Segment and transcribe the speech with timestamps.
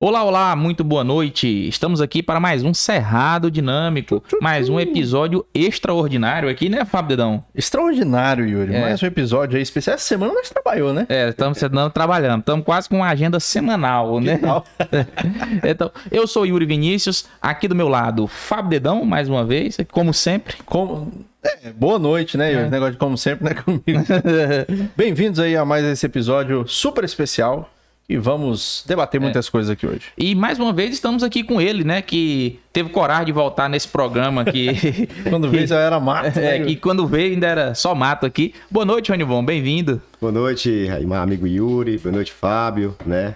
[0.00, 1.66] Olá, olá, muito boa noite.
[1.66, 7.44] Estamos aqui para mais um Cerrado Dinâmico, mais um episódio extraordinário aqui, né, Fábio Dedão?
[7.52, 8.76] Extraordinário, Yuri.
[8.76, 8.80] É.
[8.80, 9.96] Mais um episódio aí especial.
[9.96, 11.04] Essa semana nós trabalhou, né?
[11.08, 11.58] É, estamos
[11.92, 14.38] trabalhando, estamos quase com uma agenda semanal, né?
[15.68, 20.14] Então, eu sou Yuri Vinícius, aqui do meu lado, Fábio Dedão, mais uma vez, como
[20.14, 20.58] sempre.
[20.64, 21.10] Como...
[21.42, 22.66] É, boa noite, né, Yuri?
[22.66, 22.70] É.
[22.70, 24.04] Negócio de como sempre, né, comigo.
[24.96, 27.68] Bem-vindos aí a mais esse episódio super especial.
[28.10, 30.00] E vamos debater muitas coisas aqui hoje.
[30.16, 33.86] E mais uma vez estamos aqui com ele, né, que teve coragem de voltar nesse
[33.86, 35.06] programa que...
[35.28, 38.54] Quando veio já era mato, né, É, que quando veio ainda era só mato aqui.
[38.70, 40.00] Boa noite, Ronivon, bem-vindo.
[40.18, 40.86] Boa noite,
[41.20, 41.98] amigo Yuri.
[41.98, 43.34] Boa noite, Fábio, né?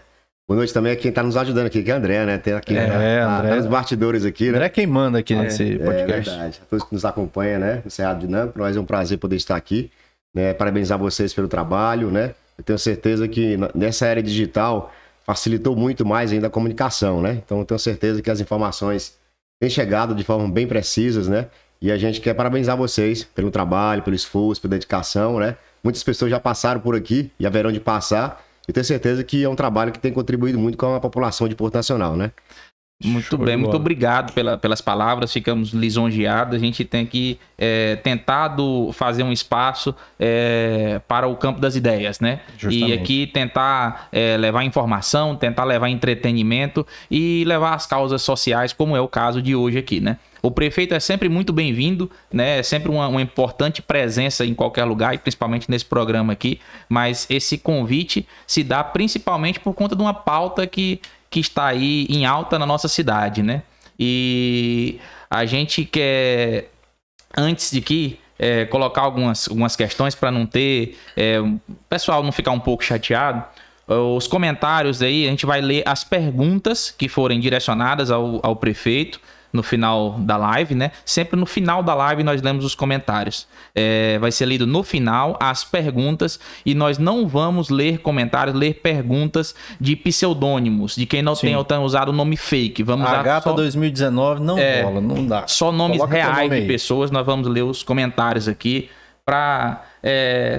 [0.48, 2.38] Boa noite também a quem tá nos ajudando aqui, que é o André, né?
[2.38, 3.50] Tem aqui É, tá- André.
[3.50, 4.50] tá nos bastidores aqui, né?
[4.56, 6.30] André é quem manda aqui nesse É podcast.
[6.30, 6.60] verdade.
[6.62, 7.82] A todos que nos acompanham, né?
[7.84, 9.90] No Cerrado Dinâmico, para nós é um prazer poder estar aqui.
[10.34, 10.54] Né?
[10.54, 12.34] Parabenizar vocês pelo trabalho, né?
[12.62, 14.92] Eu tenho certeza que nessa era digital
[15.26, 17.42] facilitou muito mais ainda a comunicação, né?
[17.44, 19.18] Então eu tenho certeza que as informações
[19.60, 21.48] têm chegado de forma bem precisas, né?
[21.80, 25.56] E a gente quer parabenizar vocês pelo trabalho, pelo esforço, pela dedicação, né?
[25.82, 28.44] Muitas pessoas já passaram por aqui e haverão de passar.
[28.68, 31.56] E tenho certeza que é um trabalho que tem contribuído muito com a população de
[31.56, 32.30] Porto Nacional, né?
[33.04, 36.54] Muito Show bem, muito obrigado pela- pelas palavras, ficamos lisonjeados.
[36.54, 42.20] A gente tem que é, tentado fazer um espaço é, para o campo das ideias,
[42.20, 42.40] né?
[42.58, 42.90] Justamente.
[42.90, 48.96] E aqui tentar é, levar informação, tentar levar entretenimento e levar as causas sociais, como
[48.96, 50.18] é o caso de hoje aqui, né?
[50.42, 52.58] O prefeito é sempre muito bem-vindo, né?
[52.58, 56.58] É sempre uma, uma importante presença em qualquer lugar, e principalmente nesse programa aqui.
[56.88, 61.00] Mas esse convite se dá principalmente por conta de uma pauta que,
[61.32, 63.62] que está aí em alta na nossa cidade, né?
[63.98, 65.00] E
[65.30, 66.70] a gente quer,
[67.36, 72.30] antes de que é, colocar algumas, algumas questões para não ter é, o pessoal não
[72.30, 73.42] ficar um pouco chateado.
[73.88, 79.20] Os comentários aí, a gente vai ler as perguntas que forem direcionadas ao, ao prefeito
[79.52, 80.92] no final da live, né?
[81.04, 83.46] Sempre no final da live nós lemos os comentários.
[83.74, 88.74] É, vai ser lido no final as perguntas e nós não vamos ler comentários, ler
[88.74, 91.54] perguntas de pseudônimos, de quem não Sim.
[91.66, 92.82] tenha usado o nome fake.
[92.82, 94.82] Vamos A gata só- 2019 não É.
[94.82, 95.46] rola, não dá.
[95.46, 98.88] só nomes Coloca reais nome de pessoas, nós vamos ler os comentários aqui
[99.24, 99.82] para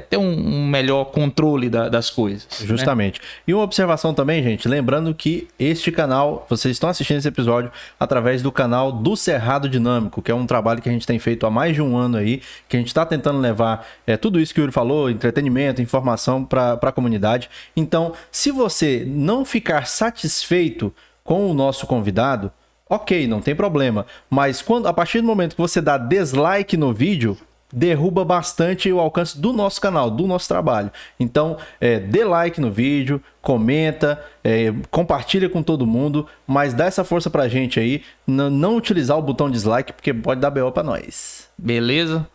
[0.09, 2.47] ter um, um melhor controle da- das coisas.
[2.61, 2.67] né?
[2.67, 3.19] Justamente.
[3.45, 7.69] E uma observação também, gente, lembrando que este canal, vocês estão assistindo esse episódio
[7.99, 11.45] através do canal do Cerrado Dinâmico, que é um trabalho que a gente tem feito
[11.45, 14.53] há mais de um ano aí, que a gente está tentando levar é, tudo isso
[14.53, 17.49] que o Yuri falou, entretenimento, informação para a comunidade.
[17.75, 22.49] Então, se você não ficar satisfeito com o nosso convidado,
[22.89, 24.05] ok, não tem problema.
[24.29, 27.37] Mas quando a partir do momento que você dá dislike no vídeo,
[27.73, 30.91] derruba bastante o alcance do nosso canal, do nosso trabalho.
[31.19, 37.03] Então, é, dê like no vídeo, comenta, é, compartilha com todo mundo, mas dá essa
[37.03, 41.49] força pra gente aí, não utilizar o botão dislike, porque pode dar BO pra nós.
[41.57, 42.27] Beleza?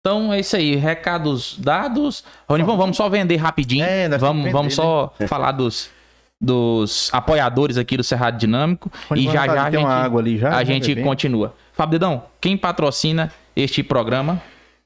[0.00, 2.24] Então é isso aí, recados dados.
[2.48, 3.84] Ronivon, vamos só vender rapidinho.
[3.84, 5.90] É, vamos, que vamos vender, só falar dos,
[6.40, 8.90] dos apoiadores aqui do Cerrado Dinâmico.
[9.14, 11.54] E já já a tem gente, já, a gente continua.
[11.72, 14.42] Fábio Dedão, quem patrocina este programa?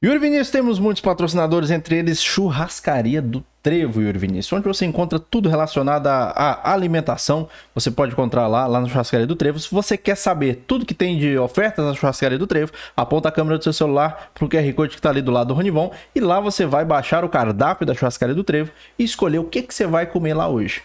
[0.06, 5.18] Yuri Vinícius, temos muitos patrocinadores, entre eles Churrascaria do Trevo, Yuri Vinícius, onde você encontra
[5.18, 7.48] tudo relacionado à, alimentação.
[7.74, 9.58] Você pode encontrar lá, lá na Churrascaria do Trevo.
[9.58, 13.32] Se você quer saber tudo que tem de ofertas na Churrascaria do Trevo, aponta a
[13.32, 16.20] câmera do seu celular pro QR Code que está ali do lado do Ronivon e
[16.20, 19.74] lá você vai baixar o cardápio da Churrascaria do Trevo e escolher o que, que
[19.74, 20.82] você vai comer lá hoje.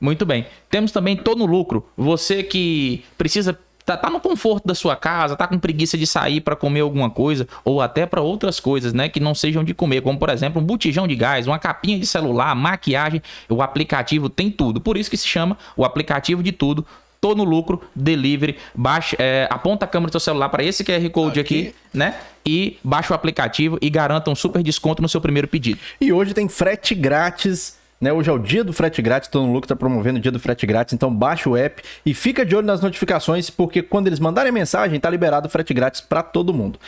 [0.00, 0.46] Muito bem.
[0.70, 1.84] Temos também Tô no Lucro.
[1.96, 3.58] Você que precisa.
[3.86, 7.08] Tá, tá no conforto da sua casa, tá com preguiça de sair para comer alguma
[7.08, 10.60] coisa, ou até para outras coisas, né, que não sejam de comer, como por exemplo
[10.60, 14.80] um botijão de gás, uma capinha de celular, maquiagem, o aplicativo tem tudo.
[14.80, 16.84] Por isso que se chama o aplicativo de tudo.
[17.20, 21.08] Tô no lucro, delivery, baixa, é, aponta a câmera do seu celular para esse QR
[21.10, 21.74] Code aqui, Aqui.
[21.94, 22.16] né?
[22.44, 25.78] E baixa o aplicativo e garanta um super desconto no seu primeiro pedido.
[26.00, 27.78] E hoje tem frete grátis.
[28.00, 30.38] Né, hoje é o dia do frete grátis, todo mundo está promovendo o dia do
[30.38, 34.20] frete grátis, então baixa o app e fica de olho nas notificações, porque quando eles
[34.20, 36.78] mandarem mensagem, tá liberado o frete grátis para todo mundo.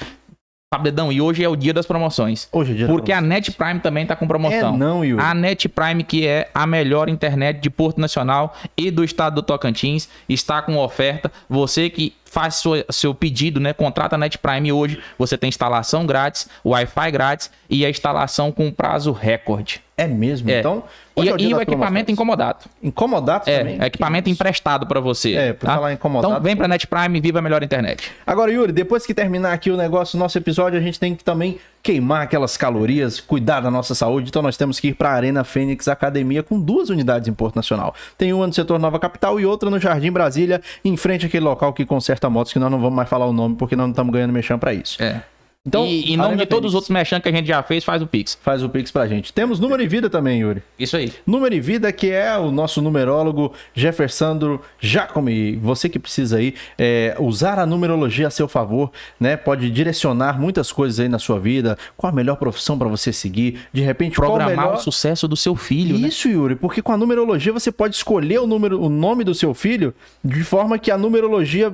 [0.71, 2.47] Fabedão, e hoje é o dia das promoções.
[2.53, 3.23] Hoje é dia Porque a.
[3.23, 4.75] Net Prime também tá com promoção.
[4.75, 5.23] É não, Yuri.
[5.23, 9.43] A Net Prime, que é a melhor internet de Porto Nacional e do estado do
[9.43, 11.33] Tocantins, está com oferta.
[11.49, 13.73] Você que faz sua- seu pedido, né?
[13.73, 15.01] Contrata a Net Prime hoje.
[15.19, 19.81] Você tem instalação grátis, Wi-Fi grátis e a instalação com prazo recorde.
[19.97, 20.49] É mesmo?
[20.49, 20.61] É.
[20.61, 20.85] Então,
[21.17, 21.67] E, é o e o equipamento
[22.07, 22.09] promoções.
[22.11, 22.59] incomodado.
[22.81, 23.83] Incomodado É, também.
[23.83, 24.41] equipamento Que isso.
[24.41, 25.35] emprestado para você.
[25.35, 25.75] É, por tá?
[25.75, 28.13] falar incomodado- Então vem pra Net Prime, viva a melhor internet.
[28.25, 31.59] Agora, Yuri, depois que terminar aqui o negócio, nosso episódio, a gente tem que também
[31.89, 35.43] queimar aquelas calorias, cuidar da nossa saúde, então nós temos que ir para a Arena
[35.43, 37.95] Fênix Academia com duas unidades em Porto Nacional.
[38.19, 41.73] Tem uma no setor Nova Capital e outra no Jardim Brasília, em frente àquele local
[41.73, 44.13] que conserta motos, que nós não vamos mais falar o nome porque nós não estamos
[44.13, 45.03] ganhando mexão para isso.
[45.03, 45.23] É.
[45.69, 48.01] Então, e em nome de todos os outros mechan que a gente já fez, faz
[48.01, 48.39] o Pix.
[48.41, 49.33] Faz o Pix pra gente.
[49.33, 50.63] Temos número e vida também, Yuri.
[50.79, 51.13] Isso aí.
[51.27, 55.57] Número e vida, que é o nosso numerólogo Jeffersandro Jacome.
[55.57, 59.37] Você que precisa aí é, usar a numerologia a seu favor, né?
[59.37, 61.77] Pode direcionar muitas coisas aí na sua vida.
[61.97, 63.61] Qual a melhor profissão para você seguir?
[63.71, 64.75] De repente, programar melhor...
[64.75, 65.99] o sucesso do seu filho.
[65.99, 66.09] Né?
[66.09, 66.35] Isso, né?
[66.35, 69.95] Yuri, porque com a numerologia você pode escolher o, número, o nome do seu filho
[70.25, 71.71] de forma que a numerologia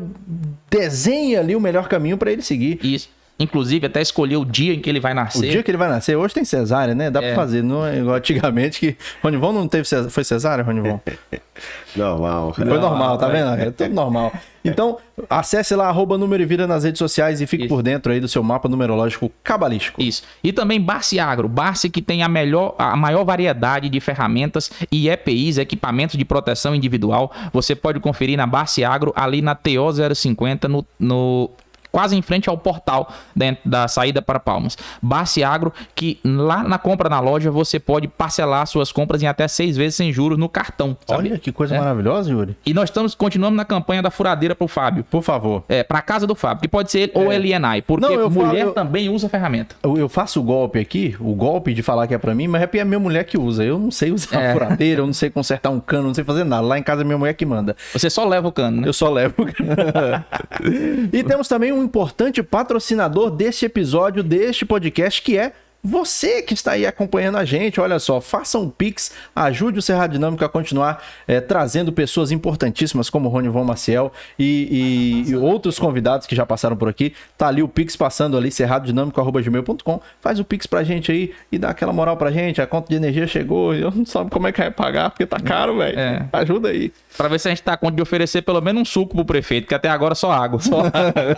[0.68, 2.80] desenhe ali o melhor caminho para ele seguir.
[2.82, 3.08] Isso.
[3.38, 5.48] Inclusive, até escolher o dia em que ele vai nascer.
[5.48, 6.16] O dia que ele vai nascer.
[6.16, 7.10] Hoje tem cesárea, né?
[7.10, 7.26] Dá é.
[7.26, 7.62] pra fazer.
[7.62, 8.96] Não é igual antigamente que.
[9.22, 10.10] Ronivon não teve cesárea.
[10.10, 11.00] Foi cesárea, Ronivon?
[11.96, 12.54] normal.
[12.54, 13.50] Foi normal, tá vendo?
[13.60, 14.32] É tudo normal.
[14.64, 14.96] Então,
[15.28, 17.74] acesse lá, arroba número e vida nas redes sociais e fique Isso.
[17.74, 20.00] por dentro aí do seu mapa numerológico cabalístico.
[20.00, 20.22] Isso.
[20.42, 21.48] E também Barce Agro.
[21.48, 26.74] Barce que tem a, melhor, a maior variedade de ferramentas e EPIs, equipamentos de proteção
[26.74, 27.30] individual.
[27.52, 31.50] Você pode conferir na Barce Agro, ali na TO 050, no, no
[31.94, 34.76] quase em frente ao portal dentro da saída para Palmas.
[35.00, 39.46] Barce Agro, que lá na compra na loja você pode parcelar suas compras em até
[39.46, 40.96] seis vezes sem juros no cartão.
[41.06, 41.28] Sabe?
[41.28, 41.78] Olha que coisa é.
[41.78, 42.56] maravilhosa, Yuri.
[42.66, 45.04] E nós estamos continuando na campanha da furadeira para o Fábio.
[45.04, 45.62] Por favor.
[45.68, 47.18] É, para casa do Fábio, que pode ser ele é.
[47.18, 48.72] ou Elienai, porque Não, mulher falo, eu...
[48.72, 49.76] também usa ferramenta.
[49.80, 52.62] Eu, eu, faço o golpe aqui, o golpe de falar que é para mim, mas
[52.62, 53.62] é a minha mulher que usa.
[53.62, 54.52] Eu não sei usar é.
[54.52, 56.66] furadeira, eu não sei consertar um cano, não sei fazer nada.
[56.66, 57.76] Lá em casa é minha mulher que manda.
[57.92, 58.88] Você só leva o cano, né?
[58.88, 60.24] Eu só levo o cano.
[61.12, 65.52] e temos também um importante patrocinador deste episódio, deste podcast, que é
[65.84, 70.12] você que está aí acompanhando a gente, olha só, faça um Pix, ajude o Cerrado
[70.12, 75.78] Dinâmico a continuar é, trazendo pessoas importantíssimas como Rony Von Maciel e, e, e, outros
[75.78, 77.12] convidados que já passaram por aqui.
[77.36, 80.00] Tá ali o Pix passando ali, cerradodinâmico.gmail.com.
[80.22, 82.62] Faz o Pix pra gente aí e dá aquela moral pra gente.
[82.62, 85.38] A conta de energia chegou, eu não sabe como é que vai pagar, porque tá
[85.38, 85.98] caro, velho.
[85.98, 86.26] É.
[86.32, 86.90] Ajuda aí.
[87.14, 89.24] Pra ver se a gente tá a conta de oferecer pelo menos um suco pro
[89.24, 90.60] prefeito, que até agora só água.
[90.60, 91.36] Só água.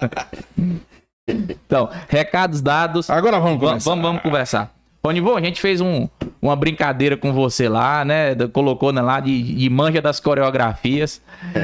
[1.29, 3.11] Então, recados dados.
[3.11, 3.91] Agora vamos conversar.
[3.91, 4.73] Vamos, vamos conversar.
[5.05, 6.09] Ronivô, a gente fez um,
[6.41, 8.35] uma brincadeira com você lá, né?
[8.53, 11.21] Colocou né, lá de, de manja das coreografias.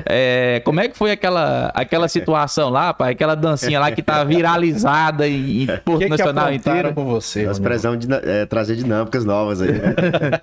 [0.06, 3.12] É, como é que foi aquela, aquela situação lá, pai?
[3.12, 6.92] Aquela dancinha lá que tá viralizada em, em Porto que Nacional que inteiro?
[6.92, 9.72] com você, Nós precisamos de, é, trazer dinâmicas novas aí.
[9.72, 9.94] Né?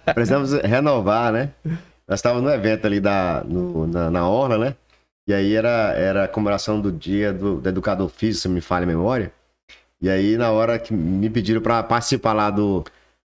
[0.13, 1.49] precisamos renovar, né?
[2.07, 4.75] Nós estávamos no evento ali da, no, na, na Orla, né?
[5.29, 8.83] E aí era, era a comemoração do dia do, do educador físico, se me falha
[8.83, 9.31] a memória.
[10.01, 12.83] E aí, na hora que me pediram para participar lá do,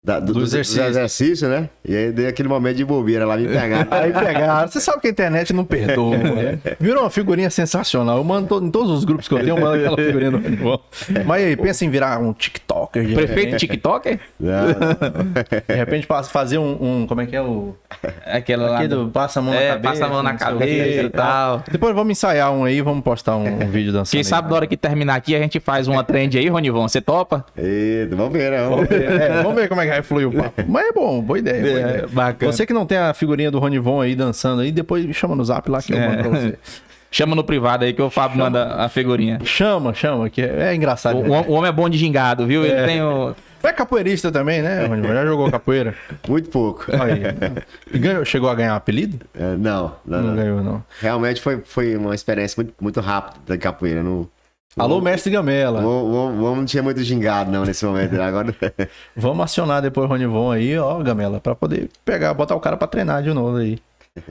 [0.04, 0.82] da, do, do, exercício.
[0.82, 1.48] do, exercício.
[1.48, 1.68] né?
[1.84, 3.86] E aí dei aquele momento de bobeira lá, me pegaram.
[3.88, 4.68] aí pegaram.
[4.68, 6.58] Você sabe que a internet não perdoa, né?
[6.80, 8.16] Virou uma figurinha sensacional.
[8.16, 10.80] Eu mando em todos os grupos que eu tenho, eu mando aquela figurinha do
[11.24, 13.06] Mas aí, pensa em virar um TikToker.
[13.06, 14.18] De Prefeito TikToker?
[14.40, 15.32] Não, não.
[15.68, 17.76] De repente fazer um, um, Como é que é o.
[18.26, 18.86] Aquela lá.
[18.86, 19.88] Do, passa a mão é, na cabeça.
[19.88, 21.62] Passa a mão na cabeça e tal.
[21.70, 24.10] Depois vamos ensaiar um aí, vamos postar um, um vídeo dançando.
[24.10, 26.88] Quem aí, sabe na hora que terminar aqui a gente faz uma trend aí, Ronivon.
[26.88, 27.46] Você topa?
[27.56, 28.68] Eita, vamos ver, né?
[28.68, 30.62] Vamos ver, é, vamos ver como é que vai fluir o papo.
[30.68, 31.62] Mas é bom, boa ideia.
[31.62, 32.08] Boa é, ideia.
[32.10, 32.52] Bacana.
[32.52, 35.44] Você que não tem a figurinha do Ronivon aí dançando aí, depois me chama no
[35.44, 36.40] zap lá que eu mando pra é.
[36.40, 36.58] você.
[37.14, 38.44] Chama no privado aí que o Fábio chama.
[38.44, 39.38] manda a figurinha.
[39.44, 41.18] Chama, chama, que é, é engraçado.
[41.18, 42.64] O, o, homem é bom de gingado, viu?
[42.64, 42.86] Ele é.
[42.86, 43.34] tem o.
[43.62, 45.94] É capoeirista também, né, Já jogou capoeira?
[46.26, 46.86] Muito pouco.
[46.90, 47.98] Aí.
[47.98, 49.24] Ganhou, chegou a ganhar um apelido?
[49.34, 50.82] É, não, não, não, não, ganhou, não.
[51.00, 54.02] Realmente foi, foi uma experiência muito, muito rápida da capoeira.
[54.02, 54.26] Não,
[54.76, 55.82] Alô, mestre Gamela.
[55.82, 58.12] Vamos, não tinha muito gingado, não, nesse momento.
[58.12, 58.24] Né?
[58.24, 58.54] Agora...
[59.14, 62.88] vamos acionar depois o Ronivon aí, ó, Gamela, pra poder pegar, botar o cara pra
[62.88, 63.78] treinar de novo aí.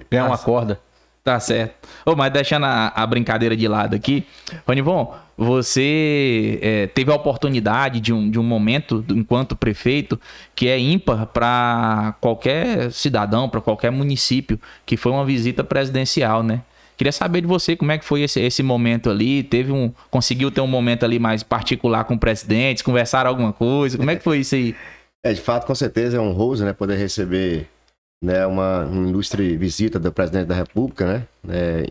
[0.10, 0.80] Ganhar uma corda.
[1.24, 1.88] Tá certo.
[2.04, 4.26] Oh, mas deixando a, a, brincadeira de lado aqui,
[4.68, 10.20] Ronivon, você é, teve a oportunidade de um, de um momento, enquanto prefeito,
[10.56, 16.62] que é ímpar para qualquer cidadão, para qualquer município, que foi uma visita presidencial, né?
[17.02, 19.42] Queria saber de você como é que foi esse, esse momento ali.
[19.42, 19.92] Teve um.
[20.12, 23.98] Conseguiu ter um momento ali mais particular com o presidente, conversar alguma coisa?
[23.98, 24.76] Como é que foi isso aí?
[25.26, 26.74] É, de fato, com certeza é honroso, né?
[26.74, 27.68] Poder receber
[28.24, 31.28] né, uma, uma ilustre visita do presidente da República, né?
[31.50, 31.88] É,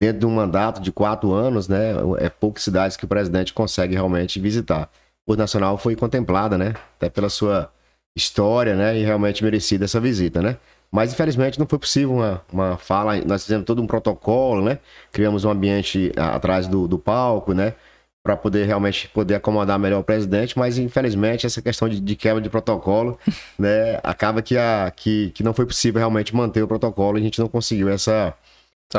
[0.00, 1.94] dentro de um mandato de quatro anos, né?
[2.18, 4.88] É poucas cidades que o presidente consegue realmente visitar.
[5.28, 6.74] O Nacional foi contemplada, né?
[6.98, 7.68] Até pela sua
[8.16, 8.96] história, né?
[8.96, 10.56] E realmente merecida essa visita, né?
[10.92, 13.16] Mas infelizmente não foi possível uma, uma fala.
[13.24, 14.78] Nós fizemos todo um protocolo, né?
[15.10, 17.72] Criamos um ambiente atrás do, do palco, né?
[18.22, 22.42] Para poder realmente poder acomodar melhor o presidente, mas infelizmente essa questão de, de quebra
[22.42, 23.18] de protocolo,
[23.58, 23.98] né?
[24.02, 27.40] Acaba que, a, que, que não foi possível realmente manter o protocolo e a gente
[27.40, 28.34] não conseguiu essa,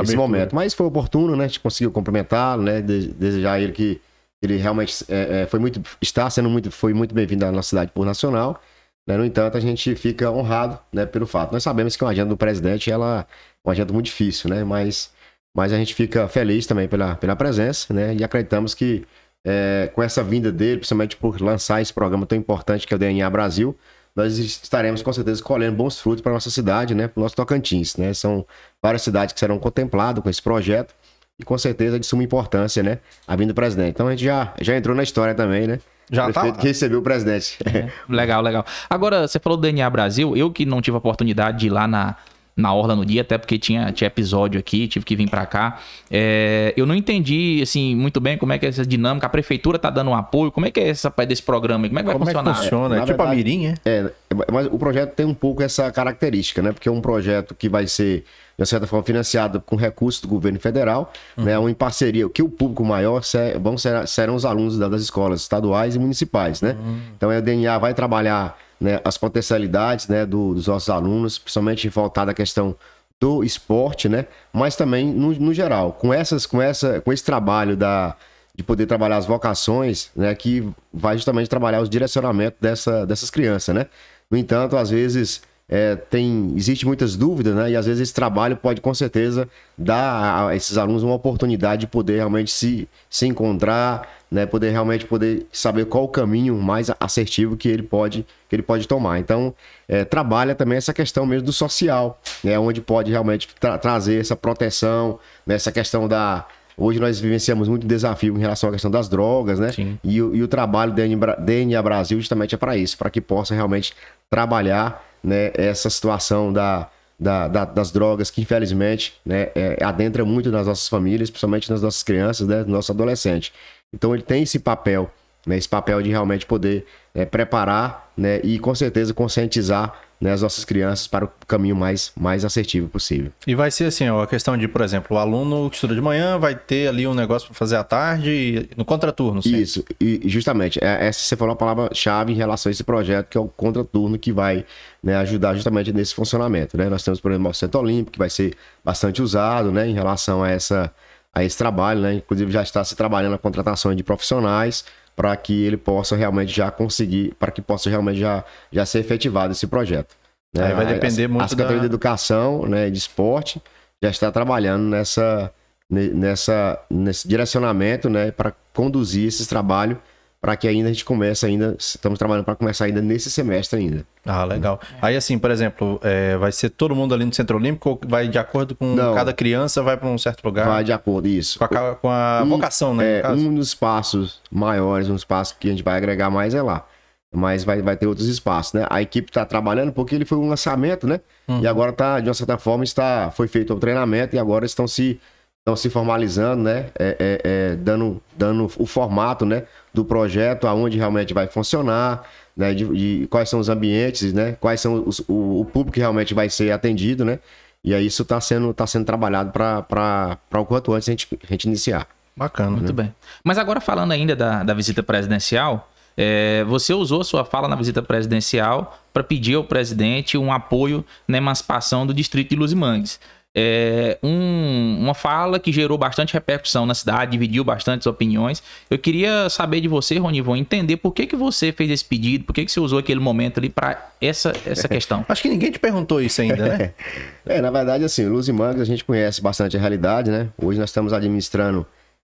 [0.02, 0.56] esse momento.
[0.56, 1.44] Mas foi oportuno, né?
[1.46, 2.82] A gente conseguiu cumprimentá-lo, né?
[2.82, 4.02] De, desejar a ele que
[4.42, 7.92] ele realmente é, é, foi muito, está sendo muito, foi muito bem-vindo à nossa cidade
[7.94, 8.60] por nacional.
[9.08, 9.18] Né?
[9.18, 11.52] No entanto, a gente fica honrado né, pelo fato.
[11.52, 13.28] Nós sabemos que uma agenda do presidente ela
[13.64, 14.64] é uma agenda muito difícil, né?
[14.64, 15.12] Mas,
[15.56, 18.16] mas a gente fica feliz também pela, pela presença, né?
[18.16, 19.06] E acreditamos que
[19.46, 23.00] é, com essa vinda dele, principalmente por lançar esse programa tão importante que é o
[23.00, 23.78] DNA Brasil,
[24.16, 27.08] nós estaremos com certeza colhendo bons frutos para nossa cidade, né?
[27.08, 28.14] Para o nosso Tocantins, né?
[28.14, 28.46] São
[28.82, 30.94] várias cidades que serão contempladas com esse projeto
[31.40, 33.00] e com certeza de suma importância, né?
[33.28, 33.92] A vinda do presidente.
[33.92, 35.80] Então a gente já, já entrou na história também, né?
[36.12, 36.62] Já prefeito tá.
[36.62, 37.58] que recebeu o presidente.
[37.66, 38.66] É, legal, legal.
[38.90, 41.88] Agora, você falou do DNA Brasil, eu que não tive a oportunidade de ir lá
[41.88, 42.16] na,
[42.56, 45.80] na Orla no dia, até porque tinha, tinha episódio aqui, tive que vir para cá.
[46.12, 49.26] É, eu não entendi, assim, muito bem como é que é essa dinâmica.
[49.26, 51.88] A prefeitura tá dando um apoio, como é que é essa parte desse programa?
[51.88, 52.56] Como é que vai Como é que funcionar?
[52.62, 52.98] funciona?
[52.98, 53.76] É, tipo a verdade- Mirim, é?
[53.86, 54.12] É,
[54.52, 56.72] mas o projeto tem um pouco essa característica, né?
[56.72, 58.24] Porque é um projeto que vai ser,
[58.58, 61.58] de certa forma, financiado com recursos do governo federal, né?
[61.58, 65.02] Um em parceria, que o público maior se- vão ser, serão os alunos da- das
[65.02, 66.76] escolas estaduais e municipais, né?
[67.18, 72.32] Então, a DNA vai trabalhar né, as potencialidades né, do- dos nossos alunos, principalmente voltada
[72.32, 72.76] à questão
[73.20, 74.26] do esporte, né?
[74.52, 78.16] Mas também no, no geral, com essas, com essa, com esse trabalho da
[78.56, 83.74] de poder trabalhar as vocações, né, que vai justamente trabalhar os direcionamentos dessa, dessas crianças,
[83.74, 83.88] né?
[84.30, 87.72] No entanto, às vezes é, tem existe muitas dúvidas, né?
[87.72, 91.88] E às vezes esse trabalho pode com certeza dar a esses alunos uma oportunidade de
[91.88, 94.46] poder realmente se, se encontrar, né?
[94.46, 98.88] Poder realmente poder saber qual o caminho mais assertivo que ele pode que ele pode
[98.88, 99.20] tomar.
[99.20, 99.54] Então
[99.88, 102.60] é, trabalha também essa questão mesmo do social, né?
[102.60, 105.18] Onde pode realmente tra- trazer essa proteção,
[105.48, 105.56] né?
[105.56, 109.72] essa questão da Hoje nós vivenciamos muito desafio em relação à questão das drogas, né?
[109.72, 110.00] Sim.
[110.04, 113.54] E, o- e o trabalho Bra- DNA Brasil justamente é para isso, para que possa
[113.54, 113.94] realmente
[114.28, 116.90] trabalhar né, essa situação da,
[117.20, 121.82] da- da- das drogas que infelizmente né, é, adentra muito nas nossas famílias, principalmente nas
[121.82, 123.52] nossas crianças, né, nos nossos adolescentes.
[123.94, 125.10] Então ele tem esse papel,
[125.46, 129.94] né, esse papel de realmente poder é, preparar né, e com certeza conscientizar
[130.24, 133.30] né, as nossas crianças para o caminho mais, mais assertivo possível.
[133.46, 136.00] E vai ser assim, ó, a questão de, por exemplo, o aluno que estuda de
[136.00, 139.58] manhã vai ter ali um negócio para fazer à tarde no contraturno, sim.
[139.58, 143.28] Isso, e e justamente, é- essa você falou a palavra-chave em relação a esse projeto,
[143.28, 144.66] que é o contraturno que vai
[145.04, 146.78] né, ajudar justamente nesse funcionamento.
[146.78, 146.88] Né?
[146.88, 150.42] Nós temos, por exemplo, o Centro Olímpico, que vai ser bastante usado né, em relação
[150.42, 150.90] a, essa,
[151.34, 152.14] a esse trabalho, né?
[152.14, 156.72] Inclusive já está se trabalhando a contratação de profissionais para que ele possa realmente já
[156.72, 160.16] conseguir, para que possa realmente já, já ser efetivado esse projeto.
[160.54, 160.68] né?
[160.68, 163.62] Aí vai depender a, muito A Secretaria da- de Educação né, e de Esporte
[164.02, 165.52] já está trabalhando nessa,
[165.90, 169.98] ne- nessa, nesse direcionamento né, para conduzir esses trabalhos
[170.44, 174.06] para que ainda a gente comece ainda, estamos trabalhando para começar ainda nesse semestre ainda.
[174.26, 174.78] Ah, legal.
[175.02, 178.28] Aí, assim, por exemplo, é, vai ser todo mundo ali no Centro Olímpico ou vai
[178.28, 179.16] de acordo com Não.
[179.16, 180.68] cada criança, vai para um certo lugar?
[180.68, 181.58] Vai de acordo, isso.
[181.58, 183.22] Com a, com a Um- vocação, né?
[183.22, 186.62] É, um dos passos maiores, um dos passos que a gente vai agregar mais é
[186.62, 186.86] lá.
[187.34, 188.86] Mas vai, vai ter outros espaços, né?
[188.90, 191.22] A equipe está trabalhando porque ele foi um lançamento, né?
[191.48, 191.62] Uhum.
[191.62, 194.86] E agora tá, de uma certa forma, está, foi feito o treinamento e agora estão
[194.90, 195.22] se,
[195.64, 196.88] estão se formalizando, né?
[197.00, 199.64] É, é, é, dando, dando o formato, né?
[199.94, 202.74] Do projeto, aonde realmente vai funcionar, né?
[202.74, 204.58] De, de quais são os ambientes, né?
[204.60, 207.40] Quais são os, o, o público que realmente vai ser atendido, né?
[207.82, 211.48] E aí isso está sendo, tá sendo trabalhado para o quanto antes a gente, a
[211.48, 212.08] gente iniciar.
[212.36, 212.72] Bacana.
[212.72, 213.14] Muito bem.
[213.44, 217.76] Mas agora falando ainda da, da visita presidencial, é, você usou a sua fala na
[217.76, 223.20] visita presidencial para pedir ao presidente um apoio na emancipação do distrito de Luzimangues.
[223.56, 228.64] É, um- uma fala que gerou bastante repercussão na cidade, dividiu bastantes opiniões.
[228.90, 232.54] Eu queria saber de você, Ronivon, entender por que, que você fez esse pedido, por
[232.54, 235.24] que, que você usou aquele momento ali para essa, essa questão.
[235.30, 236.94] Acho que ninguém te perguntou isso ainda, né?
[237.46, 240.48] É, na verdade, assim, Luz e Mangos a gente conhece bastante a realidade, né?
[240.58, 241.86] Hoje nós estamos administrando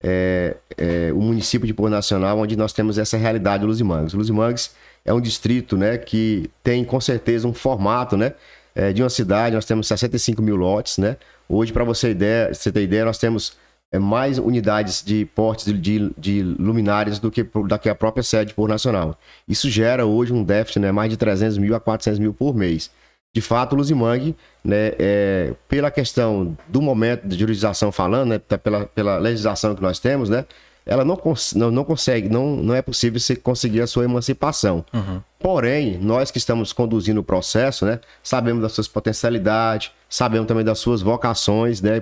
[0.02, 3.84] é, é, o município de Porto Nacional, onde nós temos essa realidade de Luz e
[3.84, 4.12] Mangos.
[4.12, 4.72] Luz e Mangos
[5.04, 8.34] é um distrito, né, que tem com certeza um formato, né,
[8.76, 9.54] é, de uma cidade.
[9.54, 11.16] Nós temos 65 mil lotes, né?
[11.48, 13.56] Hoje, para você, ideia, você ter ideia, nós temos
[13.90, 18.48] é, mais unidades de portes de, de, luminárias do que, do que a própria sede
[18.48, 19.18] de Porto Nacional.
[19.48, 22.90] Isso gera hoje um déficit, né, mais de 300 mil a 400 mil por mês.
[23.34, 28.86] De fato, o Luzimangue, né, é, pela questão do momento de jurisdição falando, né, pela,
[28.86, 30.44] pela legislação que nós temos, né,
[30.86, 34.84] ela não, cons não, não consegue, não, não é possível você conseguir a sua emancipação.
[35.38, 40.78] Porém, nós que estamos conduzindo o processo, né, sabemos das suas potencialidades, sabemos também das
[40.78, 42.00] suas vocações, né,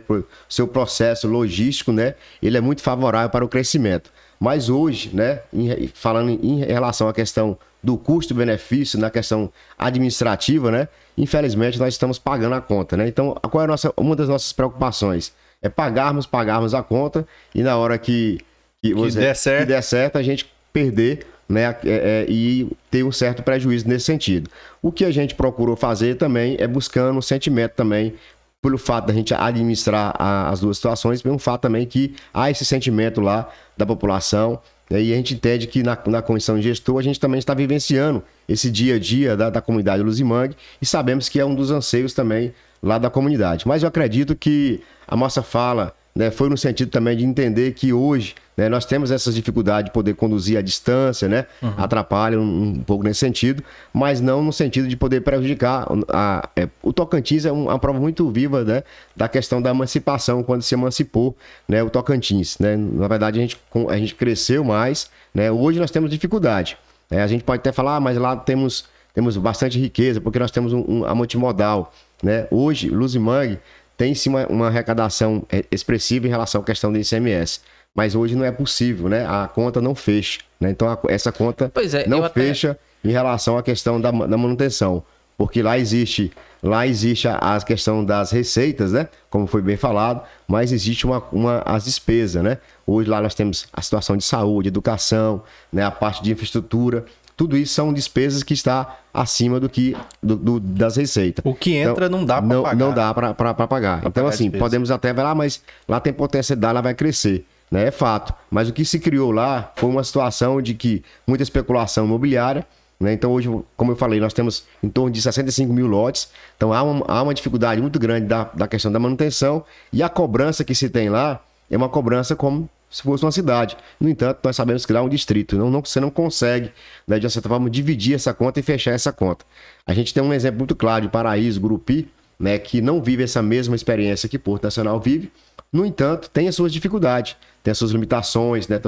[0.48, 4.10] seu processo logístico, né, ele é muito favorável para o crescimento.
[4.38, 10.88] Mas hoje, né, em- falando em relação à questão do custo-benefício, na questão administrativa, né,
[11.16, 13.08] infelizmente nós estamos pagando a conta, né.
[13.08, 15.32] Então, qual é nossa, uma das nossas preocupações?
[15.62, 18.38] É pagarmos, pagarmos a conta e na hora que
[18.84, 19.60] que, que der certo.
[19.60, 24.04] que der certo a gente perder né, é, é, e ter um certo prejuízo nesse
[24.04, 24.50] sentido.
[24.82, 28.14] O que a gente procurou fazer também é buscando um sentimento também
[28.60, 32.64] pelo fato da gente administrar a, as duas situações, pelo fato também que há esse
[32.64, 34.58] sentimento lá da população,
[34.90, 37.54] né, e a gente entende que na, na comissão de gestor a gente também está
[37.54, 41.70] vivenciando esse dia a dia da, da comunidade Luzimangue e sabemos que é um dos
[41.70, 43.66] anseios também lá da comunidade.
[43.66, 47.92] Mas eu acredito que a nossa fala né, foi no sentido também de entender que
[47.92, 51.74] hoje né, nós temos essas dificuldades de poder conduzir à distância, né, uhum.
[51.76, 55.86] atrapalha um, um, pouco nesse sentido, mas não no sentido de poder prejudicar.
[56.08, 58.84] A, é, o Tocantins é uma prova muito viva né,
[59.16, 61.36] da questão da emancipação, quando se emancipou
[61.68, 62.58] né, o Tocantins.
[62.60, 62.76] Né?
[62.76, 65.50] Na verdade, a gente, a gente cresceu mais, né?
[65.50, 66.78] hoje nós temos dificuldade.
[67.10, 67.22] Né?
[67.22, 70.72] A gente pode até falar, ah, mas lá temos, temos bastante riqueza, porque nós temos
[70.72, 71.92] um, um, a multimodal.
[72.22, 72.46] Né?
[72.52, 73.58] Hoje, Luzimang
[73.96, 77.60] tem sim uma, uma, arrecadação é, expressiva em relação à questão do ICMS.
[77.94, 79.24] Mas hoje não é possível, né?
[79.24, 80.40] A conta não fecha.
[80.58, 80.70] Né?
[80.70, 83.08] Então a, essa conta é, não fecha até...
[83.08, 85.02] em relação à questão da, da, manutenção.
[85.36, 86.32] Porque lá existe,
[86.62, 89.08] lá existe a, a, questão das receitas, né?
[89.30, 92.58] Como foi bem falado, mas existe uma, uma, as despesas, né?
[92.86, 95.84] Hoje lá nós temos a situação de saúde, educação, né?
[95.84, 97.04] a parte de infraestrutura
[97.36, 101.44] tudo isso são despesas que está acima do que do, do, das receitas.
[101.44, 102.76] O que entra então, não dá para pagar.
[102.76, 103.66] Não dá para pagar.
[104.00, 106.94] Pra então, pagar assim, podemos até ver lá, ah, mas lá tem potencialidade, lá vai
[106.94, 107.44] crescer.
[107.70, 107.88] Né?
[107.88, 108.32] É fato.
[108.50, 112.64] Mas o que se criou lá foi uma situação de que muita especulação imobiliária.
[113.00, 113.12] Né?
[113.12, 116.28] Então, hoje, como eu falei, nós temos em torno de 65 mil lotes.
[116.56, 119.64] Então, há uma, há uma dificuldade muito grande da, da questão da manutenção.
[119.92, 123.76] E a cobrança que se tem lá é uma cobrança como se fosse uma cidade.
[123.98, 125.58] No entanto, nós sabemos que lá é um distrito.
[125.58, 126.70] Não, não, você não consegue,
[127.08, 129.44] né, de certa forma, dividir essa conta e fechar essa conta.
[129.84, 132.08] A gente tem um exemplo muito claro de Paraíso, Grupi,
[132.38, 135.32] né, que não vive essa mesma experiência que Porto Nacional vive.
[135.72, 137.34] No entanto, tem as suas dificuldades,
[137.64, 138.68] tem as suas limitações.
[138.68, 138.80] Né?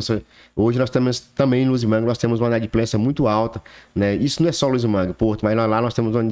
[0.54, 3.60] Hoje nós temos também em Luzimango, nós temos uma inadimplência muito alta.
[3.92, 4.14] Né?
[4.14, 6.30] Isso não é só Luzimango, Porto, mas lá nós temos uma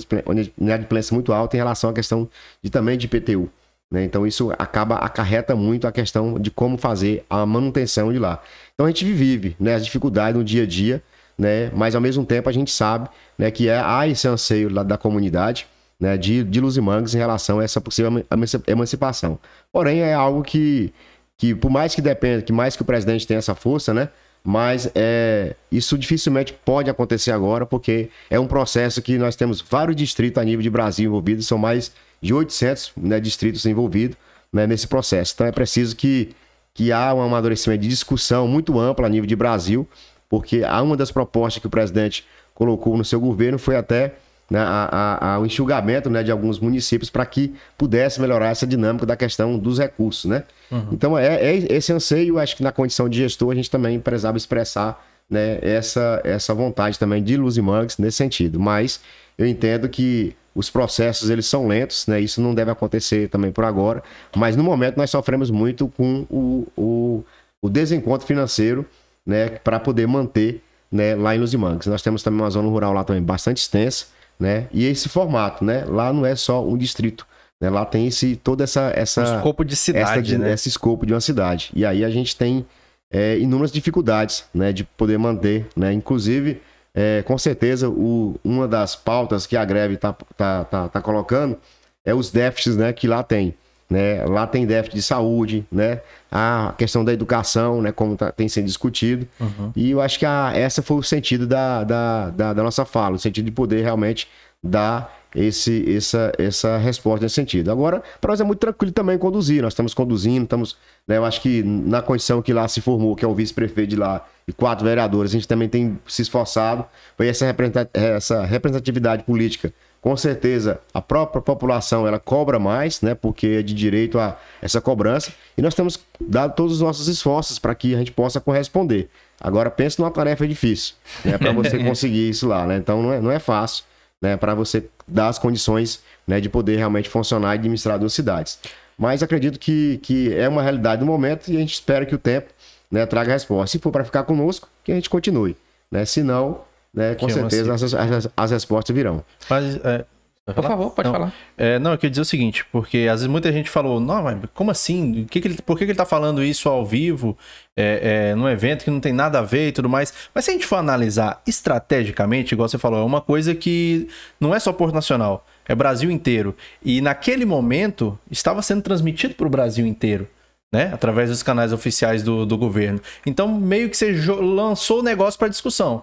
[0.57, 2.29] inadimplência muito alta em relação à questão
[2.63, 3.51] de também de IPTU.
[3.91, 4.05] Né?
[4.05, 8.43] Então isso acaba acarreta muito a questão de como fazer a manutenção de lá.
[8.75, 11.03] Então a gente vive né, as dificuldades no dia a dia,
[11.39, 11.71] né?
[11.75, 13.09] mas ao mesmo tempo a gente sabe
[13.39, 15.67] né, que é, há esse anseio lá da comunidade
[15.99, 18.25] né, de, de Luzimangues em relação a essa possível
[18.67, 19.39] emancipação.
[19.73, 20.93] Porém, é algo que,
[21.37, 24.09] que por mais que dependa, que mais que o presidente tenha essa força, né?
[24.47, 29.97] mas é, isso dificilmente pode acontecer agora, porque é um processo que nós temos vários
[29.97, 31.93] distritos a nível de Brasil envolvidos, são mais
[32.25, 34.17] de 800 né, distritos envolvidos
[34.51, 35.33] né, nesse processo.
[35.35, 36.31] Então é preciso que,
[36.73, 39.87] que há um amadurecimento de discussão muito ampla a nível de Brasil,
[40.29, 44.15] porque há uma das propostas que o presidente colocou no seu governo foi até
[44.51, 49.05] né, a, a, o enxugamento né, de alguns municípios para que pudesse melhorar essa dinâmica
[49.05, 50.25] da questão dos recursos.
[50.25, 50.45] Né?
[50.71, 50.89] Uhum.
[50.93, 54.39] Então, é, é, esse anseio, acho que na condição de gestor, a gente também precisava
[54.39, 58.59] expressar né, essa, essa vontade também de Luz e Mangues nesse sentido.
[58.59, 59.01] Mas
[59.37, 62.21] eu entendo que os processos eles são lentos, né?
[62.21, 64.03] Isso não deve acontecer também por agora.
[64.37, 67.25] Mas no momento nós sofremos muito com o, o,
[67.61, 68.87] o desencontro financeiro,
[69.27, 69.49] né?
[69.49, 71.89] Para poder manter né, lá em Luzimangues.
[71.89, 74.07] Nós temos também uma zona rural lá também bastante extensa,
[74.39, 74.69] né?
[74.73, 75.85] E esse formato, né?
[75.87, 77.27] Lá não é só um distrito.
[77.61, 77.69] Né?
[77.69, 78.93] Lá tem esse, toda essa...
[78.95, 80.53] essa um escopo de cidade, essa, né?
[80.53, 81.71] Esse escopo de uma cidade.
[81.75, 82.65] E aí a gente tem
[83.11, 84.73] é, inúmeras dificuldades, né?
[84.73, 85.93] De poder manter, né?
[85.93, 86.61] Inclusive
[86.95, 91.59] é, com certeza, o, uma das pautas que a greve está tá, tá, tá colocando
[92.05, 93.55] é os déficits né, que lá tem.
[93.91, 94.25] Né?
[94.25, 96.01] Lá tem déficit de saúde, né?
[96.31, 97.91] a questão da educação, né?
[97.91, 99.27] como tá, tem sido discutido.
[99.41, 99.73] Uhum.
[99.75, 103.17] E eu acho que a, essa foi o sentido da, da, da, da nossa fala,
[103.17, 104.29] o sentido de poder realmente
[104.63, 107.71] dar esse, essa, essa resposta nesse sentido.
[107.71, 109.63] Agora, para nós é muito tranquilo também conduzir.
[109.63, 110.77] Nós estamos conduzindo, estamos.
[111.07, 113.97] Né, eu acho que na condição que lá se formou, que é o vice-prefeito de
[113.97, 116.85] lá, e quatro vereadores, a gente também tem se esforçado
[117.17, 119.73] para essa representatividade política.
[120.01, 123.15] Com certeza, a própria população ela cobra mais, né?
[123.15, 125.33] Porque é de direito a essa cobrança.
[125.57, 129.09] E nós temos dado todos os nossos esforços para que a gente possa corresponder.
[129.41, 130.95] Agora, pense numa tarefa difícil,
[131.25, 131.39] né?
[131.39, 132.77] Para você conseguir isso lá, né?
[132.77, 133.85] Então, não é, não é fácil
[134.25, 138.59] né, para você dar as condições né, de poder realmente funcionar e administrar duas cidades.
[138.97, 142.19] Mas acredito que, que é uma realidade do momento e a gente espera que o
[142.19, 142.49] tempo
[142.91, 143.73] né, traga resposta.
[143.73, 145.55] Se for para ficar conosco, que a gente continue.
[145.91, 146.07] Né?
[146.07, 149.23] Se não, né, com certeza as, as, as, respostas virão.
[149.51, 150.07] Mas é,
[150.53, 151.35] por favor, pode não, falar.
[151.57, 154.39] É, não, eu queria dizer o seguinte, porque às vezes muita gente falou, não, mas
[154.53, 155.25] como assim?
[155.31, 157.37] Que que ele, por que, que ele tá falando isso ao vivo,
[157.75, 160.13] é, é, num evento que não tem nada a ver e tudo mais?
[160.35, 164.07] Mas se a gente for analisar estrategicamente, igual você falou, é uma coisa que
[164.39, 166.55] não é só Porto Nacional, é Brasil inteiro.
[166.85, 170.29] E naquele momento estava sendo transmitido para o Brasil inteiro.
[170.75, 170.91] né?
[170.93, 173.01] Através dos canais oficiais do, do governo.
[173.25, 176.03] Então, meio que você lançou o negócio para discussão.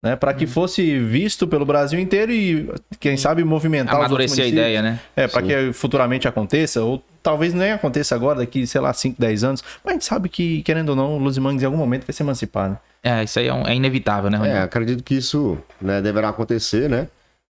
[0.00, 0.50] Né, para que uhum.
[0.50, 5.00] fosse visto pelo Brasil inteiro e, quem sabe, movimentar Amadurecer os outros a ideia, né?
[5.16, 9.42] É, para que futuramente aconteça, ou talvez nem aconteça agora, daqui, sei lá, 5, 10
[9.42, 9.64] anos.
[9.82, 12.22] Mas a gente sabe que, querendo ou não, o Luzimangues em algum momento vai se
[12.22, 12.78] emancipar, né?
[13.02, 14.58] É, isso aí é, um, é inevitável, né, Ronaldo?
[14.58, 17.08] É, acredito que isso né, deverá acontecer, né?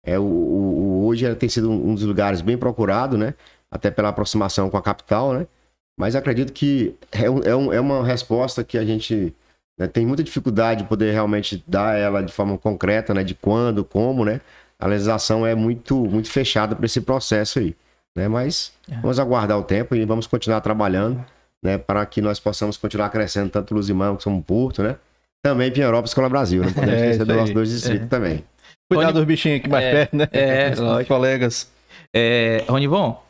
[0.06, 3.36] É, o, o, hoje tem sido um dos lugares bem procurado, né?
[3.72, 5.48] Até pela aproximação com a capital, né?
[5.98, 9.34] Mas acredito que é, um, é, é uma resposta que a gente
[9.78, 13.24] né, tem muita dificuldade de poder realmente dar ela de forma concreta, né?
[13.24, 14.42] De quando, como, né?
[14.80, 17.76] A legislação é muito, muito fechada para esse processo aí.
[18.16, 18.28] Né?
[18.28, 19.00] Mas é.
[19.00, 21.24] vamos aguardar o tempo e vamos continuar trabalhando
[21.62, 21.78] né?
[21.78, 24.98] para que nós possamos continuar crescendo tanto Luzimão como Porto, né?
[25.42, 28.10] Também Pinheirópolis Escola Brasil, não podemos é, esquecer dos nossos dois distritos é.
[28.10, 28.44] também.
[28.92, 30.28] Cuidado dos bichinhos aqui mais é, perto, né?
[30.32, 31.72] É, Os colegas.
[32.14, 33.24] É, Ronivon,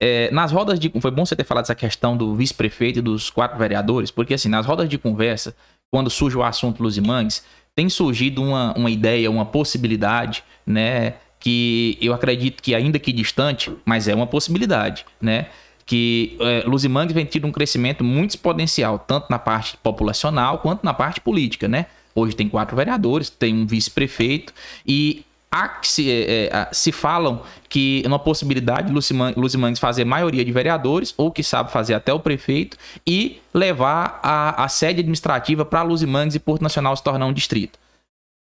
[0.00, 0.92] é, nas rodas de.
[1.00, 4.48] Foi bom você ter falado essa questão do vice-prefeito e dos quatro vereadores, porque assim,
[4.48, 5.54] nas rodas de conversa,
[5.94, 11.14] quando surge o assunto Luzimangues, tem surgido uma, uma ideia, uma possibilidade, né?
[11.38, 15.46] Que eu acredito que, ainda que distante, mas é uma possibilidade, né?
[15.86, 20.92] Que é, Luzimangues vem tido um crescimento muito exponencial, tanto na parte populacional quanto na
[20.92, 21.86] parte política, né?
[22.12, 24.52] Hoje tem quatro vereadores, tem um vice-prefeito
[24.84, 25.24] e
[25.54, 28.92] há, se, é, é, se falam que é uma possibilidade de
[29.36, 34.64] Lucimangues fazer maioria de vereadores, ou que sabe fazer até o prefeito, e levar a,
[34.64, 37.78] a sede administrativa para Lucimangues e Porto Nacional se tornar um distrito.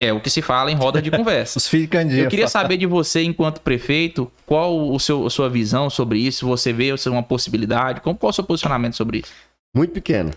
[0.00, 1.58] É o que se fala em roda de conversa.
[1.58, 5.88] Os filhos Eu queria saber de você, enquanto prefeito, qual o seu, a sua visão
[5.88, 6.46] sobre isso?
[6.46, 8.02] Você vê isso uma possibilidade?
[8.02, 9.32] Qual, qual é o seu posicionamento sobre isso?
[9.74, 10.30] Muito pequeno.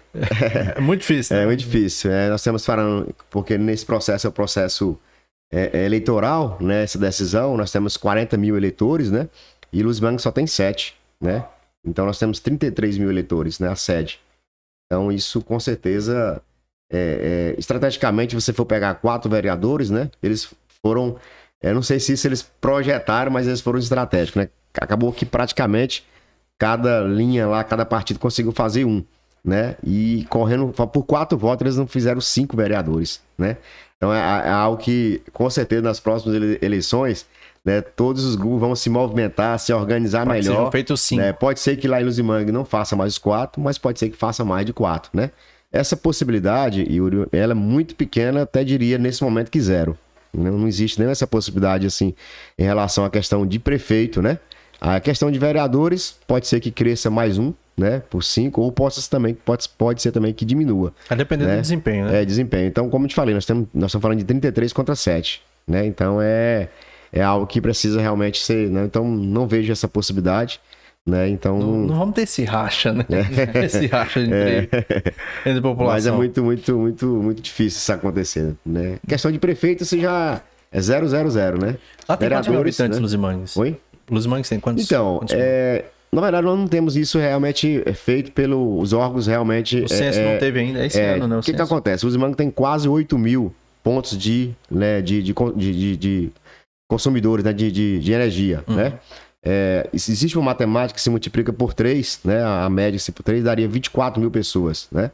[0.75, 1.35] É, muito difícil.
[1.35, 1.43] Né?
[1.43, 2.11] É muito difícil.
[2.11, 4.97] É, nós estamos falando, porque nesse processo é o processo
[5.51, 9.27] é, é eleitoral, né, essa decisão, nós temos 40 mil eleitores, né?
[9.71, 11.45] E Luz Branco só tem 7, né?
[11.83, 13.69] Então nós temos 33 mil eleitores, né?
[13.69, 14.19] A sede.
[14.85, 16.41] Então isso com certeza,
[16.91, 20.09] é, é, estrategicamente, você for pegar quatro vereadores, né?
[20.23, 21.17] Eles foram,
[21.61, 24.49] eu não sei se isso eles projetaram, mas eles foram estratégicos, né?
[24.73, 26.05] Acabou que praticamente
[26.57, 29.03] cada linha lá, cada partido conseguiu fazer um,
[29.43, 29.75] né?
[29.83, 33.57] E correndo por quatro votos eles não fizeram cinco vereadores, né?
[33.97, 37.27] Então é, é, algo que, com certeza, nas próximas eleições,
[37.63, 40.65] né, todos os grupos vão se movimentar, se organizar pode melhor.
[40.65, 41.21] Ser feito cinco.
[41.21, 41.31] Né?
[41.31, 44.17] Pode ser que lá em Luzimangue não faça mais os quatro, mas pode ser que
[44.17, 45.29] faça mais de quatro, né?
[45.71, 49.97] Essa possibilidade, Yuri, ela é muito pequena, até diria nesse momento que zero.
[50.33, 52.13] Não, não existe nem essa possibilidade, assim,
[52.57, 54.39] em relação à questão de prefeito, né?
[54.81, 59.01] A questão de vereadores, pode ser que cresça mais um, né, por 5, ou possa
[59.09, 60.93] também, pode, pode ser também que diminua.
[61.09, 61.55] A depender né?
[61.55, 62.21] do desempenho, né?
[62.21, 62.67] É, desempenho.
[62.67, 65.85] Então, como eu te falei, nós, temos, nós estamos falando de 33 contra 7, né?
[65.85, 66.69] Então, é,
[67.11, 68.83] é algo que precisa realmente ser, né?
[68.85, 70.59] Então, não vejo essa possibilidade.
[71.03, 71.29] Né?
[71.29, 73.03] Então não, não, vamos ter esse racha, né?
[73.09, 73.65] É.
[73.65, 75.49] esse racha entre, é.
[75.49, 75.95] entre população.
[75.95, 78.99] Mas é muito, muito, muito, muito difícil isso acontecer, né?
[79.07, 80.39] Questão de prefeito, você já
[80.71, 81.03] é 000,
[81.59, 81.77] né?
[82.07, 83.01] Lá tem quantos habitantes né?
[83.01, 83.57] nos Imangues?
[83.57, 83.77] Oi?
[84.11, 84.83] Los Mangues tem quantos?
[84.85, 89.81] Então, quantos é, na verdade, nós não temos isso realmente feito pelos órgãos realmente.
[89.81, 91.37] O censo é, não teve ainda, é esse é, ano, né?
[91.37, 92.05] O que, que acontece?
[92.05, 96.31] Os Mangues tem quase 8 mil pontos de, né, de, de, de, de
[96.89, 98.75] consumidores né, de, de, de energia, uhum.
[98.75, 98.99] né?
[99.43, 102.43] É, existe uma matemática que se multiplica por 3, né?
[102.43, 105.11] A média se por 3 daria 24 mil pessoas, né?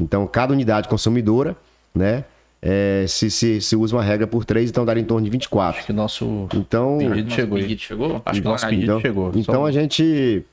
[0.00, 1.56] Então, cada unidade consumidora,
[1.94, 2.24] né?
[2.68, 5.78] É, se, se, se usa uma regra por 3, então daria em torno de 24.
[5.78, 7.58] Acho que o nosso então, pedido chegou.
[7.58, 8.22] Pedido chegou?
[8.24, 9.32] Acho que o nosso pedido então, chegou.
[9.36, 9.66] Então Só...
[9.66, 10.44] a gente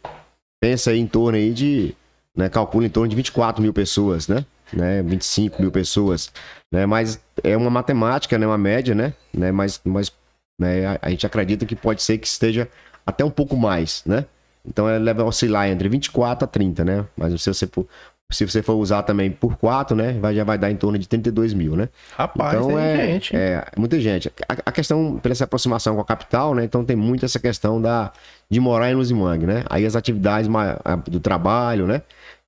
[0.61, 1.95] pensa aí em torno aí de,
[2.37, 4.45] né, calcula em torno de 24 mil pessoas, né?
[4.71, 6.31] né 25 mil pessoas,
[6.71, 6.85] né?
[6.85, 8.45] Mas é uma matemática, né?
[8.45, 9.13] Uma média, né?
[9.33, 9.51] né?
[9.51, 10.11] Mas, mas
[10.59, 10.85] né?
[10.85, 12.69] a, a gente acredita que pode ser que esteja
[13.03, 14.25] até um pouco mais, né?
[14.63, 17.05] Então ela deve oscilar entre 24 a 30, né?
[17.17, 17.87] Mas se você for,
[18.31, 20.13] se você for usar também por 4, né?
[20.19, 21.89] Vai, já vai dar em torno de 32 mil, né?
[22.17, 23.35] Rapaz, então, é, gente.
[23.35, 24.31] É, muita gente.
[24.49, 26.63] A, a, questão, pela essa aproximação com a capital, né?
[26.63, 28.11] Então tem muito essa questão da,
[28.49, 29.63] de morar em Luzimangue, né?
[29.69, 30.49] Aí as atividades
[31.07, 32.01] do trabalho, né?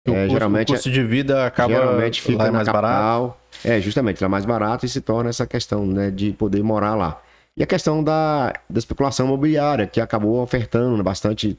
[0.07, 3.27] O, é, custo, geralmente, o custo de vida acaba geralmente fica lá é mais capital,
[3.27, 3.37] barato.
[3.63, 6.09] É, justamente, lá é mais barato e se torna essa questão, né?
[6.09, 7.21] De poder morar lá.
[7.57, 11.57] E a questão da, da especulação imobiliária, que acabou ofertando bastante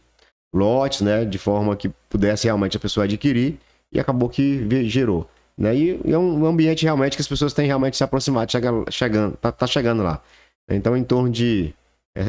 [0.54, 1.24] lotes, né?
[1.24, 3.58] De forma que pudesse realmente a pessoa adquirir
[3.92, 5.28] e acabou que gerou.
[5.56, 5.74] Né?
[5.74, 9.50] E, é um ambiente realmente que as pessoas têm realmente se aproximado, chega, chegando, tá,
[9.50, 10.20] tá chegando lá.
[10.68, 11.74] Então, em torno de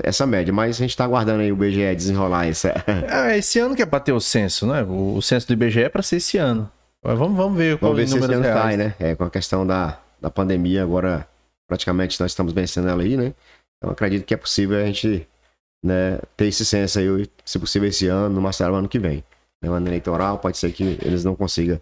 [0.03, 2.73] essa média, mas a gente está aguardando aí o IBGE desenrolar essa.
[3.09, 4.83] É, esse ano que é para ter o censo, né?
[4.83, 6.69] O, censo do IBGE é para ser esse ano.
[7.03, 8.61] Mas vamos, vamos ver qual vamos ver se esse ano reais.
[8.61, 8.93] sai, né?
[8.99, 11.27] É, com a questão da, da pandemia, agora
[11.67, 13.33] praticamente nós estamos vencendo ela aí, né?
[13.77, 15.27] Então acredito que é possível a gente
[15.83, 19.23] né, ter esse censo aí, se possível, esse ano, no tarde ano que vem.
[19.63, 21.79] Né, o ano eleitoral, pode ser que eles não consigam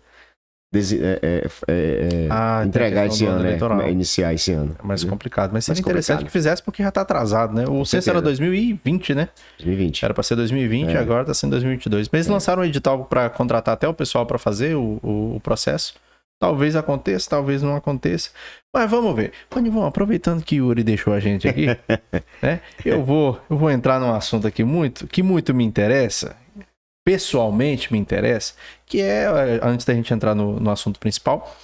[0.74, 3.90] é, é, é, é, Ah, a entregar esse ano, né, eleitoral.
[3.90, 4.76] iniciar esse ano.
[4.78, 5.52] É mais né, complicado.
[5.54, 6.28] Mas seria Mais interessante complicado.
[6.28, 7.64] que fizesse porque já tá atrasado, né?
[7.64, 8.22] O censo era certeza.
[8.42, 9.30] 2020, né?
[9.58, 10.04] 2020.
[10.04, 10.98] Era pra ser 2020 e É.
[10.98, 12.10] agora tá sendo 2022.
[12.12, 15.40] Mas eles lançaram um edital pra contratar até o pessoal pra fazer o, o, o
[15.40, 15.94] processo.
[16.42, 18.32] Talvez aconteça, talvez não aconteça.
[18.76, 19.32] Mas vamos ver.
[19.50, 21.68] Panivão, aproveitando que o Yuri deixou a gente aqui,
[22.44, 22.60] né?
[22.84, 26.36] Eu vou, eu vou entrar num assunto aqui muito que muito me interessa,
[27.06, 28.54] pessoalmente me interessa,
[28.86, 31.56] que é, eh, antes da gente entrar no, no assunto principal,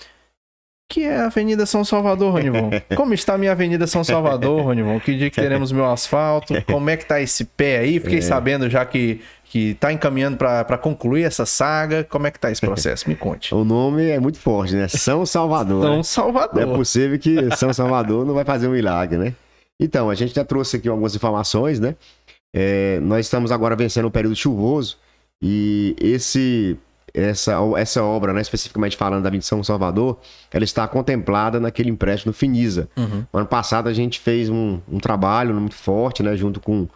[0.88, 2.70] que é a Avenida São Salvador, Ronivon.
[2.96, 5.00] Como está a minha Avenida São Salvador, Ronivon?
[5.00, 6.54] Que dia que teremos meu asfalto?
[6.66, 7.98] Como é que tá esse pé aí?
[7.98, 12.04] Fiquei sabendo já que, que tá encaminhando para concluir essa saga.
[12.04, 13.08] Como é que tá esse processo?
[13.08, 13.56] Me conte.
[13.56, 14.90] O nome é muito forte, né?
[14.90, 15.82] São Salvador.
[15.82, 15.94] São né?
[15.94, 16.76] Não é Salvador.
[16.76, 19.34] possível que São Salvador não vai fazer um milagre, né?
[19.80, 21.96] Então, a gente já trouxe aqui algumas informações, né?
[22.54, 24.98] É, nós estamos agora vencendo o período chuvoso
[25.42, 26.78] e esse,
[27.14, 30.20] essa, essa obra, né, especificamente falando da Avenida São Salvador,
[30.52, 32.88] ela está contemplada naquele empréstimo Finisa.
[32.96, 33.26] Uhum.
[33.34, 36.88] Ano passado a gente fez um, um trabalho muito forte, né, junto com,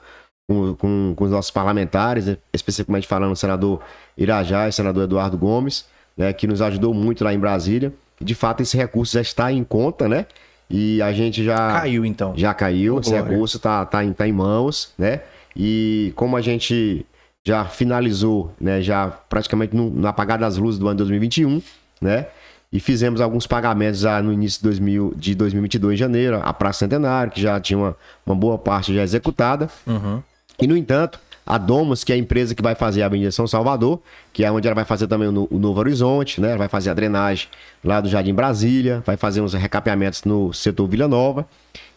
[0.48, 3.82] com, com, com os nossos parlamentares, né, especificamente falando o senador
[4.18, 7.92] Irajá e o senador Eduardo Gomes, né, que nos ajudou muito lá em Brasília.
[8.22, 10.26] De fato, esse recurso já está em conta, né?
[10.70, 12.34] E a gente já Caiu então.
[12.36, 13.30] já caiu, Ô, esse glória.
[13.30, 15.22] recurso tá, tá, em, tá em mãos, né?
[15.56, 17.06] E como a gente
[17.46, 21.62] já finalizou, né, já praticamente no, no apagar das luzes do ano 2021,
[22.02, 22.26] né?
[22.74, 26.80] E fizemos alguns pagamentos já no início de, 2000, de 2022, em janeiro, a Praça
[26.80, 29.70] Centenário, que já tinha uma, uma boa parte já executada.
[29.88, 30.22] Uhum.
[30.60, 33.48] E, no entanto, a Domus, que é a empresa que vai fazer a Avenida São
[33.48, 34.02] Salvador,
[34.34, 36.50] que é onde ela vai fazer também o, No- o Novo Horizonte, né?
[36.50, 37.48] Ela vai fazer a drenagem
[37.84, 41.48] lá do Jardim Brasília, vai fazer uns recapeamentos no setor Vila Nova.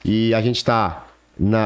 [0.05, 1.07] E a gente está.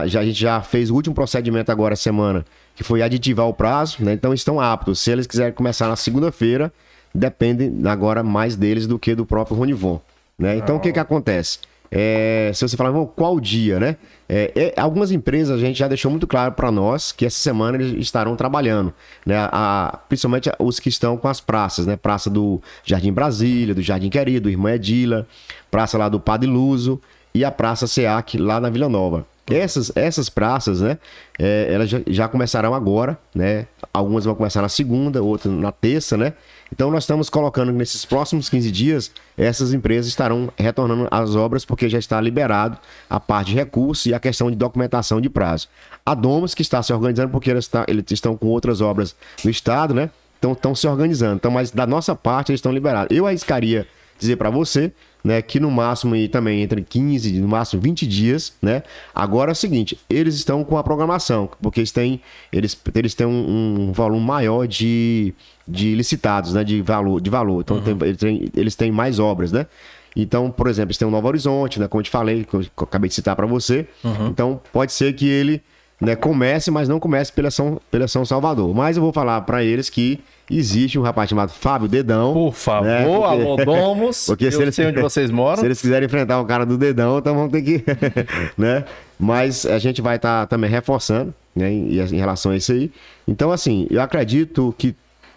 [0.06, 3.98] Já, a gente já fez o último procedimento agora semana, que foi aditivar o prazo,
[4.04, 4.12] né?
[4.12, 5.00] Então estão aptos.
[5.00, 6.72] Se eles quiserem começar na segunda-feira,
[7.14, 10.00] depende agora mais deles do que do próprio Ronivon.
[10.38, 10.56] Né?
[10.56, 11.58] Então o que, que acontece?
[11.94, 13.96] É, se você falar, "Bom, qual dia, né?
[14.26, 17.76] É, é, algumas empresas a gente já deixou muito claro para nós que essa semana
[17.76, 18.94] eles estarão trabalhando,
[19.26, 19.36] né?
[19.52, 21.94] A- principalmente os que estão com as praças, né?
[21.94, 25.26] Praça do Jardim Brasília, do Jardim Querido, Irmã Edila,
[25.70, 26.98] praça lá do Padre Luso
[27.34, 29.26] e a Praça SEAC lá na Vila Nova.
[29.50, 30.98] Essas, essas praças, né?
[31.38, 33.66] é, elas já, já começarão agora, né?
[33.92, 36.32] Algumas vão começar na segunda, outras na terça, né?
[36.72, 41.88] Então nós estamos colocando nesses próximos 15 dias, essas empresas estarão retornando às obras porque
[41.88, 42.78] já está liberado
[43.10, 45.68] a parte de recursos e a questão de documentação de prazo.
[46.06, 49.50] A Domus, que está se organizando porque eles, está- eles estão com outras obras no
[49.50, 50.08] estado, né?
[50.38, 51.34] Então estão se organizando.
[51.36, 53.14] Então, mas da nossa parte eles estão liberados.
[53.14, 53.86] Eu arriscaria
[54.18, 54.92] dizer para você,
[55.24, 58.82] né, que no máximo e também entre 15, no máximo 20 dias, né?
[59.14, 62.20] Agora é o seguinte, eles estão com a programação, porque eles têm
[62.52, 65.32] eles, eles têm um, um volume maior de,
[65.66, 67.60] de licitados, né, de valor, de valor.
[67.60, 69.66] Então tem- eles, têm, eles têm mais obras, né?
[70.14, 72.64] Então, por exemplo, eles têm um Novo Horizonte, né, como eu te falei, que eu
[72.78, 73.86] acabei de citar para você.
[74.28, 75.62] Então, pode ser que ele
[76.02, 78.74] né, comece, mas não comece pela São, pela São Salvador.
[78.74, 80.18] Mas eu vou falar para eles que
[80.50, 82.34] existe um rapaz chamado Fábio Dedão.
[82.34, 83.56] Por favor, né, porque- alô.
[84.26, 85.58] Porque se eles- sei onde vocês moram.
[85.58, 87.84] Se eles quiserem enfrentar o cara do dedão, então vamos ter que.
[88.58, 88.84] né?
[89.18, 92.90] Mas a gente vai estar também reforçando né, em, em relação a isso aí.
[93.26, 94.94] Então, assim, eu acredito que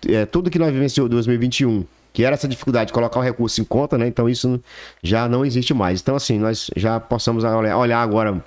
[0.08, 3.62] é, tudo que nós vivenciamos em 2021, que era essa dificuldade de colocar o recurso
[3.62, 4.08] em conta, né?
[4.08, 4.60] Então isso
[5.04, 6.02] já não existe mais.
[6.02, 8.42] Então, assim, nós já possamos olhar agora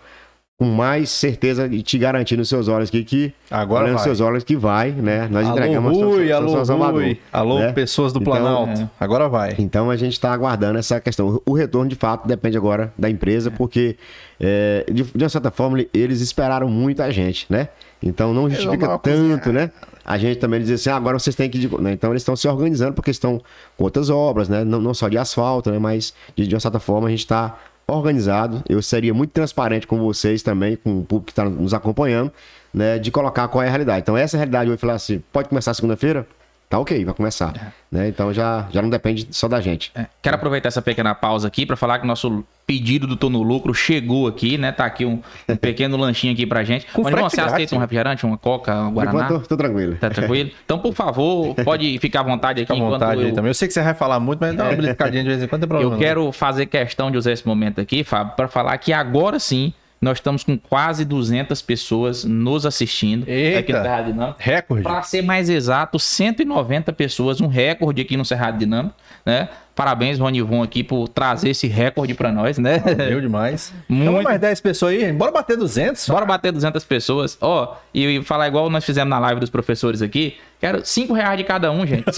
[0.59, 3.33] com mais certeza e te garantir nos seus olhos aqui que.
[3.49, 4.03] Agora nos vai.
[4.05, 5.29] seus olhos que vai, né?
[5.31, 7.21] Nós Alô, entregamos Rui, alô, Salvador, Rui.
[7.33, 7.73] Alô, né?
[7.73, 8.81] pessoas do Então, Planalto.
[8.81, 8.89] é.
[8.99, 9.55] Agora vai.
[9.57, 11.41] Então a gente está aguardando essa questão.
[11.47, 13.97] O retorno, de fato, depende agora da empresa, porque,
[14.41, 17.69] é, de, de uma certa forma, eles esperaram muito a gente, né?
[18.03, 19.71] Então não justifica tanto, né?
[20.05, 21.69] A gente também dizer assim, ah, agora vocês têm que.
[21.81, 21.93] né?
[21.93, 23.41] Então eles estão se organizando porque estão
[23.77, 24.65] com outras obras, né?
[24.65, 25.79] Não, não só de asfalto, né?
[25.79, 27.57] Mas de, de uma certa forma a gente está
[27.89, 28.63] organizado.
[28.69, 32.31] Eu seria muito transparente com vocês também, com o público que está nos acompanhando,
[32.73, 32.99] né?
[32.99, 34.01] De colocar qual é a realidade.
[34.01, 34.69] Então essa é a realidade.
[34.69, 36.27] Eu vou falar assim, pode começar segunda-feira?
[36.69, 37.73] Tá ok, vai começar.
[37.91, 38.09] Né?
[38.09, 39.91] Então já, já não depende só da gente.
[39.95, 43.43] É, Quero aproveitar essa pequena pausa aqui para falar que nosso pedido do Tô no
[43.43, 44.71] Lucro chegou aqui, né?
[44.71, 46.87] Tá aqui um, um pequeno lanchinho aqui pra gente.
[46.93, 49.25] Com Mas, irmão, você aceita um refrigerante, uma coca, um guaraná?
[49.25, 49.97] enquanto, tô, tô tranquilo.
[49.97, 50.51] Tá tranquilo?
[50.69, 53.49] Então, por favor, pode ficar à vontade aqui Fica à enquanto vontade aí eu, também.
[53.49, 55.63] Eu sei que você vai falar muito, mas dá uma beliscadinha de vez em quando,
[55.63, 55.95] não tem problema.
[55.95, 59.73] eu quero fazer questão de usar esse momento aqui, Fábio, para falar que agora sim
[60.01, 63.59] Nós estamos com quase 200 pessoas nos assistindo Eita.
[63.59, 64.37] aqui no Cerrado Dinâmico.
[64.39, 64.83] Recorde.
[64.85, 68.95] Para ser mais exato, 190 pessoas, um recorde aqui no Cerrado Dinâmico,
[69.27, 69.49] né?
[69.75, 72.79] Parabéns, Ronivon, aqui por trazer esse recorde para nós, né?
[72.81, 73.73] Deu demais.
[73.89, 74.25] Muito.
[74.25, 75.13] mais 10 pessoas aí.
[75.13, 76.09] Bora bater 200.
[76.09, 77.39] Bora bater 200 pessoas.
[77.41, 80.37] Ó, e, e falar igual nós fizemos na live dos professores aqui.
[80.61, 82.11] Quero 5 reais de cada um, gente.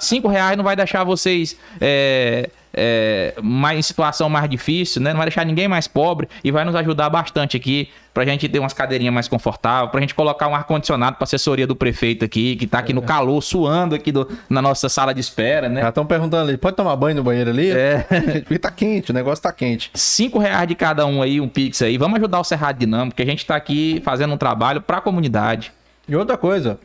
[0.00, 5.10] 5 reais não vai deixar vocês é, é, mais, em situação mais difícil, né?
[5.10, 8.58] Não vai deixar ninguém mais pobre e vai nos ajudar bastante aqui pra gente ter
[8.58, 12.66] umas cadeirinhas mais confortáveis, pra gente colocar um ar-condicionado pra assessoria do prefeito aqui, que
[12.66, 15.80] tá aqui no calor, suando aqui do- na nossa sala de espera, né?
[15.80, 17.70] Já estão perguntando ali, pode tomar banho no banheiro ali?
[17.70, 18.06] É.
[18.44, 19.90] Porque tá quente, o negócio tá quente.
[19.94, 21.96] 5 reais de cada um aí, um Pix aí.
[21.96, 25.72] Vamos ajudar o Cerrado Dinâmico, que a gente tá aqui fazendo um trabalho pra comunidade.
[26.06, 26.78] E outra coisa,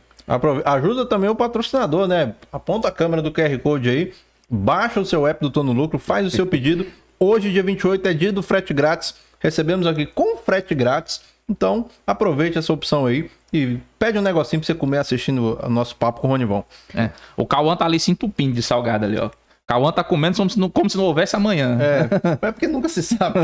[0.64, 2.34] ajuda também o patrocinador, né?
[2.52, 4.12] Aponta a câmera do QR Code aí,
[4.48, 6.86] baixa o seu app do Tô no Lucro, faz o seu pedido.
[7.18, 9.14] Hoje, dia 28, é dia do frete grátis.
[9.40, 11.20] Recebemos aqui com frete grátis.
[11.48, 15.96] Então, aproveite essa opção aí e pede um negocinho pra você comer assistindo o nosso
[15.96, 16.64] papo com o Ronivon.
[16.94, 17.10] É.
[17.36, 19.30] O Cauã tá ali se entupindo de salgado ali, ó.
[19.68, 21.76] Cauã tá comendo como se não, como se não houvesse amanhã.
[21.78, 22.08] É,
[22.48, 23.40] é porque nunca se sabe.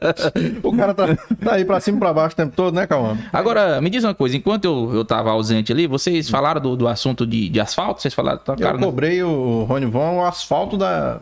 [0.62, 1.06] o cara tá,
[1.44, 3.16] tá aí pra cima e pra baixo o tempo todo, né, Cauã?
[3.32, 6.88] Agora, me diz uma coisa, enquanto eu, eu tava ausente ali, vocês falaram do, do
[6.88, 8.00] assunto de, de asfalto?
[8.00, 8.84] Vocês falaram, tá, Eu cara, né?
[8.84, 11.20] cobrei o Ronivon o asfalto da,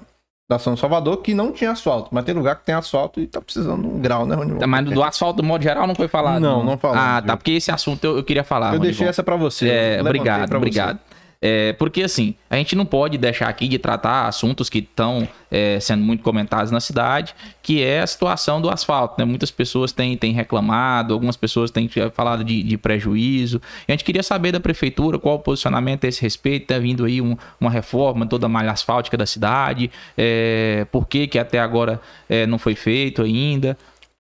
[0.48, 2.08] da São Salvador, que não tinha asfalto.
[2.12, 4.64] Mas tem lugar que tem asfalto e tá precisando de um grau, né, Ronivon?
[4.68, 6.40] Mas do, do asfalto, do modo geral, não foi falado?
[6.40, 7.26] Não, não falamos, Ah, viu?
[7.26, 8.66] tá, porque esse assunto eu, eu queria falar.
[8.68, 8.84] Eu Ronivon.
[8.84, 9.68] deixei essa pra você.
[9.68, 10.96] É, eu obrigado, pra você.
[11.40, 15.78] É, porque assim, a gente não pode deixar aqui de tratar assuntos que estão é,
[15.78, 19.14] sendo muito comentados na cidade, que é a situação do asfalto.
[19.18, 19.24] Né?
[19.24, 23.62] Muitas pessoas têm, têm reclamado, algumas pessoas têm falado de, de prejuízo.
[23.86, 26.62] E a gente queria saber da prefeitura qual o posicionamento a esse respeito.
[26.62, 29.90] Está vindo aí um- uma reforma toda a malha asfáltica da cidade.
[30.16, 33.78] É, por que, que até agora é, não foi feito ainda?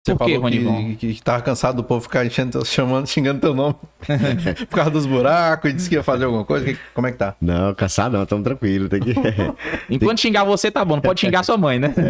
[0.06, 0.84] Você Por que, falou Ronivon?
[0.88, 3.74] que, que, que tava cansado do povo ficar enchendo, chamando, xingando teu nome
[4.68, 6.66] por causa dos buracos e disse que ia fazer alguma coisa.
[6.66, 7.34] Que- como é que tá?
[7.40, 8.90] Não, cansado não, estamos tranquilos.
[8.90, 9.14] Tem que...
[9.88, 10.96] Enquanto xingar você, tá bom.
[10.96, 11.94] Não pode xingar sua mãe, né?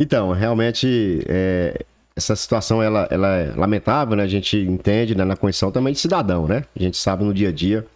[0.00, 1.84] Então, realmente, é,
[2.16, 4.24] essa situação ela, ela é lamentável, né?
[4.24, 6.64] A gente entende né, na condição também de cidadão, né?
[6.74, 7.86] A gente sabe no dia a dia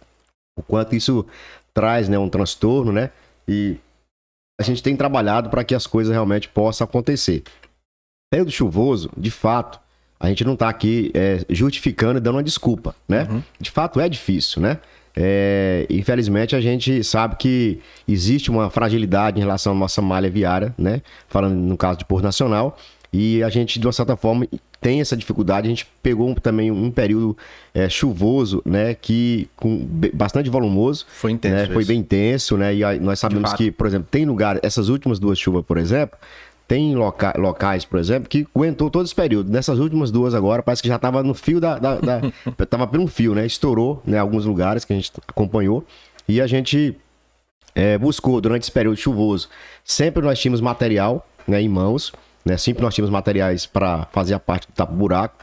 [0.57, 1.25] o quanto isso
[1.73, 3.09] traz né, um transtorno, né?
[3.45, 3.75] E
[4.61, 7.43] a gente tem trabalhado para que as coisas realmente possam acontecer.
[8.29, 9.79] Período chuvoso, de fato,
[10.19, 13.25] a gente não está aqui é, justificando e dando uma desculpa, né?
[13.29, 13.41] Uhum.
[13.59, 14.79] De fato, é difícil, né?
[15.15, 20.75] É, infelizmente, a gente sabe que existe uma fragilidade em relação à nossa malha viária,
[20.77, 21.01] né?
[21.29, 22.77] Falando no caso de Porto Nacional.
[23.13, 24.45] E a gente, de uma certa forma,
[24.81, 25.65] tem essa dificuldade.
[25.65, 27.35] A gente pegou um- também um período
[27.73, 28.93] é, chuvoso, né?
[28.93, 31.05] Que com bastante volumoso.
[31.09, 31.55] Foi intenso.
[31.69, 32.75] né, Foi bem intenso, né?
[32.75, 36.17] E aí nós sabemos que, por exemplo, tem lugar, essas últimas duas chuvas, por exemplo,
[36.67, 39.49] tem loca- locais, por exemplo, que aguentou todo esse período.
[39.51, 41.79] Nessas últimas duas agora, parece que já estava no fio da.
[41.79, 42.21] da, da
[42.69, 43.45] tava um fio, né?
[43.45, 44.17] Estourou, né?
[44.19, 45.85] Alguns lugares que a gente acompanhou.
[46.27, 46.95] E a gente
[47.73, 49.47] é, buscou durante esse período chuvoso.
[49.83, 52.11] Sempre nós tínhamos material né, em mãos,
[52.43, 52.57] né?
[52.57, 55.35] Sempre nós tínhamos materiais para fazer a parte do tapa-buraco.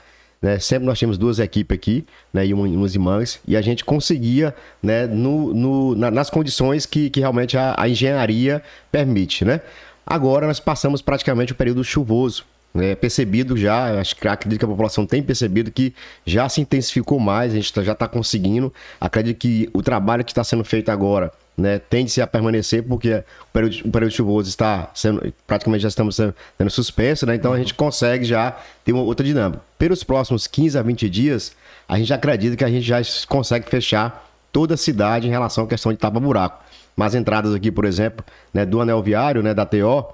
[0.42, 0.58] Né?
[0.58, 2.44] Sempre nós tínhamos duas equipes aqui, né?
[2.46, 5.06] E uma- umas irmãs, e a gente conseguia, né?
[5.06, 9.62] No, no- na- nas condições que, que realmente a, a engenharia permite, né?
[10.06, 12.44] Agora nós passamos praticamente o período chuvoso.
[12.76, 15.94] É percebido já, acho que acredito que a população tem percebido que
[16.26, 18.72] já se intensificou mais, a gente tá- já está conseguindo.
[19.00, 23.52] Acredito que o trabalho que está sendo feito agora né, tende-se a permanecer, porque o
[23.52, 27.36] período, o período chuvoso está sendo, praticamente já estamos sendo, sendo suspenso, né?
[27.36, 29.62] Então a gente consegue já ter uma outra dinâmica.
[29.78, 31.52] Pelos próximos 15 a 20 dias,
[31.88, 35.66] a gente acredita que a gente já consegue fechar toda a cidade em relação à
[35.68, 36.63] questão de tapa-buraco.
[36.96, 40.06] Mas entradas aqui, por exemplo, né, do anel viário, né, da TO,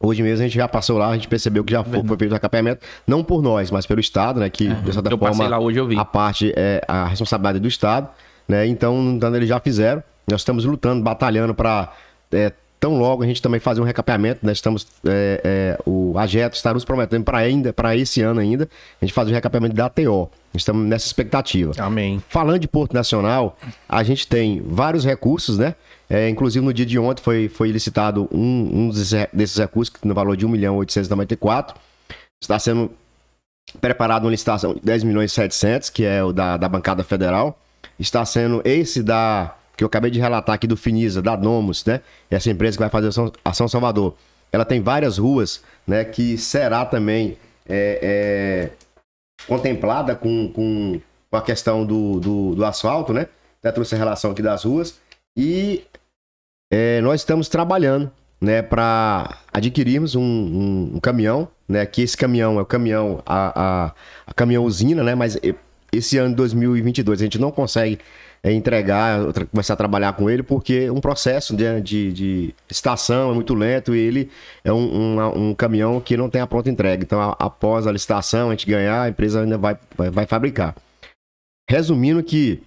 [0.00, 2.30] Hoje mesmo a gente já passou lá, a gente percebeu que já foi, foi feito
[2.32, 4.50] o recapeamento, não por nós, mas pelo Estado, né?
[4.50, 5.96] Que, de certa forma, lá hoje, eu vi.
[5.96, 8.08] a parte é a responsabilidade do Estado,
[8.46, 8.66] né?
[8.66, 10.02] Então, então eles já fizeram.
[10.30, 11.92] Nós estamos lutando, batalhando para
[12.80, 14.52] tão logo a gente também fazer um recapeamento, né?
[14.52, 18.68] Estamos é, é, o Ageto está nos prometendo para ainda, para esse ano ainda,
[19.00, 20.30] a gente fazer o recapeamento da ATO.
[20.52, 21.72] Estamos nessa expectativa.
[21.78, 22.22] Amém.
[22.28, 23.56] Falando de Porto Nacional,
[23.88, 25.74] a gente tem vários recursos, né?
[26.14, 29.92] É, inclusive no dia de ontem foi, foi licitado um, um desses, re- desses recursos
[30.04, 31.74] no valor de 1 milhão 894.
[32.40, 32.92] Está sendo
[33.80, 37.58] preparado uma licitação de 10 milhões e 700, que é o da, da bancada federal.
[37.98, 42.00] Está sendo esse da que eu acabei de relatar aqui do Finisa, da Nomus, né?
[42.30, 44.14] Essa empresa que vai fazer ação, ação Salvador.
[44.52, 46.04] Ela tem várias ruas, né?
[46.04, 47.36] Que será também
[47.68, 48.70] é, é,
[49.48, 53.26] contemplada com, com, com a questão do, do, do asfalto, né?
[53.58, 55.00] Até trouxe a relação aqui das ruas.
[55.36, 55.82] E
[56.70, 58.10] é, nós estamos trabalhando,
[58.40, 61.86] né, para adquirirmos um, um- um caminhão, né?
[61.86, 63.92] Que esse caminhão é o caminhão, a, a,
[64.26, 65.14] a caminhão usina, né?
[65.14, 65.38] Mas
[65.92, 67.98] esse ano de 2022 a gente não consegue
[68.42, 73.34] é, entregar, começar a trabalhar com ele, porque um processo de, de, de licitação é
[73.34, 74.30] muito lento e ele
[74.62, 77.02] é um, um, um, caminhão que não tem a pronta entrega.
[77.02, 80.74] Então, a, após a licitação, a gente ganhar, a empresa ainda vai, vai, vai fabricar.
[81.70, 82.62] Resumindo que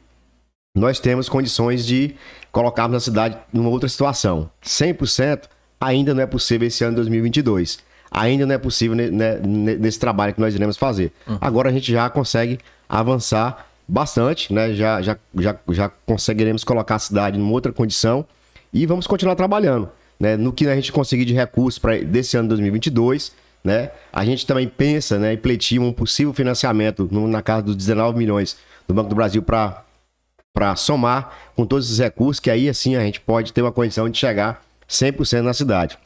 [0.78, 2.16] nós temos condições de
[2.52, 4.50] colocarmos a cidade numa outra situação.
[4.64, 5.44] 100%
[5.82, 7.80] ainda não é possível esse ano de 2022.
[8.12, 11.12] Ainda não é possível nesse trabalho que nós iremos fazer.
[11.28, 11.38] Uhum.
[11.42, 14.74] Agora a gente já consegue avançar bastante, né?
[14.74, 18.26] Já, já, já, já conseguiremos colocar a cidade numa outra condição
[18.72, 19.90] e vamos continuar trabalhando.
[20.20, 20.38] Né?
[20.38, 23.92] No que a gente conseguir de recursos para desse ano de 2022, né?
[24.14, 28.18] A gente também pensa né, em pleitear um possível financiamento no, na casa dos 19
[28.18, 28.58] milhões
[28.88, 29.84] do Banco do Brasil para
[30.58, 34.10] para somar com todos esses recursos, que aí assim a gente pode ter uma condição
[34.10, 36.00] de chegar 100% na cidade.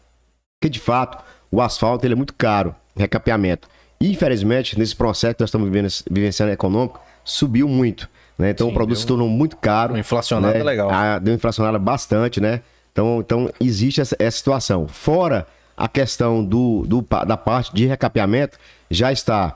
[0.60, 3.70] Porque de fato, o asfalto ele é muito caro, recapeamento.
[4.02, 8.10] E, infelizmente, nesse processo que nós estamos vivendo, vivenciando econômico, subiu muito.
[8.38, 8.50] Né?
[8.50, 9.98] Então Sim, o produto se tornou muito caro.
[9.98, 10.60] Inflacionado né?
[10.60, 10.90] é legal.
[10.92, 12.60] A, deu inflacionado bastante, né?
[12.92, 14.86] Então, então existe essa, essa situação.
[14.86, 15.48] Fora
[15.78, 18.58] a questão do, do, da parte de recapeamento,
[18.90, 19.56] já está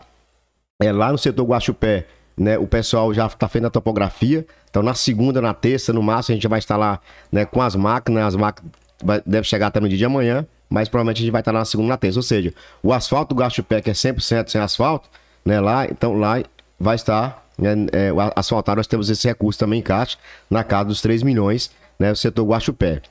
[0.81, 2.57] é, lá no setor Guaxupé, né?
[2.57, 4.45] O pessoal já está fazendo a topografia.
[4.75, 6.99] Então, na segunda, na terça, no máximo, a gente vai estar lá
[7.31, 8.25] né, com as máquinas.
[8.25, 8.73] As máquinas
[9.25, 11.65] deve chegar até no dia de amanhã, mas provavelmente a gente vai estar lá na
[11.65, 12.19] segunda, na terça.
[12.19, 12.53] Ou seja,
[12.83, 15.09] o asfalto do Guaxupé, que é 100% sem asfalto,
[15.45, 15.61] né?
[15.61, 16.43] Lá, então lá
[16.77, 20.17] vai estar né, é, asfaltado, nós temos esse recurso também em caixa,
[20.49, 23.01] na casa dos 3 milhões, né, o setor Guaxupé.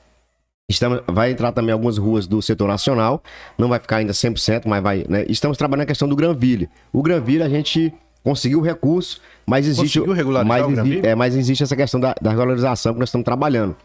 [0.69, 3.23] Estamos, vai entrar também algumas ruas do setor nacional,
[3.57, 5.03] não vai ficar ainda 100%, mas vai.
[5.09, 5.25] Né?
[5.27, 6.69] Estamos trabalhando a questão do Granville.
[6.93, 7.91] O Granville a gente
[8.25, 9.99] conseguiu o recurso, mas existe.
[9.99, 13.23] Conseguiu regularizar mas, exi, é, mas existe essa questão da, da regularização que nós estamos
[13.23, 13.75] trabalhando.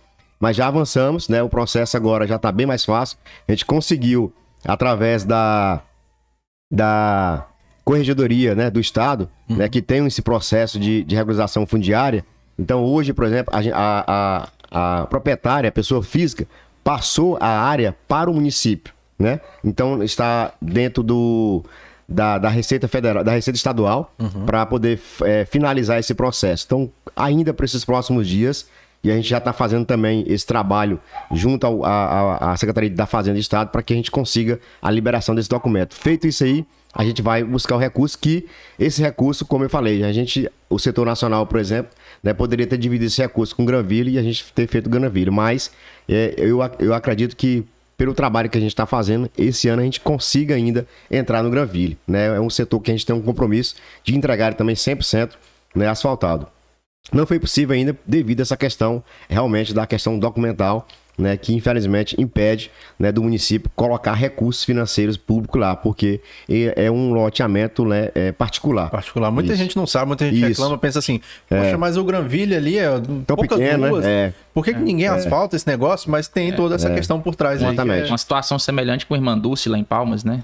[0.40, 1.42] Mas já avançamos, né?
[1.42, 3.18] O processo agora já está bem mais fácil.
[3.46, 4.32] A gente conseguiu,
[4.64, 5.82] através da,
[6.72, 7.46] da
[7.84, 9.56] corregedoria né, do Estado, uhum.
[9.56, 12.24] né, que tem esse processo de, de regularização fundiária.
[12.58, 16.46] Então, hoje, por exemplo, a, a, a, a proprietária, a pessoa física,
[16.82, 18.94] passou a área para o município.
[19.18, 19.38] Né?
[19.62, 21.62] Então, está dentro do,
[22.10, 24.44] da, da Receita Federal, da Receita Estadual, uhum.
[24.44, 26.64] para poder é, finalizar esse processo.
[26.66, 28.66] Então, ainda para esses próximos dias,
[29.02, 31.00] e a gente já está fazendo também esse trabalho
[31.32, 35.48] junto à Secretaria da Fazenda do Estado para que a gente consiga a liberação desse
[35.48, 35.94] documento.
[35.94, 38.46] Feito isso aí, a gente vai buscar o recurso que
[38.78, 41.90] esse recurso, como eu falei, a gente, o setor nacional, por exemplo,
[42.22, 45.70] né, poderia ter dividido esse recurso com Granville e a gente ter feito Granville, mas
[46.06, 47.64] é, eu, eu acredito que
[48.00, 51.50] pelo trabalho que a gente está fazendo, esse ano a gente consiga ainda entrar no
[51.50, 52.34] Granville, né?
[52.34, 55.32] É um setor que a gente tem um compromisso de entregar também 100%
[55.74, 56.46] né, asfaltado.
[57.12, 60.88] Não foi possível ainda devido a essa questão realmente da questão documental
[61.20, 67.12] né, que infelizmente impede né, do município colocar recursos financeiros públicos lá, porque é um
[67.12, 68.90] loteamento né, é particular.
[68.90, 69.30] Particular.
[69.30, 69.62] Muita Isso.
[69.62, 70.46] gente não sabe, muita gente Isso.
[70.48, 71.76] reclama, pensa assim, poxa, é.
[71.76, 72.88] mas o Granville ali é
[73.26, 73.88] Tão poucas pequeno, né?
[73.90, 74.04] ruas.
[74.04, 74.10] Né?
[74.10, 74.32] É.
[74.52, 75.10] Por que, que ninguém é.
[75.10, 76.10] asfalta esse negócio?
[76.10, 76.94] Mas tem toda essa é.
[76.94, 77.60] questão por trás.
[77.60, 78.04] Exatamente.
[78.04, 80.42] Aí, Uma situação semelhante com o Irmanduce lá em Palmas, né?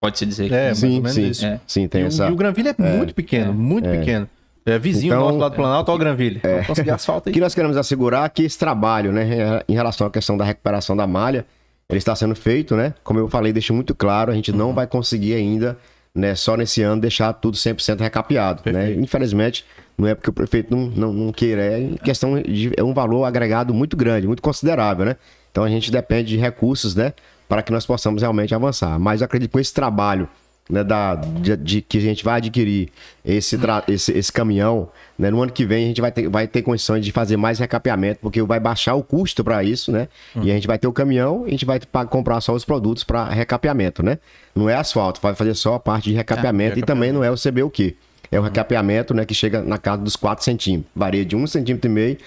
[0.00, 0.52] Pode-se dizer.
[0.52, 1.32] É, sim, sim,
[1.66, 2.26] sim, tem e essa...
[2.26, 4.28] O, e o Granville é, muito pequeno, muito pequeno.
[4.68, 6.40] É vizinho então, do nosso lado do Planalto, é, o Granville.
[6.42, 7.32] É, conseguir asfalto aí.
[7.32, 10.44] O que nós queremos assegurar é que esse trabalho, né, em relação à questão da
[10.44, 11.46] recuperação da malha,
[11.88, 12.94] ele está sendo feito, né?
[13.02, 14.74] Como eu falei, deixo muito claro, a gente não uhum.
[14.74, 15.78] vai conseguir ainda,
[16.14, 18.72] né, só nesse ano, deixar tudo 100% recapeado, né?
[18.72, 18.96] Perfeito.
[18.96, 19.02] né?
[19.02, 19.64] Infelizmente,
[19.96, 23.24] não é porque o prefeito não, não, não queira, é questão de é um valor
[23.24, 25.16] agregado muito grande, muito considerável, né?
[25.50, 27.14] Então a gente depende de recursos, né,
[27.48, 28.98] para que nós possamos realmente avançar.
[28.98, 30.28] Mas eu acredito que com esse trabalho
[30.68, 32.90] né, da, de, de, que a gente vai adquirir
[33.24, 33.58] esse,
[33.88, 34.88] esse, esse caminhão,
[35.18, 37.58] né, no ano que vem a gente vai ter, vai ter condições de fazer mais
[37.58, 40.08] recapeamento, porque vai baixar o custo para isso, né?
[40.36, 40.42] Hum.
[40.44, 43.04] E a gente vai ter o caminhão e a gente vai comprar só os produtos
[43.04, 44.18] para recapeamento, né?
[44.54, 46.78] Não é asfalto, vai fazer só a parte de recapeamento, é, recapeamento.
[46.78, 47.96] e também não é o CBUQ.
[48.30, 50.92] É o recapeamento, né, que chega na casa dos 4 centímetros.
[50.94, 52.18] Varia de 1,5 centímetro e meio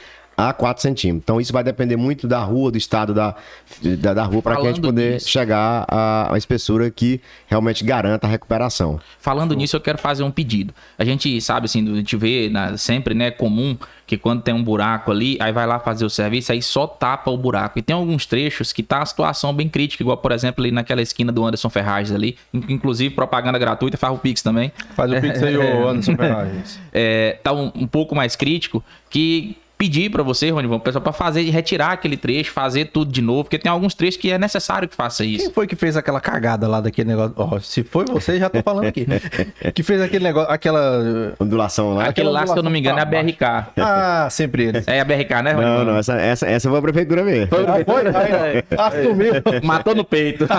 [0.49, 1.23] a 4 centímetros.
[1.23, 3.35] Então isso vai depender muito da rua, do estado da,
[3.99, 5.29] da, da rua, para que a gente poder nisso.
[5.29, 8.99] chegar a uma espessura que realmente garanta a recuperação.
[9.19, 10.73] Falando nisso, eu quero fazer um pedido.
[10.97, 13.77] A gente sabe, assim, a gente vê na, sempre, né, comum
[14.11, 17.31] que quando tem um buraco ali, aí vai lá fazer o serviço, aí só tapa
[17.31, 17.79] o buraco.
[17.79, 21.01] E tem alguns trechos que tá a situação bem crítica, igual, por exemplo, ali naquela
[21.01, 24.69] esquina do Anderson Ferragens ali, inclusive propaganda gratuita, faz o Pix também.
[24.95, 26.79] Faz o Pix aí, o Anderson Ferragens.
[26.91, 31.41] É, tá um, um pouco mais crítico, que pedir para você, Ronivon, pessoal, para fazer,
[31.49, 34.95] retirar aquele trecho, fazer tudo de novo, porque tem alguns trechos que é necessário que
[34.95, 35.45] faça isso.
[35.45, 37.33] Quem foi que fez aquela cagada lá daquele negócio?
[37.35, 39.07] Ó, se foi você, já tô falando aqui.
[39.73, 41.33] que fez aquele negócio, aquela.
[41.39, 42.05] Ondulação lá.
[42.05, 43.43] Aquele lá, se eu não me engano, é a BRK.
[43.75, 44.87] Ah, sempre eles.
[44.87, 45.85] É a BRK, né, Não, Ronivon?
[45.85, 47.49] não, essa, essa, essa foi a prefeitura mesmo.
[47.51, 48.03] Ah, foi?
[48.07, 49.33] Aí, Assumiu.
[49.63, 50.47] Matou no peito.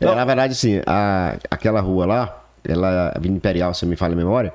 [0.00, 3.96] É, na verdade, assim, a, aquela rua lá, ela, a Avenida Imperial, se eu me
[3.96, 4.52] falha a memória,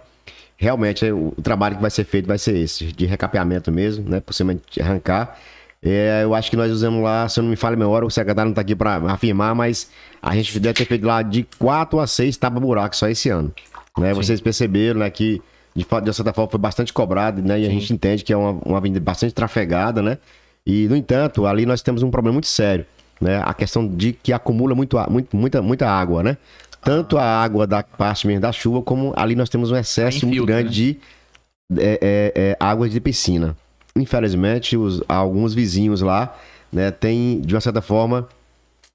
[0.60, 4.20] realmente o, trabalho que vai ser feito vai ser esse, de recapeamento mesmo, né?
[4.20, 5.39] Possivelmente arrancar.
[5.82, 8.12] É, eu acho que nós usamos lá, se eu não me falha a memória, o
[8.12, 9.89] secretário não tá aqui para afirmar, mas
[10.22, 13.53] a gente deve ter feito lá de 4 a 6 tapa-buraco só esse ano.
[13.97, 14.14] Né?
[14.14, 15.41] Vocês perceberam, né, que
[15.74, 17.62] de, de certa forma foi bastante cobrado, né?
[17.62, 20.18] E a gente entende que é uma, uma avenida bastante trafegada, né?
[20.66, 22.86] E, no entanto, ali nós temos um problema muito sério,
[23.22, 23.41] né?
[23.45, 26.38] A questão de que acumula muito, muito, muita, muita água, né?
[26.82, 30.45] Tanto a água da parte mesmo da chuva, como ali nós temos um excesso muito
[30.45, 30.99] grande de
[31.77, 33.55] é, é, é, água de piscina.
[33.95, 36.36] Infelizmente, os, alguns vizinhos lá,
[36.71, 38.27] né, têm, de uma certa forma,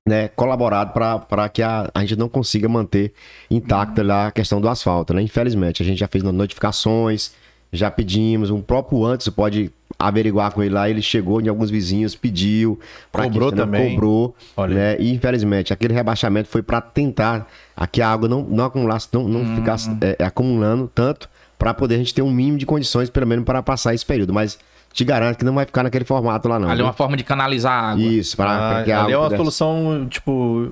[0.06, 3.12] né, colaborado para que a, a gente não consiga manter
[3.50, 5.22] intacta lá a questão do asfalto, né?
[5.22, 7.32] Infelizmente, a gente já fez notificações,
[7.72, 9.72] já pedimos, um próprio antes pode
[10.08, 12.78] averiguar com ele lá, ele chegou em alguns vizinhos, pediu,
[13.12, 13.94] Cobrou que, né, também.
[13.94, 14.96] cobrou, Olha né?
[14.98, 17.46] E infelizmente, aquele rebaixamento foi para tentar
[17.76, 21.28] aqui a água não, não acumulasse, não, não ficasse é, acumulando tanto
[21.58, 24.32] para poder a gente ter um mínimo de condições, pelo menos, para passar esse período.
[24.34, 24.58] Mas
[24.92, 26.68] te garanto que não vai ficar naquele formato lá, não.
[26.68, 28.02] Ali é uma forma de canalizar a água.
[28.04, 30.70] Isso, para Ah, que a ali é água uma pudesse- solução, tipo.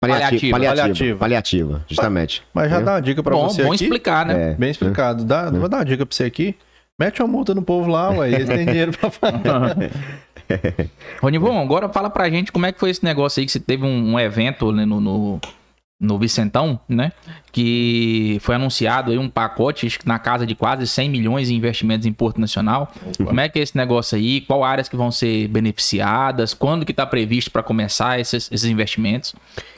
[0.00, 0.58] paliativa, Paliativa.
[0.82, 1.84] paliativa, Paliativa.
[1.88, 2.42] justamente.
[2.52, 2.86] Mas já Entendeu?
[2.86, 3.84] dá uma dica pra bom, você bom aqui.
[3.84, 4.50] explicar, né?
[4.52, 4.54] É.
[4.54, 5.24] Bem explicado.
[5.24, 6.54] Dá, Vou dar uma dica pra você aqui.
[6.98, 8.32] Mete uma multa no povo lá, ué.
[8.32, 9.92] Eles têm dinheiro pra fazer.
[11.20, 13.84] Ronivon, agora fala pra gente como é que foi esse negócio aí que você teve
[13.84, 15.40] um, um evento né, no, no,
[16.00, 17.12] no Vicentão, né?
[17.52, 22.14] Que foi anunciado aí um pacote na casa de quase 100 milhões em investimentos em
[22.14, 22.90] Porto Nacional.
[23.22, 24.40] Como é que é esse negócio aí?
[24.40, 26.54] Qual áreas que vão ser beneficiadas?
[26.54, 29.34] Quando que tá previsto para começar esses, esses investimentos?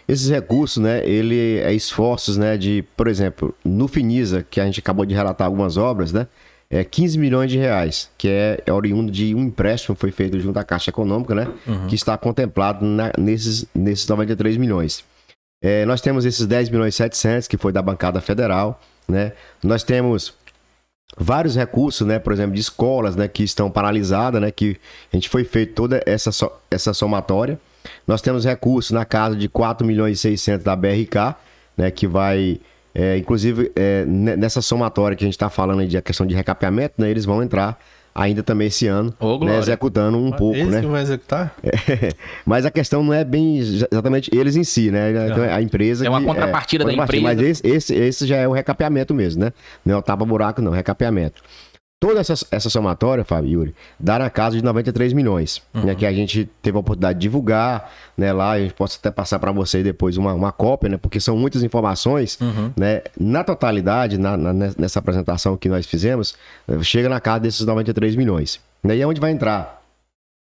[0.07, 4.79] Esses recursos, né, ele é esforços, né, de, por exemplo, no Finisa, que a gente
[4.79, 6.29] acabou de relatar algumas obras, né,
[6.71, 10.39] é 15 milhões de reais, que é, é oriundo de um empréstimo que foi feito
[10.39, 11.49] junto à Caixa Econômica, né,
[11.89, 15.03] que está contemplado na- nesses, nesses 93 milhões.
[15.63, 19.83] É, nós temos esses 10 milhões e 700, que foi da bancada federal, né, nós
[19.83, 20.35] temos
[21.17, 24.77] vários recursos, né, por exemplo, de escolas, né, que estão paralisadas, né, que
[25.13, 27.59] a gente foi feito toda essa, so- essa somatória.
[28.07, 31.35] Nós temos recursos na casa de 4 milhões e 600 da BRK,
[31.77, 32.61] né, que vai,
[33.01, 36.27] é, inclusive, é, ne- nessa somatória que a gente está falando aí de a questão
[36.27, 37.79] de recapeamento, né, eles vão entrar
[38.15, 40.81] ainda também esse ano, Ô, né, executando um pouco, Eles né?
[40.81, 41.55] que vão executar?
[42.45, 45.13] Mas a questão não é bem exatamente eles em si, né?
[45.31, 46.05] Então, a empresa.
[46.05, 47.43] É uma que- contrapartida da contrapartida, empresa.
[47.43, 49.53] Mas esse, esse, esse já é o recapeamento mesmo, né?
[49.85, 51.41] Não é o tapa-buraco, não, é recapeamento.
[52.01, 55.97] Toda essa, essa somatória, Fábio Yuri, dá na casa de 93 milhões, né?
[55.97, 58.33] Que a gente teve a oportunidade de divulgar, né?
[58.33, 60.97] Lá, a gente pode até passar para você depois uma, uma cópia, né?
[60.97, 62.39] Porque são muitas informações,
[62.77, 63.03] né?
[63.19, 66.37] Na totalidade, na, na- nessa apresentação que nós fizemos,
[66.69, 68.61] eh, chega na casa desses 93 milhões.
[68.81, 68.97] Né?
[68.99, 69.83] E é onde vai entrar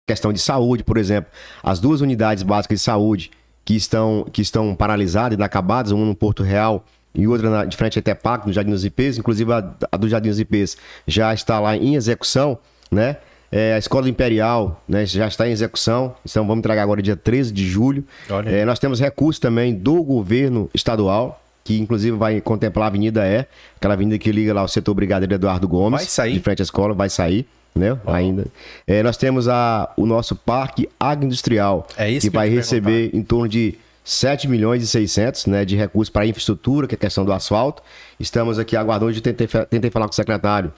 [0.05, 1.31] questão de saúde, por exemplo,
[1.63, 3.31] as duas unidades básicas de saúde
[3.63, 6.83] que estão, que estão paralisadas, inacabadas, uma no Porto Real
[7.15, 10.07] e outra na, de frente a Itepac, no Jardim dos IPs, inclusive a, a do
[10.07, 12.57] Jardim dos IPs já está lá em execução,
[12.91, 13.17] né?
[13.51, 17.53] É, a Escola Imperial né, já está em execução, então vamos entregar agora dia 13
[17.53, 18.03] de julho.
[18.45, 23.45] É, nós temos recursos também do governo estadual, que inclusive vai contemplar a Avenida E,
[23.77, 26.01] aquela avenida que liga lá ao setor Brigadeiro Eduardo Gomes.
[26.01, 26.33] Vai sair?
[26.33, 27.97] De frente à escola, vai sair, né?
[28.05, 28.45] Ainda.
[28.85, 33.47] É, nós temos a, o nosso Parque Agroindustrial, É que, que vai receber em torno
[33.47, 33.75] de
[34.05, 37.81] 7 milhões e 600 né, de recursos para infraestrutura, que é a questão do asfalto.
[38.19, 40.71] Estamos aqui aguardando, de tentei, tentei falar com o secretário.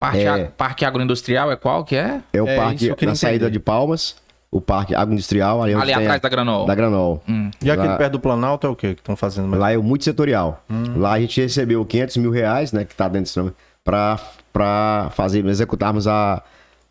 [0.00, 0.28] Parque, É.
[0.28, 2.20] a- parque agroindustrial é qual que é?
[2.32, 3.50] É o É, parque na saída entender.
[3.52, 4.16] de Palmas,
[4.50, 6.64] o Parque Agroindustrial, ali, Ali atrás a- da Granol.
[6.66, 7.22] da Granol.
[7.28, 7.50] Hum.
[7.62, 9.48] E aquele Lá- perto do Planalto é o quê que estão fazendo?
[9.48, 9.60] mais?
[9.60, 10.62] Lá é o multissetorial.
[10.70, 10.98] Hum.
[11.00, 13.52] Lá a gente recebeu 500 mil reais, né, que está dentro desse nome,
[13.82, 16.42] para fazer, executarmos a,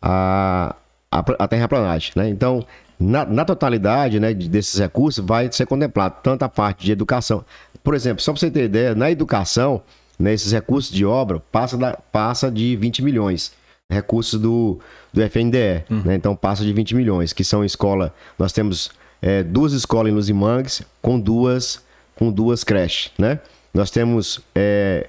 [0.02, 0.74] a,
[1.10, 2.28] a, a terraplanagem, né?
[2.28, 2.64] Então,
[2.98, 7.44] na, na totalidade, né, de- desses recursos, vai ser contemplado tanto a parte de educação.
[7.82, 9.82] Por exemplo, só para você ter ideia, na educação,
[10.18, 13.52] né, esses recursos de obra passa, da, passa de 20 milhões.
[13.90, 14.78] Recursos do,
[15.12, 16.14] do FNDE, né?
[16.14, 18.14] Então passa de 20 milhões, que são escola.
[18.38, 18.90] Nós temos
[19.20, 21.84] é, duas escolas em Luzimangues com duas,
[22.16, 23.40] com duas creches, né?
[23.74, 25.06] Nós temos é,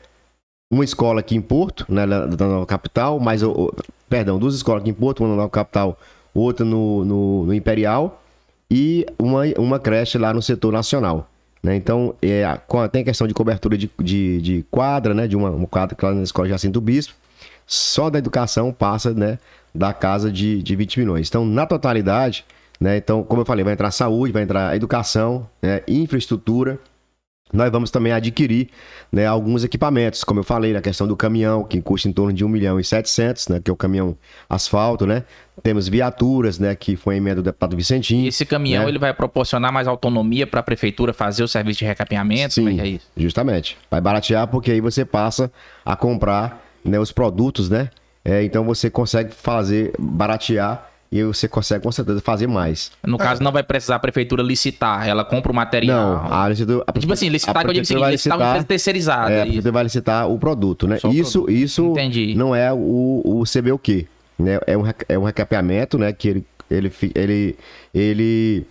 [0.70, 3.42] uma escola aqui em Porto, né, na, na nova capital, mas,
[4.10, 5.98] perdão, duas escolas aqui em Porto, uma na nova capital,
[6.36, 8.22] outra no, no, no Imperial,
[8.70, 11.30] e uma, uma creche lá no setor nacional.
[11.64, 11.76] Né?
[11.76, 12.44] Então, é,
[12.92, 15.28] tem questão de cobertura de, de, de quadra, né?
[15.28, 17.16] De uma, uma quadra lá na escola Jacinto Bispo.
[17.66, 19.40] só da educação passa, né,
[19.74, 21.28] da casa de, de 20 milhões.
[21.28, 22.46] Então, na totalidade,
[22.80, 26.80] né, então, como eu falei, vai entrar saúde, vai entrar educação, né, infraestrutura,
[27.54, 28.70] nós vamos também adquirir
[29.12, 32.44] né, alguns equipamentos, como eu falei, na questão do caminhão, que custa em torno de
[32.44, 34.18] 1 milhão e 700, né, que é o caminhão
[34.50, 35.24] asfalto, né?
[35.62, 38.26] Temos viaturas, né, que foi a emenda do deputado Vicentinho.
[38.26, 38.90] E esse caminhão né?
[38.90, 42.46] ele vai proporcionar mais autonomia para a prefeitura fazer o serviço de recapeamento?
[42.46, 43.06] É Sim, é isso?
[43.16, 43.78] justamente.
[43.90, 45.52] Vai baratear porque aí você passa
[45.86, 47.90] a comprar né, os produtos, né?
[48.24, 52.92] É, então você consegue fazer, baratear e você consegue com certeza fazer mais.
[53.06, 56.24] No caso, não vai precisar a prefeitura licitar, ela compra o material.
[56.24, 56.84] Não, a licitação...
[56.86, 59.32] a Tipo assim, licitar que eu digo o prefeitura seguinte, licitar uma empresa terceirizada.
[59.32, 61.00] É, a prefeitura vai licitar o produto, né?
[61.00, 61.52] Só Isso, produto.
[61.52, 62.36] isso Entendi.
[62.36, 64.06] não é o, o CBUQ,
[64.38, 64.60] né?
[64.68, 66.12] É um, é um recapeamento, né?
[66.12, 67.56] Que ele, ele, ele,
[67.94, 68.68] ele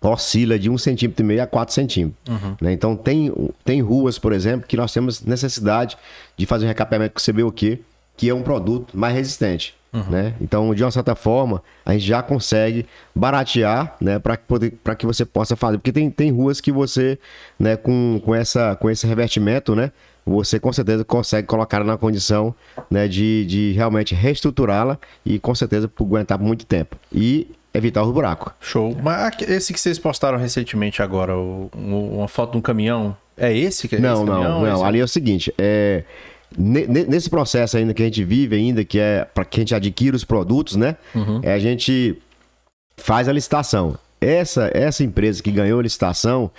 [0.00, 2.18] oscila de um centímetro e meio a 4 centímetros.
[2.60, 2.72] né?
[2.72, 3.32] Então tem,
[3.64, 5.96] tem ruas, por exemplo, que nós temos necessidade
[6.36, 7.80] de fazer um recapeamento com CBUQ,
[8.16, 9.76] que é um produto mais resistente.
[9.92, 10.34] Né?
[10.40, 15.54] Então, de uma certa forma, a gente já consegue baratear né, para que você possa
[15.54, 15.76] fazer.
[15.78, 17.18] Porque tem, tem ruas que você,
[17.58, 19.92] né, com, com, essa, com esse revertimento, né,
[20.24, 22.54] você com certeza consegue colocar ela na condição
[22.90, 26.96] né, de, de realmente reestruturá-la e com certeza aguentar por muito tempo.
[27.12, 28.52] E evitar os buracos.
[28.60, 28.96] Show.
[29.02, 33.16] Mas aqui- esse que vocês postaram recentemente agora, o- o- uma foto de um caminhão,
[33.36, 34.60] é esse que é Não, esse não, caminhão?
[34.62, 34.74] não.
[34.74, 36.04] Esse- Ali é o seguinte, é,
[36.58, 40.16] nesse processo ainda que a gente vive ainda, que é para que a gente adquira
[40.16, 40.96] os produtos, né?
[41.42, 42.16] É, a gente
[42.96, 43.96] faz a licitação.
[44.20, 46.50] Essa, essa empresa que ganhou a licitação,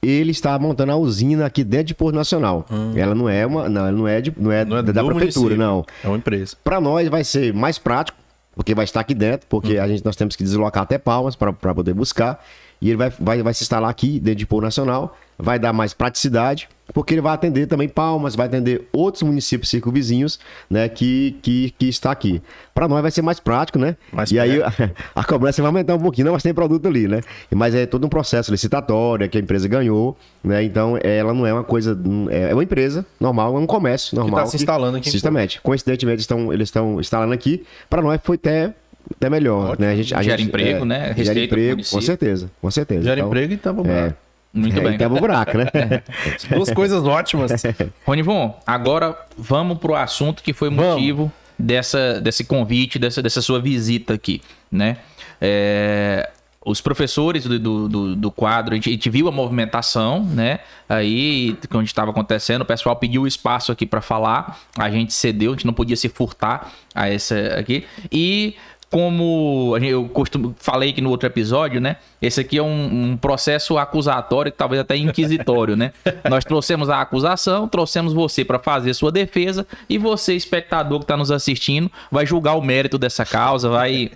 [0.00, 2.64] ele está montando a usina aqui dentro de Porto Nacional.
[2.94, 5.14] Ela não é uma, não, ela não é, de, não é, Não é da, prefeitura,
[5.14, 5.56] município.
[5.56, 5.84] não.
[6.04, 6.56] É uma empresa.
[6.62, 8.16] Para nós vai ser mais prático,
[8.54, 11.52] porque vai estar aqui dentro, porque a gente, nós temos que deslocar até Palmas para
[11.52, 12.42] poder buscar.
[12.80, 15.94] E ele vai, vai, vai se instalar aqui dentro de Pôr Nacional, vai dar mais
[15.94, 21.74] praticidade, porque ele vai atender também Palmas, vai atender outros municípios circunvizinhos, né, que, que,
[21.78, 22.42] que está aqui.
[22.74, 23.96] Para nós vai ser mais prático, né?
[24.12, 24.60] Mais e aí
[25.14, 27.20] a cobrança vai aumentar um pouquinho, não, mas tem produto ali, né?
[27.54, 30.62] Mas é todo um processo licitatório que a empresa ganhou, né?
[30.62, 31.98] Então ela não é uma coisa,
[32.30, 34.40] é uma empresa normal, é um comércio normal.
[34.40, 35.60] tá se instalando aqui Justamente.
[35.60, 37.64] Coincidentemente, estão, eles estão instalando aqui.
[37.88, 38.72] Para nós foi até,
[39.16, 39.86] até melhor, Ótimo.
[39.86, 39.92] né?
[39.92, 40.98] A gente, a Gera gente, emprego, né?
[41.00, 43.02] Gera Receita pro emprego, com certeza, com certeza.
[43.02, 44.16] Gera Então, emprego e tampa o É, buraco.
[44.52, 44.94] Muito é, bem.
[44.94, 45.66] e tampa o buraco, né?
[46.54, 47.52] Duas coisas ótimas.
[48.06, 50.94] Ronivon, agora vamos pro assunto que foi Vamos.
[50.94, 54.40] motivo dessa, desse convite, dessa, dessa sua visita aqui,
[54.70, 54.96] né?
[55.40, 56.30] É,
[56.64, 60.58] os professores do, do, do- do quadro, a gente, a gente viu a movimentação, né?
[60.88, 65.54] Aí, quando estava acontecendo, o pessoal pediu espaço aqui para falar, a gente cedeu, a
[65.54, 67.86] gente não podia se furtar a essa aqui.
[68.12, 68.54] E
[68.90, 71.96] como eu costumo, falei aqui no outro episódio, né?
[72.22, 75.92] Esse aqui é um, um processo acusatório, talvez até inquisitório, né?
[76.28, 81.16] Nós trouxemos a acusação, trouxemos você para fazer sua defesa e você, espectador que está
[81.16, 84.10] nos assistindo, vai julgar o mérito dessa causa, vai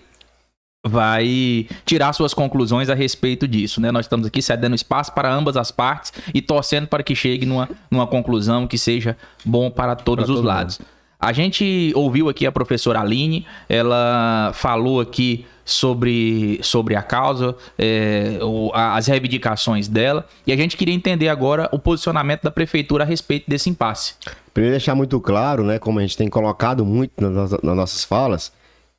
[0.84, 3.92] vai tirar suas conclusões a respeito disso, né?
[3.92, 7.68] Nós estamos aqui cedendo espaço para ambas as partes e torcendo para que chegue numa,
[7.88, 10.80] numa conclusão que seja bom para todos Para os todo lados.
[11.22, 18.40] A gente ouviu aqui a professora Aline, ela falou aqui sobre, sobre a causa, é,
[18.42, 23.04] o- a- as reivindicações dela, e a gente queria entender agora o posicionamento da prefeitura
[23.04, 24.14] a respeito desse impasse.
[24.52, 28.04] Primeiro deixar muito claro, né, como a gente tem colocado muito nas, nossas- nas nossas
[28.04, 28.52] falas,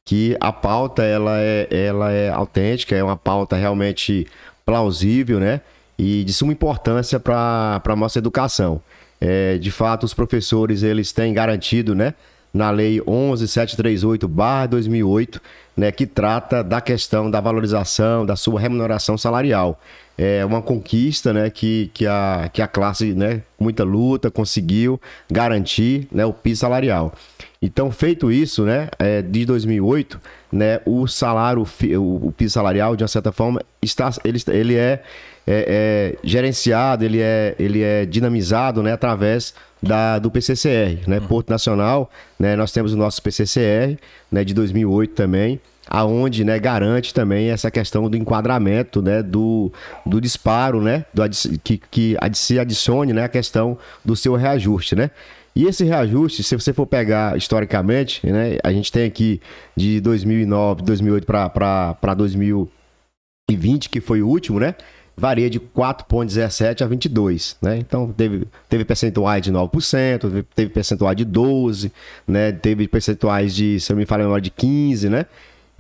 [0.06, 4.26] que a pauta ela é, ela é autêntica, é uma pauta realmente
[4.66, 5.60] plausível, né,
[6.00, 8.82] e de suma importância para a nossa educação.
[9.26, 12.14] É, de fato, os professores eles têm garantido, né,
[12.54, 15.40] na lei 11738/2008,
[15.78, 19.80] né, que trata da questão da valorização da sua remuneração salarial.
[20.18, 25.02] É uma conquista, né, que, que, a, que a classe, né, com muita luta conseguiu
[25.30, 27.14] garantir, né, o piso salarial.
[27.62, 30.20] Então, feito isso, né, é, de 2008,
[30.52, 31.66] né, o salário,
[31.98, 35.02] o, o piso salarial, de uma certa forma, está, ele, ele é,
[35.48, 41.50] é, é gerenciado, ele é, ele é dinamizado, né, através da, do PCCR, né, Porto
[41.50, 43.98] Nacional, né, nós temos o nosso PCCR,
[44.32, 49.72] né, de 2008 também, aonde, né, garante também essa questão do enquadramento, né, do,
[50.06, 51.24] do disparo, né, do,
[51.64, 55.12] que, que se adicione, né, a questão do seu reajuste, né.
[55.56, 59.40] E esse reajuste, se você for pegar historicamente, né, a gente tem aqui
[59.76, 64.74] de 2009, 2008 para 2020, que foi o último, né,
[65.16, 67.78] varia de 4,17 a 22, né?
[67.78, 71.92] Então teve, teve percentuais de 9%, teve, percentual de 12,
[72.28, 72.52] né?
[72.52, 75.28] Teve percentuais de, se eu me falha de 15, né?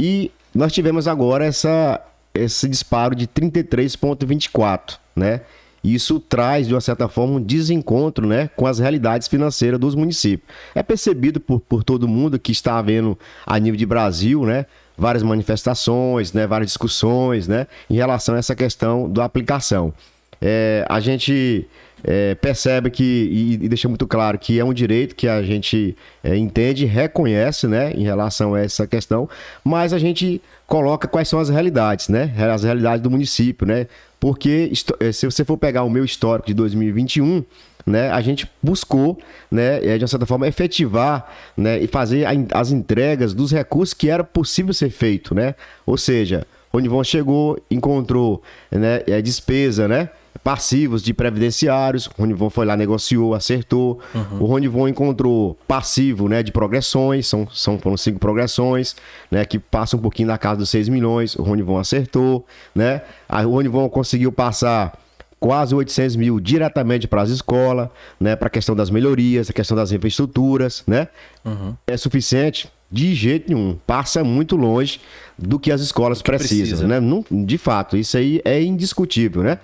[0.05, 2.01] E nós tivemos agora essa,
[2.33, 5.39] esse disparo de 33,24, né?
[5.81, 10.53] isso traz, de uma certa forma, um desencontro né, com as realidades financeiras dos municípios.
[10.75, 14.65] É percebido por, por todo mundo que está havendo, a nível de Brasil, né,
[14.97, 19.93] várias manifestações, né, várias discussões né, em relação a essa questão da aplicação.
[20.41, 21.65] É, a gente
[22.03, 25.95] é, percebe que, e, e, deixa muito claro que é um direito que a gente
[26.23, 29.29] é, entende, reconhece, né, em relação a essa questão,
[29.63, 33.87] mas a gente coloca quais são as realidades, né, as realidades do município, né,
[34.19, 37.43] porque eh, se você for pegar o meu histórico de 2021,
[37.85, 39.17] né, a gente buscou,
[39.51, 44.23] né, de uma certa forma, efetivar né, e fazer as entregas dos recursos que era
[44.23, 45.55] possível ser feito, né?
[45.85, 48.41] Ou seja, o Nivon chegou, encontrou
[48.71, 50.09] né, eh, despesa, né?
[50.43, 52.07] Passivos de previdenciários.
[52.07, 53.99] O Ronivon foi lá, negociou, acertou.
[54.13, 54.41] Uhum.
[54.41, 58.95] O Ronivon encontrou passivo né, de progressões, são, são foram cinco progressões,
[59.31, 61.35] né, que passam um pouquinho da casa dos 6 milhões.
[61.35, 62.45] O Ronivon acertou.
[62.75, 63.01] Né?
[63.29, 64.97] o Ronivon conseguiu passar
[65.39, 67.89] quase 800 mil diretamente para as escolas,
[68.19, 71.09] né, para a questão das melhorias, a questão das infraestruturas, né?
[71.43, 71.75] Uhum.
[71.85, 72.71] É suficiente?
[72.89, 73.77] De jeito nenhum.
[73.87, 75.01] Passa muito longe
[75.37, 76.87] do que as escolas que precisam, precisa.
[76.87, 76.99] né?
[76.99, 79.57] Não, de fato, isso aí é indiscutível, né?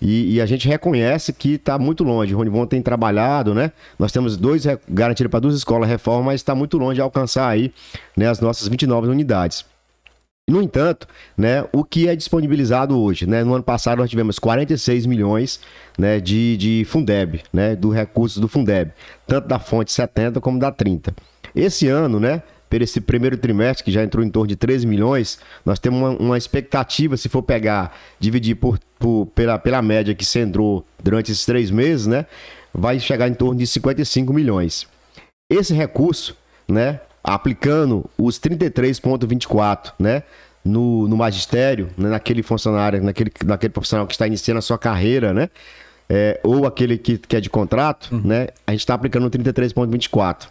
[0.00, 2.34] E, e, a gente reconhece que está muito longe.
[2.34, 3.72] O Ronivon tem trabalhado, né?
[3.98, 7.72] Nós temos dois garantidos para duas escolas reforma, mas está muito longe de alcançar aí
[8.16, 9.64] né, as nossas 29 unidades.
[10.48, 15.04] No entanto, né, o que é disponibilizado hoje, né, no ano passado nós tivemos 46
[15.04, 15.58] milhões
[15.98, 18.92] né, de, de Fundeb, né, do recurso do Fundeb,
[19.26, 21.12] tanto da fonte 70 como da 30.
[21.52, 25.40] Esse ano, né, por esse primeiro trimestre, que já entrou em torno de 13 milhões,
[25.64, 30.24] nós temos uma, uma expectativa, se for pegar, dividir por, por, pela, pela média que
[30.24, 32.26] se entrou durante esses três meses, né?
[32.72, 34.86] Vai chegar em torno de 55 milhões.
[35.50, 36.36] Esse recurso,
[36.68, 37.00] né?
[37.22, 40.22] Aplicando os 33,24, né?
[40.64, 45.32] No, no magistério, né, naquele funcionário, naquele, naquele profissional que está iniciando a sua carreira,
[45.32, 45.48] né?
[46.08, 48.22] É, ou aquele que, que é de contrato, uhum.
[48.24, 48.48] né?
[48.66, 50.48] A gente está aplicando 33,24.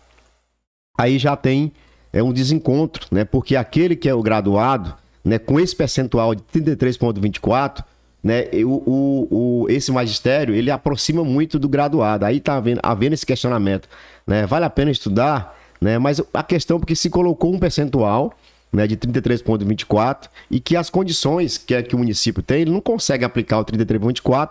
[0.97, 1.73] Aí já tem
[2.13, 3.25] é um desencontro, né?
[3.25, 7.83] Porque aquele que é o graduado, né, com esse percentual de 33,24,
[8.25, 12.25] né, o, o, o, esse magistério ele aproxima muito do graduado.
[12.25, 13.87] Aí está havendo, havendo esse questionamento,
[14.25, 14.47] né?
[14.47, 15.99] Vale a pena estudar, né?
[15.99, 18.33] Mas a questão é porque se colocou um percentual
[18.73, 22.81] né, de 33,24 e que as condições que, é, que o município tem, ele não
[22.81, 24.49] consegue aplicar o 33,24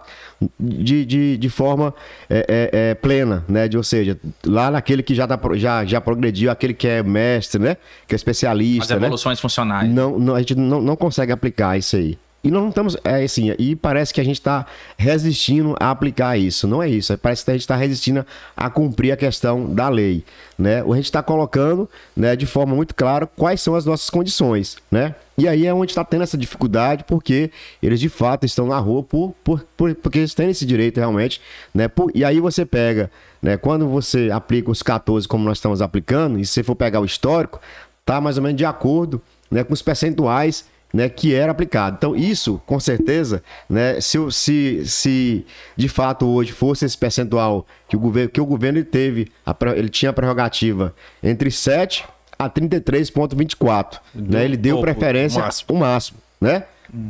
[0.60, 1.92] de, de, de forma
[2.30, 3.66] é, é, é, plena, né?
[3.66, 4.16] De, ou seja,
[4.46, 7.76] lá naquele que já, tá, já, já progrediu, aquele que é mestre, né?
[8.06, 8.94] Que é especialista.
[8.94, 9.06] As né?
[9.08, 9.42] evoluções né?
[9.42, 9.90] funcionais.
[9.90, 12.16] Não, não, a gente não, não consegue aplicar isso aí.
[12.44, 14.66] E nós não estamos, é assim, e parece que a gente está
[14.98, 16.68] resistindo a aplicar isso.
[16.68, 17.16] Não é isso.
[17.16, 18.24] Parece que a gente está resistindo
[18.54, 20.22] a cumprir a questão da lei.
[20.58, 20.82] Né?
[20.82, 24.76] A gente está colocando né, de forma muito clara quais são as nossas condições.
[24.90, 25.14] Né?
[25.38, 27.50] E aí é onde está tendo essa dificuldade, porque
[27.82, 31.40] eles de fato estão na rua por, por, por porque eles têm esse direito realmente.
[31.72, 31.88] Né?
[31.88, 36.38] Por, e aí você pega, né, quando você aplica os 14 como nós estamos aplicando,
[36.38, 37.58] e se você for pegar o histórico,
[38.04, 39.20] tá mais ou menos de acordo
[39.50, 41.96] né, com os percentuais né, que era aplicado.
[41.98, 47.96] Então, isso, com certeza, né, se, se, se de fato hoje fosse esse percentual que
[47.96, 52.04] o governo, que o governo ele teve, a, ele tinha a prerrogativa entre 7
[52.38, 53.98] a 33,24.
[54.14, 55.78] Né, ele deu preferência o máximo.
[55.80, 56.62] máximo né?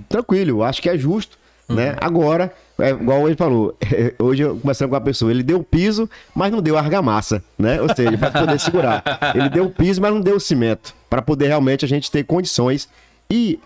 [0.08, 1.36] Tranquilo, acho que é justo.
[1.68, 1.76] Uhum.
[1.76, 1.94] Né?
[2.00, 3.76] Agora, é igual ele falou,
[4.18, 7.82] hoje eu conversando com a pessoa, ele deu o piso, mas não deu argamassa, né?
[7.82, 9.02] Ou seja, para poder segurar.
[9.34, 12.24] Ele deu o piso, mas não deu o cimento, para poder realmente a gente ter
[12.24, 12.88] condições.
[13.30, 13.58] E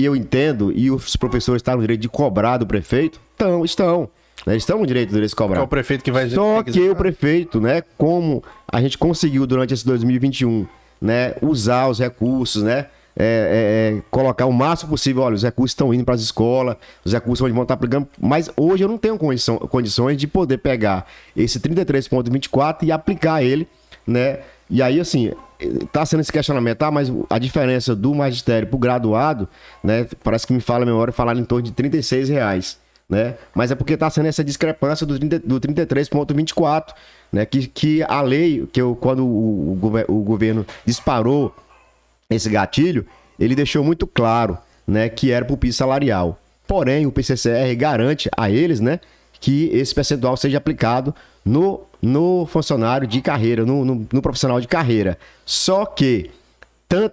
[0.00, 3.20] e eu entendo, e os professores estão no direito de cobrar do prefeito?
[3.32, 4.08] Estão, estão.
[4.46, 4.56] Né?
[4.56, 5.60] Estão no direito de cobrar.
[5.60, 9.46] É o prefeito que vai Só que, que o prefeito, né, como a gente conseguiu
[9.46, 10.66] durante esse 2021,
[11.02, 15.22] né, usar os recursos, né, é, é, é, colocar o máximo possível.
[15.22, 18.82] Olha, os recursos estão indo para as escolas, os recursos vão estar aplicando, mas hoje
[18.82, 23.68] eu não tenho condição, condições de poder pegar esse 33,24 e aplicar ele,
[24.06, 24.38] né?
[24.70, 25.32] E aí, assim,
[25.92, 29.48] tá sendo esse questionamento, ah, mas a diferença do magistério pro graduado,
[29.82, 33.34] né, parece que me fala a memória, falar em torno de 36 reais, né?
[33.54, 36.94] Mas é porque tá sendo essa discrepância do, 30, do 33.24,
[37.32, 41.54] né, que, que a lei, que eu, quando o, o, o governo disparou
[42.28, 43.06] esse gatilho,
[43.38, 44.56] ele deixou muito claro,
[44.86, 46.38] né, que era pro piso salarial.
[46.66, 49.00] Porém, o PCCR garante a eles, né,
[49.40, 51.14] que esse percentual seja aplicado
[51.44, 55.18] no, no funcionário de carreira, no, no, no profissional de carreira.
[55.44, 56.30] Só que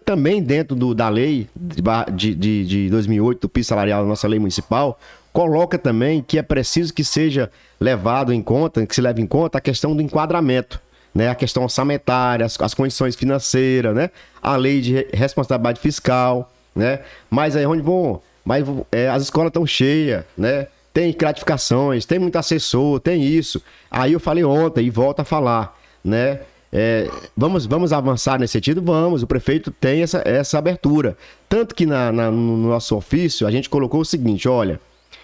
[0.04, 5.00] também dentro do, da lei de, de, de 2008, do piso salarial, nossa lei municipal,
[5.32, 9.60] coloca também que é preciso que seja levado em conta, que se leve em conta
[9.60, 10.82] a questão do enquadramento,
[11.14, 11.30] né?
[11.30, 14.10] A questão orçamentária, as, as condições financeiras, né?
[14.42, 17.02] A lei de responsabilidade fiscal, né?
[17.30, 20.68] Mas aí onde vão, mas é, as escolas estão cheias, né?
[20.98, 23.62] Tem gratificações, tem muito assessor, tem isso.
[23.92, 26.40] Aí eu falei ontem e volto a falar, né?
[26.74, 28.82] É, vamos, vamos avançar nesse sentido?
[28.82, 29.22] Vamos.
[29.22, 31.16] O prefeito tem essa, essa abertura.
[31.48, 34.82] Tanto que na, na, no nosso ofício a gente colocou o seguinte: olha,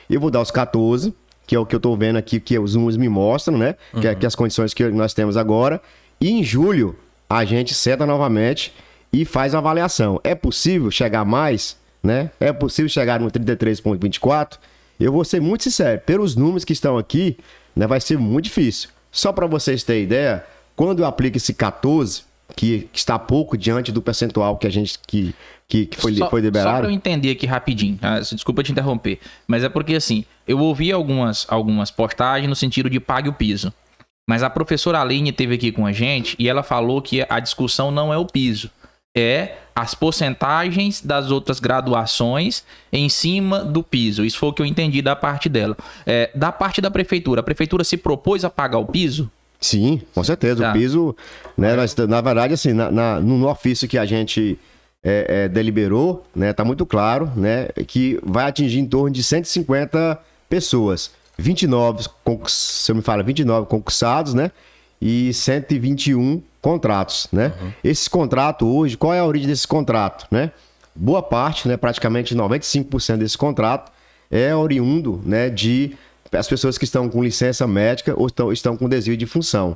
[0.08, 1.12] eu vou dar os 14,
[1.48, 3.74] que é o que eu estou vendo aqui, que os números me mostram, né?
[3.96, 4.02] Uhum.
[4.02, 5.82] Que, é, que é as condições que nós temos agora.
[6.22, 6.96] E em julho
[7.28, 8.72] a gente senta novamente
[9.12, 10.22] e faz a avaliação.
[10.24, 11.76] É possível chegar mais?
[12.04, 12.30] Né?
[12.40, 14.60] É possível chegar no 33,24?
[15.00, 17.38] Eu vou ser muito sincero, pelos números que estão aqui,
[17.76, 18.90] né, vai ser muito difícil.
[19.12, 22.24] Só para vocês terem ideia, quando eu aplico esse 14,
[22.56, 25.34] que, que, está pouco diante do percentual que a gente que,
[25.68, 26.70] que, que foi, só, foi liberado.
[26.70, 28.20] Só para eu entender aqui rapidinho, tá?
[28.20, 33.00] desculpa te interromper, mas é porque assim, eu ouvi algumas, algumas postagens no sentido de
[33.00, 33.74] pague o piso.
[34.28, 37.92] Mas a professora Aline teve aqui com a gente e ela falou que a discussão
[37.92, 38.70] não é o piso
[39.16, 44.24] é as porcentagens das outras graduações em cima do piso.
[44.24, 45.76] Isso foi o que eu entendi da parte dela.
[46.06, 49.32] É, da parte da prefeitura, a prefeitura se propôs a pagar o piso?
[49.60, 50.64] Sim, com certeza.
[50.64, 50.70] Tá.
[50.72, 51.16] O piso,
[51.58, 54.60] né, nós, na verdade, assim, na, na, no ofício que a gente
[55.04, 60.20] é, é, deliberou, né, tá muito claro, né, que vai atingir em torno de 150
[60.50, 61.12] pessoas.
[61.38, 62.06] 29,
[62.48, 64.52] se eu me fala, 29 concursados, né,
[65.02, 67.52] e 121 contratos, né?
[67.62, 67.72] Uhum.
[67.84, 70.50] Esse contrato hoje, qual é a origem desse contrato, né?
[70.96, 73.92] Boa parte, né, praticamente 95% desse contrato
[74.32, 75.98] é oriundo, né, de
[76.32, 79.76] as pessoas que estão com licença médica ou estão, estão com desvio de função.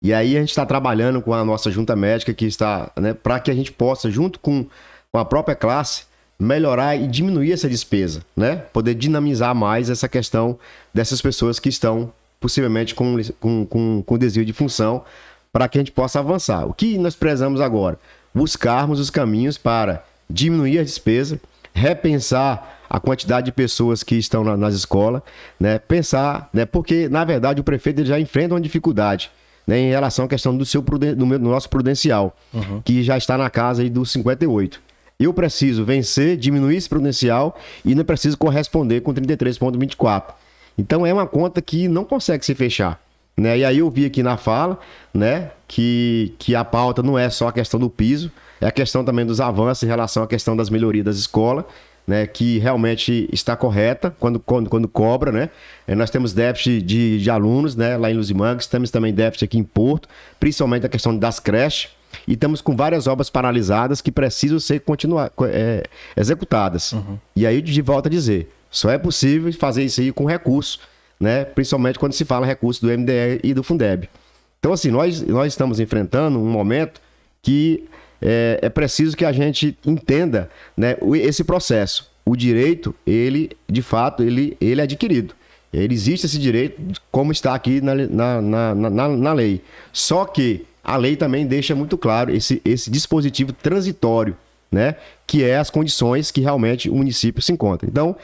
[0.00, 3.38] E aí a gente está trabalhando com a nossa junta médica que está, né, para
[3.40, 4.64] que a gente possa, junto com,
[5.12, 6.04] com a própria classe,
[6.38, 8.56] melhorar e diminuir essa despesa, né?
[8.72, 10.58] Poder dinamizar mais essa questão
[10.92, 15.04] dessas pessoas que estão possivelmente com, com, com, com desvio de função,
[15.52, 16.66] para que a gente possa avançar.
[16.66, 17.98] O que nós prezamos agora?
[18.34, 21.38] Buscarmos os caminhos para diminuir a despesa,
[21.74, 25.22] repensar a quantidade de pessoas que estão na, nas escolas,
[25.60, 25.78] né?
[25.78, 26.64] pensar, né?
[26.64, 29.30] porque na verdade o prefeito já enfrenta uma dificuldade
[29.66, 29.78] né?
[29.78, 32.80] em relação à questão do, seu do, meu, do nosso prudencial, uhum.
[32.82, 34.80] que já está na casa aí dos 58.
[35.20, 40.34] Eu preciso vencer, diminuir esse prudencial e não preciso corresponder com 33,24.
[40.76, 43.00] Então é uma conta que não consegue se fechar.
[43.36, 43.58] Né?
[43.58, 44.78] E aí eu vi aqui na fala
[45.12, 48.30] né, que, que a pauta não é só a questão do piso,
[48.60, 51.64] é a questão também dos avanços em relação à questão das melhorias das escolas,
[52.06, 55.32] né, que realmente está correta quando, quando, quando cobra.
[55.32, 55.50] Né?
[55.86, 59.58] É, nós temos déficit de, de alunos né, lá em Luzimangues, temos também déficit aqui
[59.58, 60.08] em Porto,
[60.38, 61.90] principalmente a questão das creches,
[62.28, 65.84] e estamos com várias obras paralisadas que precisam ser continuar, é,
[66.16, 66.92] executadas.
[66.92, 67.18] Uhum.
[67.34, 70.78] E aí, de volta a dizer, só é possível fazer isso aí com recurso,
[71.22, 71.44] né?
[71.44, 74.10] Principalmente quando se fala recurso do MDE e do Fundeb.
[74.58, 77.00] Então, assim, nós, nós estamos enfrentando um momento
[77.40, 77.84] que
[78.20, 82.10] é, é preciso que a gente entenda né, esse processo.
[82.24, 85.34] O direito, ele, de fato, ele, ele é adquirido.
[85.72, 89.62] Ele existe esse direito, como está aqui na, na, na, na, na lei.
[89.92, 94.36] Só que a lei também deixa muito claro esse, esse dispositivo transitório,
[94.70, 94.96] né?
[95.26, 97.88] Que é as condições que realmente o município se encontra.
[97.88, 98.16] Então,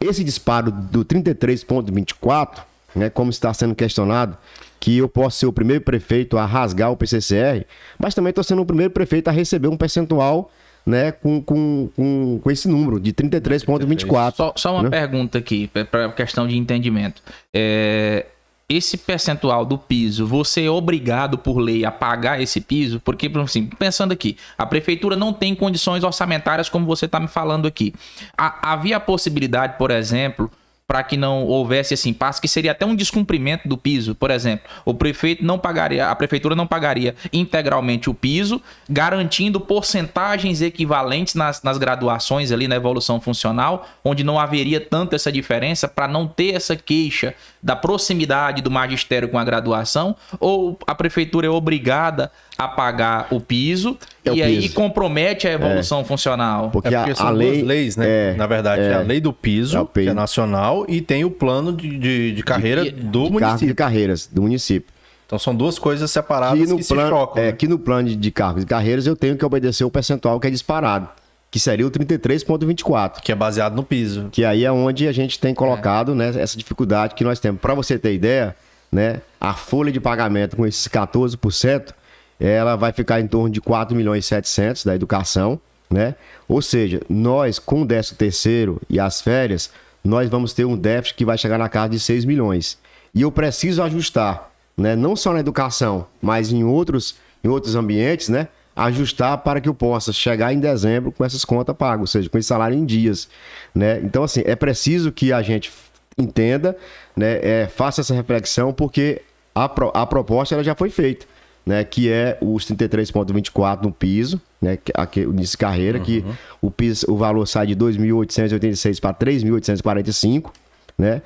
[0.00, 2.62] esse disparo do 33,24,
[2.94, 4.36] né, como está sendo questionado,
[4.78, 7.64] que eu posso ser o primeiro prefeito a rasgar o PCCR,
[7.98, 10.50] mas também estou sendo o primeiro prefeito a receber um percentual
[10.86, 14.34] né, com, com, com, com esse número de 33,24.
[14.34, 14.90] Só, só uma né?
[14.90, 17.22] pergunta aqui, para questão de entendimento.
[17.52, 18.26] É,
[18.68, 22.98] esse percentual do piso, você é obrigado por lei a pagar esse piso?
[23.00, 27.66] Porque, assim, pensando aqui, a prefeitura não tem condições orçamentárias como você está me falando
[27.66, 27.94] aqui.
[28.36, 30.50] havia a possibilidade, por exemplo,
[30.86, 34.14] para que não houvesse esse impasse, que seria até um descumprimento do piso.
[34.14, 40.60] Por exemplo, o prefeito não pagaria, a prefeitura não pagaria integralmente o piso, garantindo porcentagens
[40.60, 46.06] equivalentes nas, nas graduações ali na evolução funcional, onde não haveria tanto essa diferença, para
[46.06, 51.50] não ter essa queixa da proximidade do magistério com a graduação, ou a prefeitura é
[51.50, 54.46] obrigada a pagar o piso é o e piso.
[54.46, 56.04] aí compromete a evolução é.
[56.04, 56.70] funcional.
[56.70, 58.06] Porque, é porque a, são a lei, duas leis, né?
[58.06, 61.30] É, Na verdade, é, a lei do piso, é que é nacional, e tem o
[61.30, 63.66] plano de, de, de carreira de, do de município.
[63.68, 64.92] de carreiras do município.
[65.26, 67.42] Então são duas coisas separadas que, no que plano, se chocam.
[67.42, 67.52] É, né?
[67.52, 70.46] que no plano de, de cargos e carreiras eu tenho que obedecer o percentual que
[70.46, 71.08] é disparado
[71.54, 73.20] que seria o 33,24.
[73.22, 74.28] Que é baseado no piso.
[74.32, 76.14] Que aí é onde a gente tem colocado é.
[76.16, 77.60] né, essa dificuldade que nós temos.
[77.60, 78.56] Para você ter ideia,
[78.90, 81.94] né, a folha de pagamento com esses 14%,
[82.38, 85.60] ela vai ficar em torno de 4 milhões e 700 da educação,
[85.90, 86.14] né?
[86.48, 89.70] Ou seja, nós com o 13 terceiro e as férias,
[90.02, 92.78] nós vamos ter um déficit que vai chegar na casa de 6 milhões.
[93.14, 98.28] E eu preciso ajustar, né, não só na educação, mas em outros, em outros ambientes,
[98.28, 98.48] né?
[98.76, 102.36] Ajustar para que eu possa chegar em dezembro com essas contas pagas, ou seja, com
[102.36, 103.28] esse salário em dias,
[103.72, 104.00] né?
[104.02, 105.72] Então assim, é preciso que a gente
[106.18, 106.76] entenda,
[107.16, 109.22] né, é, faça essa reflexão, porque
[109.54, 111.26] a, pro, a proposta ela já foi feita,
[111.64, 116.04] né, que é os 33,24 no piso, né, aqui, nesse carreira, uhum.
[116.04, 116.24] que
[116.60, 120.50] o, piso, o valor sai de 2.886 para 3.845,
[120.98, 121.22] né,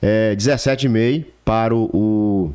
[0.00, 2.54] é, 17,5 para o, o,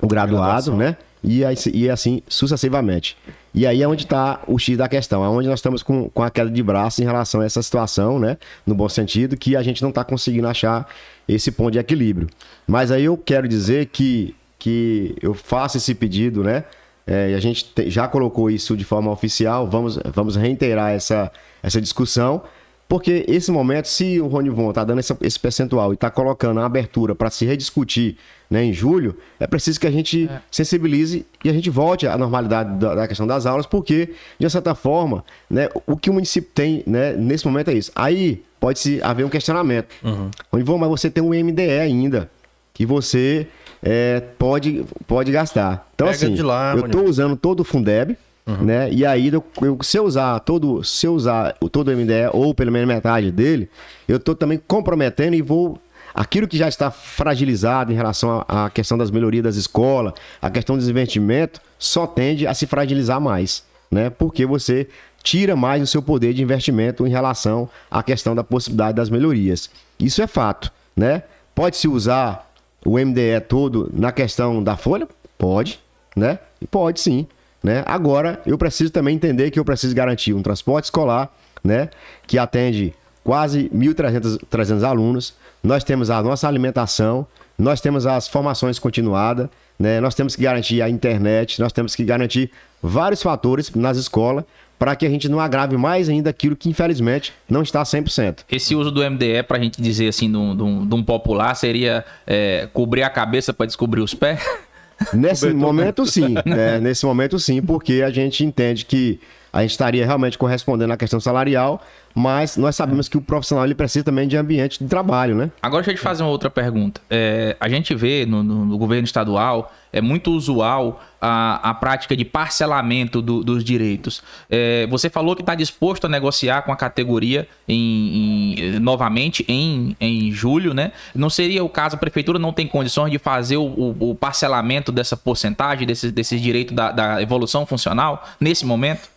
[0.00, 1.42] o graduado, né, e,
[1.72, 3.16] e assim sucessivamente.
[3.54, 6.22] E aí é onde está o X da questão, é onde nós estamos com, com
[6.22, 8.36] a queda de braço em relação a essa situação, né?
[8.66, 10.88] No bom sentido, que a gente não está conseguindo achar
[11.26, 12.28] esse ponto de equilíbrio.
[12.66, 14.34] Mas aí eu quero dizer que,
[14.64, 16.64] que eu faço esse pedido, né?
[17.06, 21.30] É, e a gente te, já colocou isso de forma oficial, vamos, vamos reiterar essa,
[21.62, 22.42] essa discussão,
[22.88, 26.60] porque esse momento, se o Rony Von está dando esse, esse, percentual e está colocando
[26.60, 28.16] a abertura para se rediscutir
[28.48, 30.40] né, em julho, é preciso que a gente é.
[30.50, 34.74] sensibilize e a gente volte à normalidade da, da, questão das aulas, porque, de certa
[34.74, 37.92] forma, né, o que o município tem né, nesse momento é isso.
[37.94, 39.94] Aí pode-se haver um questionamento.
[40.02, 40.30] Uhum.
[40.50, 42.30] Rony Von, mas você tem um MDE ainda,
[42.72, 43.46] que você
[43.84, 45.86] é, pode, pode gastar.
[45.94, 48.16] Então, Pega assim, lá, eu estou usando todo o Fundeb,
[48.46, 48.62] Uhum.
[48.62, 48.92] Né?
[48.92, 52.86] E aí, eu, se eu usar todo, se usar todo o MDE ou pelo menos
[52.86, 53.70] metade dele,
[54.06, 55.80] eu estou também comprometendo e vou
[56.14, 60.12] aquilo que já está fragilizado em relação à questão das melhorias das escolas,
[60.42, 64.10] a questão dos investimentos, só tende a se fragilizar mais, né?
[64.10, 64.88] Porque você
[65.22, 69.70] tira mais o seu poder de investimento em relação à questão da possibilidade das melhorias.
[69.98, 71.22] Isso é fato, né?
[71.54, 72.43] Pode-se usar
[72.84, 75.08] o MDE todo na questão da folha?
[75.38, 75.80] Pode,
[76.16, 76.38] né?
[76.70, 77.26] Pode sim.
[77.62, 77.82] Né?
[77.86, 81.88] Agora, eu preciso também entender que eu preciso garantir um transporte escolar, né?
[82.26, 85.34] Que atende quase 1.300 alunos.
[85.62, 87.26] Nós temos a nossa alimentação,
[87.58, 89.98] nós temos as formações continuadas, né?
[89.98, 92.50] Nós temos que garantir a internet, nós temos que garantir
[92.82, 94.44] vários fatores nas escolas
[94.84, 98.40] para que a gente não agrave mais ainda aquilo que, infelizmente, não está 100%.
[98.52, 102.68] Esse uso do MDE, para a gente dizer assim, de um, um popular, seria é,
[102.70, 104.46] cobrir a cabeça para descobrir os pés?
[105.14, 106.34] Nesse momento, sim.
[106.44, 106.80] Né?
[106.84, 109.18] Nesse momento, sim, porque a gente entende que
[109.50, 111.82] a gente estaria realmente correspondendo à questão salarial,
[112.14, 115.50] mas nós sabemos que o profissional ele precisa também de ambiente de trabalho, né?
[115.60, 117.00] Agora deixa eu te fazer uma outra pergunta.
[117.10, 122.16] É, a gente vê no, no, no, governo estadual, é muito usual a, a prática
[122.16, 124.22] de parcelamento do, dos direitos.
[124.48, 129.96] É, você falou que está disposto a negociar com a categoria em, em, novamente em,
[130.00, 130.92] em julho, né?
[131.14, 134.92] Não seria o caso, a prefeitura não tem condições de fazer o, o, o parcelamento
[134.92, 139.08] dessa porcentagem, desses, desses direitos da, da evolução funcional nesse momento?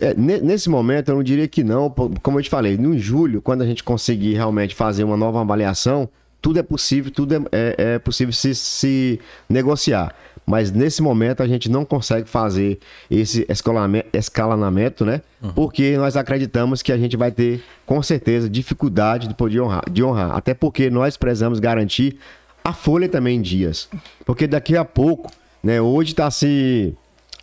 [0.00, 1.90] É, nesse momento, eu não diria que não.
[2.22, 6.08] Como eu te falei, no julho, quando a gente conseguir realmente fazer uma nova avaliação,
[6.40, 10.14] tudo é possível, tudo é, é, é possível se, se negociar.
[10.46, 12.78] Mas nesse momento a gente não consegue fazer
[13.10, 13.46] esse
[14.14, 15.20] escalonamento, né?
[15.42, 15.52] Uhum.
[15.52, 20.02] Porque nós acreditamos que a gente vai ter, com certeza, dificuldade de poder honrar, de
[20.02, 20.34] honrar.
[20.34, 22.18] Até porque nós precisamos garantir
[22.64, 23.90] a folha também em dias.
[24.24, 25.30] Porque daqui a pouco,
[25.62, 25.82] né?
[25.82, 26.94] Hoje está se.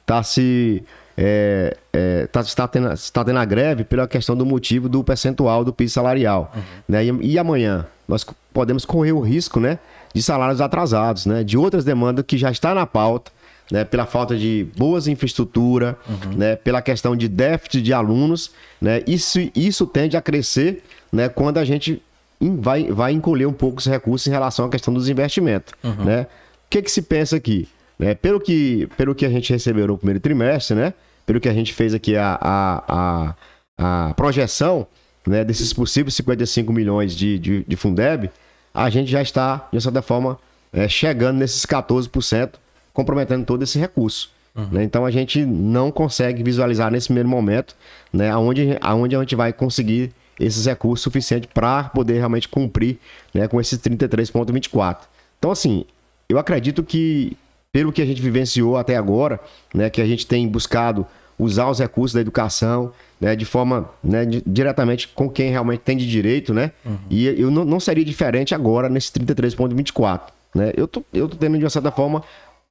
[0.04, 0.84] Tá se
[1.18, 5.64] é, é, tá, está, tendo, está tendo a greve pela questão do motivo do percentual
[5.64, 6.52] do piso salarial.
[6.54, 6.62] Uhum.
[6.90, 7.06] Né?
[7.06, 9.80] E, e, amanhã nós podemos correr o risco né,
[10.14, 13.32] de salários atrasados, né, de outras demandas que já está na pauta,
[13.72, 16.38] né, pela falta de boas infraestrutura, uhum.
[16.38, 18.52] né, pela questão de déficit de alunos.
[18.80, 22.02] Né, isso, isso tende a crescer né, quando a gente
[22.40, 25.74] vai, vai encolher um pouco os recursos em relação à questão dos investimentos.
[25.82, 26.06] Uhum.
[26.06, 26.24] Né?
[26.24, 27.68] O que, que se pensa aqui?
[27.98, 28.14] Né?
[28.14, 30.94] Pelo, que, pelo que a gente recebeu no primeiro trimestre, né?
[31.26, 33.36] Pelo que a gente fez aqui a, a,
[33.78, 34.88] a, a projeção
[35.26, 38.30] né, desses possíveis 55 milhões de, de, de, Fundeb,
[38.74, 40.38] a gente já está, de certa forma,
[40.72, 42.54] é, chegando nesses 14%,
[42.94, 44.30] comprometendo todo esse recurso.
[44.56, 44.68] Uhum.
[44.72, 44.84] Né?
[44.84, 47.76] Então a gente não consegue visualizar nesse primeiro momento
[48.14, 53.00] né, aonde, aonde a gente vai conseguir esses recursos suficientes para poder realmente cumprir
[53.34, 55.00] né, com esses 33,24.
[55.40, 55.86] Então, assim,
[56.28, 57.38] eu acredito que
[57.76, 59.38] pelo que a gente vivenciou até agora,
[59.74, 61.06] né, que a gente tem buscado
[61.38, 65.98] usar os recursos da educação, né, de forma né, de, diretamente com quem realmente tem
[65.98, 66.72] de direito, né?
[66.86, 66.98] Uhum.
[67.10, 70.22] E eu não, não, seria diferente agora nesse 33.24,
[70.56, 70.72] né?
[70.78, 72.24] Eu tô, eu tô tendo de uma certa forma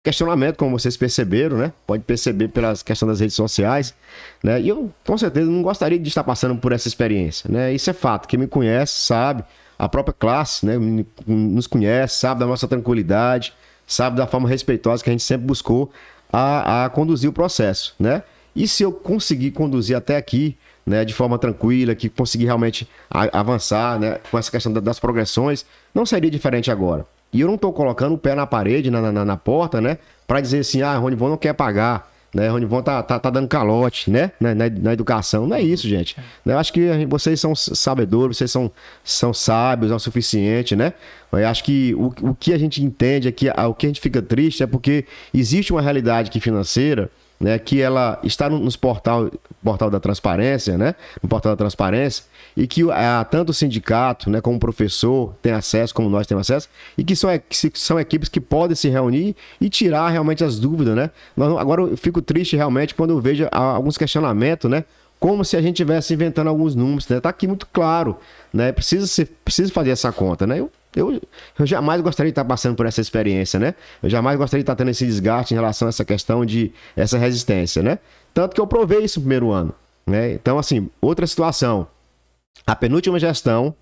[0.03, 1.71] questionamento, como vocês perceberam, né?
[1.87, 3.95] Pode perceber pelas questões das redes sociais,
[4.43, 4.59] né?
[4.59, 7.75] E eu com certeza não gostaria de estar passando por essa experiência, né?
[7.75, 8.27] Isso é fato.
[8.27, 9.45] Quem me conhece sabe,
[9.79, 10.79] a própria classe, né,
[11.27, 13.53] nos conhece, sabe da nossa tranquilidade,
[13.87, 15.91] sabe, da forma respeitosa que a gente sempre buscou
[16.33, 18.23] a, a conduzir o processo, né?
[18.55, 20.57] E se eu conseguir conduzir até aqui,
[20.87, 25.01] né, de forma tranquila, que conseguir realmente a, avançar, né, com essa questão da, das
[25.01, 25.65] progressões,
[25.95, 27.07] não seria diferente agora.
[27.33, 30.41] E eu não estou colocando o pé na parede, na, na, na porta, né, para
[30.41, 32.49] dizer assim, ah, Rony Von não quer pagar, né?
[32.49, 34.33] Ronivon tá, tá, tá dando calote, né?
[34.41, 35.47] Na, na, na, educação.
[35.47, 36.17] Não é isso, gente.
[36.45, 38.71] Eu acho que vocês são sabedores, vocês são,
[39.03, 40.93] são sábios é o suficiente, né?
[41.33, 44.01] Eu acho que o, o que a gente entende aqui, é o que a gente
[44.01, 47.11] fica triste é porque existe uma realidade aqui financeira
[47.45, 49.31] né, que ela está no, nos portal,
[49.63, 52.25] portal da transparência, né, no portal da transparência,
[52.57, 56.49] e que a, tanto o sindicato, né, como o professor tem acesso, como nós temos
[56.49, 60.59] acesso, e que são, que são equipes que podem se reunir e tirar realmente as
[60.59, 61.11] dúvidas, né.
[61.37, 64.87] Agora eu fico triste realmente quando eu vejo alguns questionamentos, né,
[65.21, 68.17] como se a gente estivesse inventando alguns números, né, tá aqui muito claro,
[68.55, 71.21] né, precisa, ser, precisa fazer essa conta, né, eu eu,
[71.59, 73.75] eu jamais gostaria de estar passando por essa experiência, né?
[74.03, 77.19] Eu jamais gostaria de estar tendo esse desgaste em relação a essa questão de essa
[77.19, 77.99] resistência, né?
[78.33, 79.75] Tanto que eu provei isso no primeiro ano,
[80.07, 80.33] né?
[80.33, 81.87] Então, assim, outra situação.
[82.67, 83.75] A penúltima gestão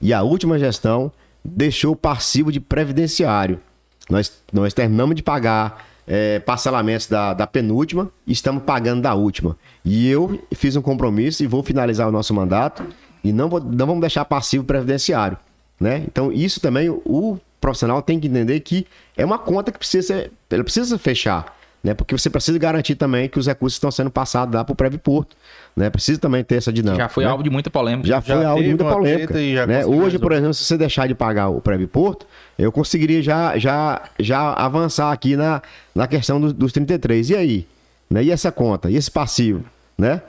[0.00, 1.12] e a última gestão
[1.44, 3.60] deixou passivo de previdenciário.
[4.08, 9.56] Nós, nós terminamos de pagar é, parcelamentos da, da penúltima e estamos pagando da última.
[9.84, 12.84] E eu fiz um compromisso e vou finalizar o nosso mandato
[13.22, 15.36] e não, vou, não vamos deixar passivo previdenciário.
[15.82, 16.04] Né?
[16.06, 20.32] Então, isso também o profissional tem que entender que é uma conta que precisa ser,
[20.48, 21.56] ele precisa fechar.
[21.82, 21.92] Né?
[21.92, 25.00] Porque você precisa garantir também que os recursos estão sendo passados lá para o Prévio
[25.00, 25.36] Porto.
[25.76, 25.90] Né?
[25.90, 27.02] Precisa também ter essa dinâmica.
[27.02, 27.30] Já foi né?
[27.30, 28.06] alvo de muita polêmica.
[28.06, 29.66] Já, já foi alvo de muita polêmica.
[29.66, 29.84] Né?
[29.84, 32.24] Hoje, por exemplo, se você deixar de pagar o Prévio Porto,
[32.56, 35.60] eu conseguiria já, já, já avançar aqui na,
[35.92, 37.30] na questão dos, dos 33.
[37.30, 37.66] E aí?
[38.08, 38.22] Né?
[38.22, 38.88] E essa conta?
[38.88, 39.64] E esse passivo?
[39.98, 40.22] Né?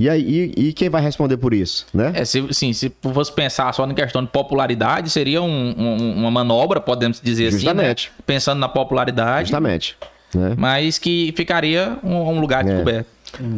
[0.00, 2.12] E aí, e, e, quem vai responder por isso, né?
[2.14, 6.30] É, se, sim, se fosse pensar só na questão de popularidade, seria um, um, uma
[6.30, 8.06] manobra, podemos dizer Justamente.
[8.06, 8.24] assim, né?
[8.24, 9.48] Pensando na popularidade.
[9.48, 9.98] Justamente.
[10.34, 10.54] Né?
[10.56, 12.68] Mas que ficaria um, um lugar é.
[12.70, 13.08] descoberto.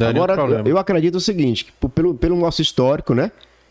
[0.00, 0.04] É.
[0.04, 3.30] Agora, eu, eu, acredito o seguinte, que pelo, pelo nosso histórico, né?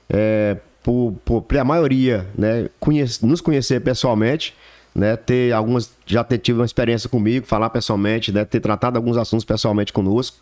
[0.10, 4.56] É, por, por, por a maioria né, conhece, nos conhecer pessoalmente,
[4.96, 9.18] né, ter algumas já ter tido uma experiência comigo, falar pessoalmente, né, ter tratado alguns
[9.18, 10.38] assuntos pessoalmente conosco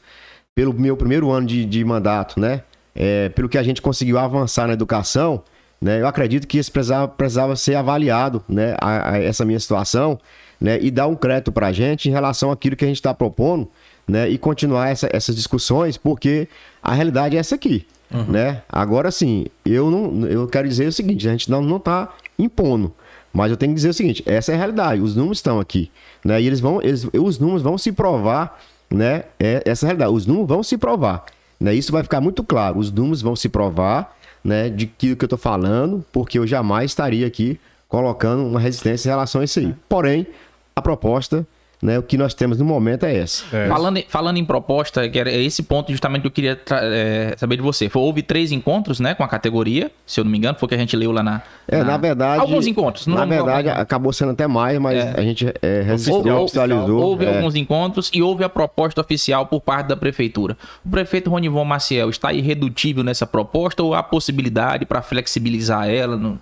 [0.55, 2.63] pelo meu primeiro ano de, de mandato, né?
[2.95, 5.43] É, pelo que a gente conseguiu avançar na educação,
[5.81, 6.01] né?
[6.01, 8.75] Eu acredito que isso precisava, precisava ser avaliado, né?
[8.79, 10.19] A, a essa minha situação,
[10.59, 10.77] né?
[10.81, 13.69] E dar um crédito para a gente em relação àquilo que a gente está propondo,
[14.07, 14.29] né?
[14.29, 16.47] E continuar essa, essas discussões, porque
[16.83, 18.25] a realidade é essa aqui, uhum.
[18.25, 18.61] né?
[18.67, 22.93] Agora sim, eu não, eu quero dizer o seguinte: a gente não não está impondo.
[23.31, 25.89] Mas eu tenho que dizer o seguinte: essa é a realidade, os números estão aqui.
[26.25, 26.41] Né?
[26.41, 29.23] E eles vão, eles, os números vão se provar né?
[29.39, 30.11] É essa é realidade.
[30.11, 31.25] Os números vão se provar.
[31.59, 31.73] Né?
[31.73, 32.79] Isso vai ficar muito claro.
[32.79, 36.91] Os números vão se provar né, de que, que eu estou falando, porque eu jamais
[36.91, 39.75] estaria aqui colocando uma resistência em relação a isso aí.
[39.87, 40.27] Porém,
[40.75, 41.45] a proposta
[41.81, 43.43] né, o que nós temos no momento é esse.
[43.55, 43.67] É.
[43.69, 47.61] Falando, falando em proposta, que era esse ponto justamente que eu queria é, saber de
[47.61, 47.87] você.
[47.87, 50.69] Foi, houve três encontros né, com a categoria, se eu não me engano, foi o
[50.69, 51.41] que a gente leu lá na.
[51.67, 52.41] É, na, na verdade.
[52.41, 53.07] Alguns encontros.
[53.07, 55.13] na verdade, acabou sendo até mais, mas é.
[55.15, 56.43] a gente é, oficializou.
[56.43, 57.01] oficializou.
[57.01, 57.35] Houve é.
[57.35, 60.57] alguns encontros e houve a proposta oficial por parte da prefeitura.
[60.85, 66.17] O prefeito Ronivon Maciel está irredutível nessa proposta ou há possibilidade para flexibilizar ela?
[66.17, 66.37] No...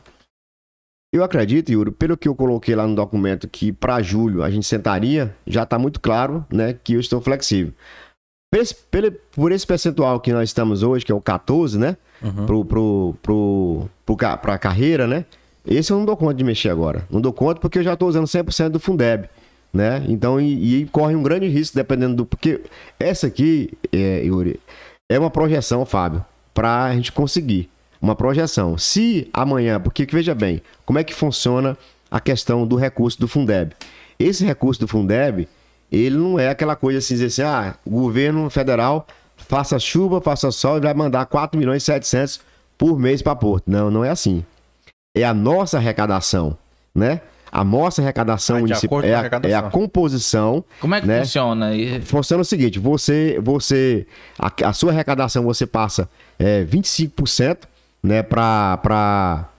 [1.14, 4.66] Eu acredito, Yuri, pelo que eu coloquei lá no documento, que para julho a gente
[4.66, 7.74] sentaria, já está muito claro né, que eu estou flexível.
[8.51, 8.76] Por esse,
[9.32, 11.97] por esse, percentual que nós estamos hoje, que é o 14, né?
[12.22, 12.45] Uhum.
[12.45, 15.26] Pro, pro, pro, pro, pra carreira, né?
[15.66, 17.05] Esse eu não dou conta de mexer agora.
[17.10, 19.30] Não dou conta porque eu já estou usando 100% do Fundeb.
[19.74, 20.03] Né?
[20.08, 22.26] Então, e, e, corre um grande risco dependendo do.
[22.26, 22.62] Porque
[22.97, 24.60] essa aqui, é, Yuri,
[25.12, 27.70] é uma projeção, Fábio, para a gente conseguir
[28.01, 28.77] uma projeção.
[28.77, 31.77] Se amanhã, porque veja bem, como é que funciona
[32.09, 33.73] a questão do recurso do Fundeb?
[34.19, 35.47] Esse recurso do Fundeb,
[35.91, 40.51] ele não é aquela coisa assim, dizer assim, ah, o governo federal faça chuva, faça
[40.51, 42.41] sol e vai mandar 4 milhões e 700
[42.77, 43.65] por mês para Porto.
[43.67, 44.43] Não, não é assim.
[45.15, 46.57] É a nossa arrecadação,
[46.93, 47.21] né?
[47.51, 49.51] A nossa arrecadação, ah, é, a, arrecadação.
[49.51, 50.63] é a composição.
[50.81, 51.19] Como é que né?
[51.19, 51.71] funciona?
[52.03, 54.05] Funciona o seguinte: você, você
[54.37, 57.59] a, a sua arrecadação você passa é, 25%,
[58.08, 59.49] né, para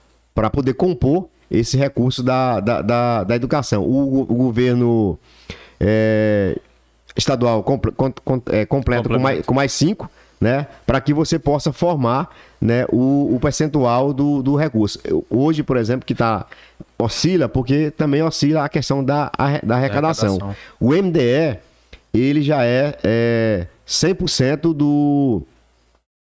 [0.51, 3.83] poder compor esse recurso da, da, da, da educação.
[3.83, 5.17] O, o governo
[5.79, 6.57] é,
[7.15, 10.09] estadual com, com, é, completa com mais, com mais cinco,
[10.41, 14.99] né, para que você possa formar né, o, o percentual do, do recurso.
[15.29, 16.45] Hoje, por exemplo, que está
[16.97, 19.31] oscila, porque também oscila a questão da,
[19.63, 20.37] da arrecadação.
[20.37, 20.55] arrecadação.
[20.79, 21.59] O MDE,
[22.13, 25.43] ele já é, é 100% do,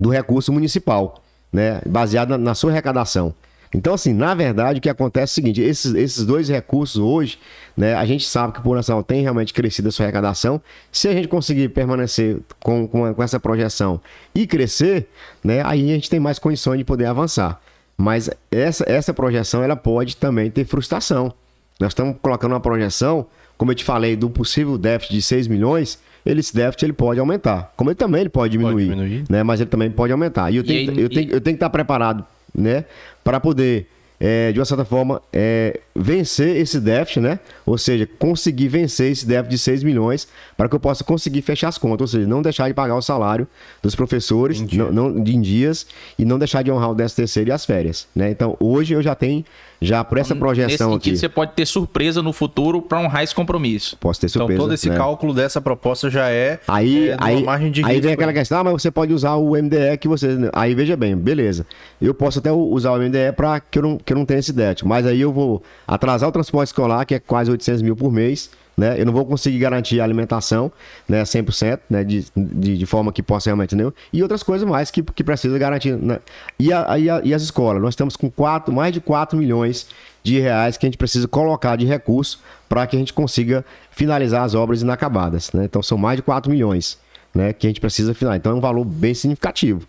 [0.00, 1.80] do recurso municipal né?
[1.86, 3.34] Baseado na, na sua arrecadação.
[3.74, 7.38] Então, assim, na verdade, o que acontece é o seguinte: esses, esses dois recursos hoje,
[7.76, 10.60] né, a gente sabe que o Nacional tem realmente crescido a sua arrecadação.
[10.90, 14.00] Se a gente conseguir permanecer com, com, com, essa projeção
[14.34, 15.08] e crescer,
[15.44, 17.60] né, aí a gente tem mais condições de poder avançar.
[17.96, 21.32] Mas essa, essa projeção ela pode também ter frustração.
[21.78, 25.98] Nós estamos colocando uma projeção, como eu te falei, do possível déficit de 6 milhões.
[26.30, 27.72] Ele, esse déficit ele pode aumentar.
[27.76, 29.24] Como ele também ele pode diminuir, Pode diminuir.
[29.28, 29.42] né?
[29.42, 30.50] Mas ele também pode aumentar.
[30.50, 32.24] E eu E tenho, aí- eu tenho, eu tenho que estar preparado,
[32.54, 32.84] né?
[33.24, 33.86] Para poder,
[34.20, 37.38] é, de uma certa forma, é, vencer esse déficit, né?
[37.68, 40.26] Ou seja, conseguir vencer esse déficit de 6 milhões
[40.56, 42.00] para que eu possa conseguir fechar as contas.
[42.00, 43.46] Ou seja, não deixar de pagar o salário
[43.82, 44.84] dos professores Em dia.
[44.90, 45.86] não, não- em dias
[46.18, 48.30] e não deixar de honrar o 13 terceiro e as férias, né?
[48.30, 49.44] Então, hoje eu já tenho,
[49.82, 53.22] já por essa Nesse projeção sentido, aqui, você pode ter surpresa no futuro para honrar
[53.22, 53.96] esse compromisso.
[54.00, 54.60] posso ter Então surpresa.
[54.62, 54.96] todo esse né?
[54.96, 58.64] cálculo dessa proposta já é, Aí, é aí, margem de aí vem aquela questão, ah,
[58.64, 60.28] mas você pode usar o MDE que você.
[60.54, 61.66] Aí veja bem, beleza.
[62.00, 64.52] Eu posso até usar o MDE para que eu não, que eu não tenha esse
[64.52, 68.12] déficit, mas aí eu vou atrasar o transporte escolar, que é quase 800 mil por
[68.12, 68.50] mês.
[68.76, 68.94] Né?
[69.00, 70.70] Eu não vou conseguir garantir a alimentação
[71.08, 73.74] né, 100%, né, de, de, de forma que possa realmente.
[73.74, 73.92] Né?
[74.12, 75.96] E outras coisas mais que, que precisa garantir.
[75.96, 76.20] Né?
[76.60, 77.82] E, a, e, a- e as escolas?
[77.82, 79.88] Nós estamos com quatro, mais de 4 milhões
[80.22, 84.44] de reais que a gente precisa colocar de recurso para que a gente consiga finalizar
[84.44, 85.52] as obras inacabadas.
[85.52, 85.64] Né?
[85.64, 86.98] Então são mais de 4 milhões
[87.34, 88.38] né, que a gente precisa finalizar.
[88.38, 89.82] Então é um valor bem significativo.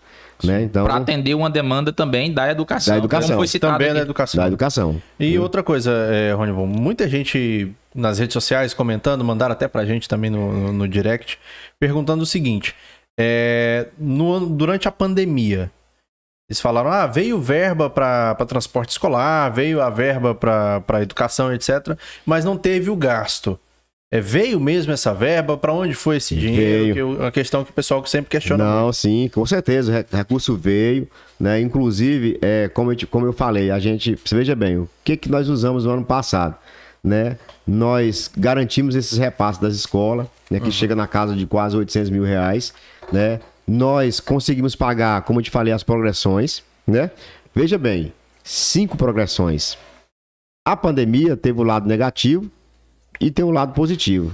[0.44, 0.64] Né?
[0.64, 2.94] Então, Para atender uma demanda também da educação.
[2.94, 3.30] Da educação.
[3.30, 4.06] Como foi citado também é da aqui.
[4.06, 4.42] educação.
[4.42, 5.02] da educação.
[5.20, 10.08] E outra coisa, é, Ronivon, muita gente nas redes sociais comentando, mandaram até pra gente
[10.08, 11.38] também no, no, no direct,
[11.80, 12.74] perguntando o seguinte:
[13.20, 15.70] é, no durante a pandemia,
[16.50, 22.44] eles falaram, ah, veio verba para transporte escolar, veio a verba para educação, etc., mas
[22.44, 23.60] não teve o gasto.
[24.12, 25.56] É, veio mesmo essa verba?
[25.56, 26.94] Para onde foi esse dinheiro?
[26.94, 28.64] Que eu- uma questão que o pessoal sempre questiona.
[28.64, 29.92] Não, sim, com certeza.
[29.92, 31.08] O re- recurso veio,
[31.40, 31.62] né?
[31.62, 34.18] Inclusive, é, como, eu, como eu falei, a gente.
[34.32, 36.56] Veja bem, o que, que nós usamos no ano passado?
[37.04, 37.38] Né?
[37.68, 40.60] Nós garantimos esses repasses das escolas, né?
[40.60, 42.74] Que chega na casa de quase 800 mil reais,
[43.14, 43.40] né?
[43.68, 47.12] Nós conseguimos pagar, como eu te falei, as progressões, né?
[47.54, 48.12] Veja bem,
[48.44, 49.78] cinco progressões.
[50.68, 52.50] A pandemia teve o lado negativo
[53.20, 54.32] e tem o lado positivo.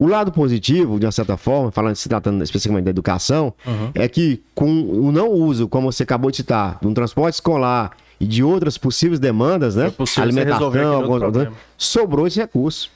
[0.00, 3.90] O lado positivo, de uma certa forma, falando se tratando especificamente da educação, Uhum.
[3.94, 7.90] é que com o não uso, como você acabou de citar, de um transporte escolar
[8.20, 9.90] e de outras possíveis demandas, né?
[9.90, 11.52] Possível outro algumas- problema.
[11.76, 12.90] sobrou esse recurso.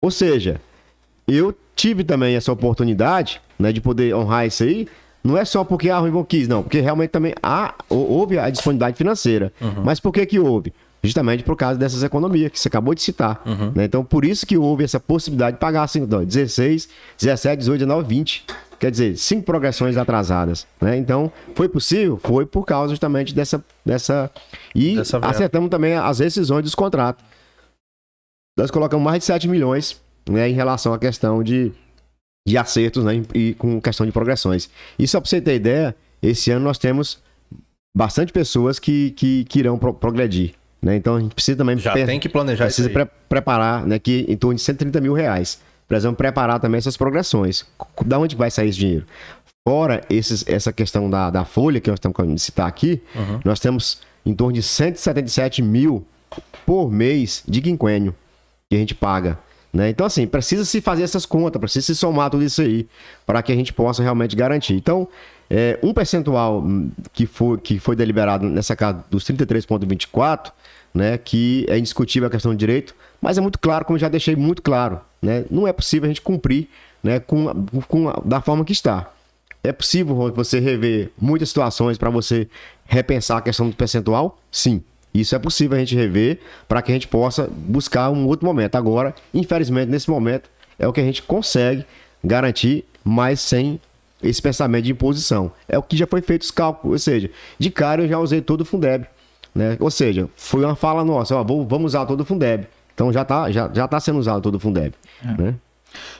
[0.00, 0.60] Ou seja,
[1.26, 4.86] eu tive também essa oportunidade, né, de poder honrar isso aí.
[5.24, 8.50] Não é só porque a Ruimon quis, não, porque realmente também há, hou- houve a
[8.50, 9.50] disponibilidade financeira.
[9.60, 9.82] Uhum.
[9.82, 10.72] Mas por que que houve?
[11.04, 13.42] Justamente por causa dessas economias que você acabou de citar.
[13.46, 13.72] Uhum.
[13.74, 13.84] né?
[13.84, 18.08] Então, por isso que houve essa possibilidade de pagar assim, então, 16, 17, 18, 19,
[18.08, 18.44] 20.
[18.80, 20.66] Quer dizer, cinco progressões atrasadas.
[20.80, 20.96] Né?
[20.96, 22.18] Então, foi possível?
[22.22, 23.62] Foi por causa justamente dessa.
[23.84, 24.30] dessa...
[24.74, 27.24] E Dessa acertamos também as rescisões dos contratos.
[28.58, 31.72] Nós colocamos mais de 7 milhões né, em relação à questão de,
[32.46, 34.70] de acertos né, e com questão de progressões.
[34.98, 37.22] E só para você ter ideia, esse ano nós temos
[37.96, 40.54] bastante pessoas que, que, que irão pro- progredir.
[40.84, 40.96] Né?
[40.96, 44.36] Então a gente precisa também Já tem que planejar precisa pre- preparar né, que em
[44.36, 45.58] torno de 130 mil reais.
[45.88, 47.64] Precisamos preparar também essas progressões.
[48.04, 49.06] Da onde vai sair esse dinheiro?
[49.66, 53.40] Fora esses, essa questão da, da folha que nós estamos querendo citar aqui, Uhum.
[53.46, 56.04] nós temos em torno de 177 mil
[56.66, 58.14] por mês de quinquênio
[58.68, 59.38] que a gente paga.
[59.72, 59.88] Né?
[59.88, 62.86] Então, assim, precisa se fazer essas contas, precisa se somar tudo isso aí
[63.24, 64.74] para que a gente possa realmente garantir.
[64.74, 65.08] Então,
[65.50, 70.52] é, um percentual hum, que foi, que foi deliberado nessa casa dos 33,24,
[70.94, 74.36] né, que é indiscutível a questão de direito, mas é muito claro, como já deixei
[74.36, 76.68] muito claro, né, não é possível a gente cumprir
[77.02, 77.46] né, com,
[77.88, 79.10] com da forma que está.
[79.62, 82.48] É possível você rever muitas situações para você
[82.86, 84.38] repensar a questão do percentual?
[84.50, 84.82] Sim.
[85.12, 88.74] Isso é possível a gente rever para que a gente possa buscar um outro momento.
[88.74, 91.86] Agora, infelizmente, nesse momento, é o que a gente consegue
[92.22, 93.80] garantir, mas sem
[94.22, 95.52] esse pensamento de imposição.
[95.68, 96.92] É o que já foi feito os cálculos.
[96.94, 99.06] Ou seja, de cara eu já usei todo o Fundeb.
[99.54, 99.76] Né?
[99.80, 102.66] Ou seja, foi uma fala nossa, ó, vou- vamos usar todo o Fundeb.
[102.94, 104.94] Então já está já, já tá sendo usado todo o Fundeb.
[105.38, 105.54] Né?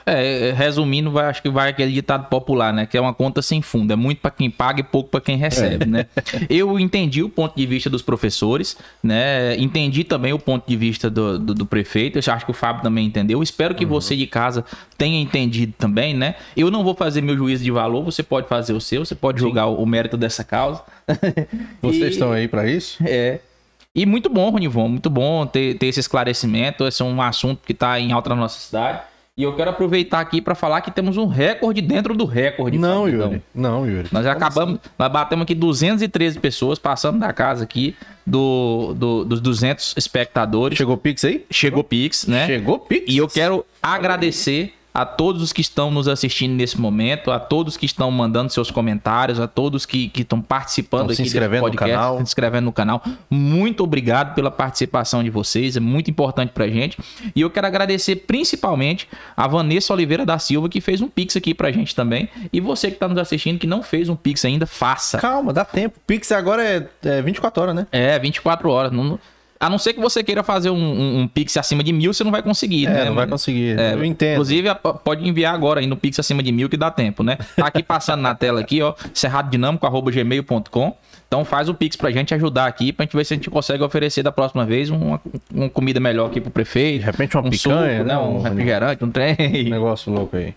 [0.05, 2.85] É, resumindo, vai, acho que vai aquele ditado popular, né?
[2.85, 3.91] Que é uma conta sem fundo.
[3.91, 6.05] É muito para quem paga e pouco para quem recebe, né?
[6.49, 9.55] Eu entendi o ponto de vista dos professores, né?
[9.57, 12.19] Entendi também o ponto de vista do, do, do prefeito.
[12.19, 13.41] Eu acho que o Fábio também entendeu.
[13.41, 14.63] Espero que você de casa
[14.97, 16.35] tenha entendido também, né?
[16.55, 19.39] Eu não vou fazer meu juízo de valor, você pode fazer o seu, você pode
[19.39, 20.81] julgar o, o mérito dessa causa.
[21.81, 22.97] Vocês E- estão aí para isso?
[23.05, 23.39] É.
[23.93, 26.85] E muito bom, Ronivon, muito bom ter, ter esse esclarecimento.
[26.85, 28.99] Esse é um assunto que está em alta na nossa cidade.
[29.37, 32.77] E eu quero aproveitar aqui para falar que temos um recorde dentro do recorde.
[32.77, 33.05] Não.
[33.05, 33.41] Yuri.
[33.53, 34.07] Não, Yuri.
[34.09, 37.93] Nós já acabamos, nós batemos aqui 213 pessoas passando da casa aqui
[38.25, 40.77] do, do- dos 200 espectadores.
[40.77, 41.45] Chegou o Pix aí?
[41.51, 42.45] Chegou Pix, né?
[42.47, 43.13] Chegou Pix?
[43.13, 47.75] E eu quero agradecer a todos os que estão nos assistindo nesse momento, a todos
[47.75, 51.63] que estão mandando seus comentários, a todos que que estão participando Estão aqui se inscrevendo
[51.63, 52.17] no podcast, canal.
[52.17, 53.03] se inscrevendo no canal.
[53.29, 56.97] Muito obrigado pela participação de vocês, é muito importante pra gente.
[57.35, 61.53] E eu quero agradecer principalmente a Vanessa Oliveira da Silva, que fez um pix aqui
[61.53, 62.29] pra gente também.
[62.53, 65.17] E você que tá nos assistindo, que não fez um pix ainda, faça.
[65.17, 65.99] Calma, dá tempo.
[66.07, 67.87] Pix agora é, é 24 horas, né?
[67.91, 68.91] É, 24 horas.
[68.93, 69.19] Não-
[69.59, 72.23] a não ser que você queira fazer um, um, um Pix acima de mil, você
[72.23, 73.05] não vai conseguir, É, né?
[73.05, 73.79] não vai conseguir.
[73.79, 74.33] É, eu entendo.
[74.33, 74.69] Inclusive,
[75.03, 77.37] pode enviar agora aí no Pix acima de mil que dá tempo, né?
[77.55, 80.95] Tá aqui passando na tela aqui, ó, cerradodinâmico.gmail.com.
[81.27, 83.83] Então faz o Pix pra gente ajudar aqui, pra gente ver se a gente consegue
[83.83, 85.19] oferecer da próxima vez uma,
[85.53, 86.99] uma comida melhor aqui pro prefeito.
[86.99, 88.17] De repente uma um picanha, suco, né?
[88.17, 89.35] Um Um- refrigerante, um trem.
[89.69, 90.53] negócio louco aí.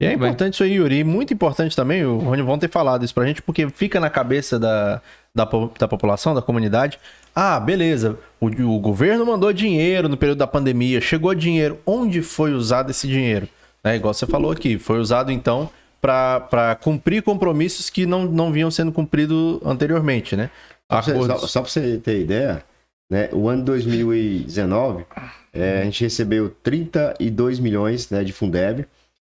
[0.00, 1.02] E é importante isso aí, Yuri.
[1.02, 4.56] Muito importante também, o Rony vão ter falado isso pra gente, porque fica na cabeça
[4.58, 5.02] da,
[5.34, 5.48] da,
[5.78, 6.98] da população, da comunidade.
[7.34, 11.78] Ah, beleza, o, o governo mandou dinheiro no período da pandemia, chegou dinheiro.
[11.86, 13.48] Onde foi usado esse dinheiro?
[13.84, 18.70] É igual você falou aqui, foi usado então para cumprir compromissos que não, não vinham
[18.70, 20.50] sendo cumpridos anteriormente, né?
[20.90, 21.40] Só pra você- Acordos.
[21.42, 22.64] Só, só pra você ter ideia,
[23.10, 23.28] né?
[23.32, 25.04] O ano 2019,
[25.52, 28.84] é, a gente recebeu 32 milhões né, de Fundeb.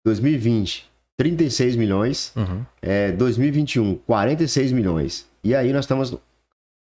[0.04, 0.86] 2020,
[1.16, 2.32] 36 milhões.
[2.36, 2.62] Uhum.
[2.80, 5.26] É, 2021, 46 milhões.
[5.48, 6.14] E aí nós estamos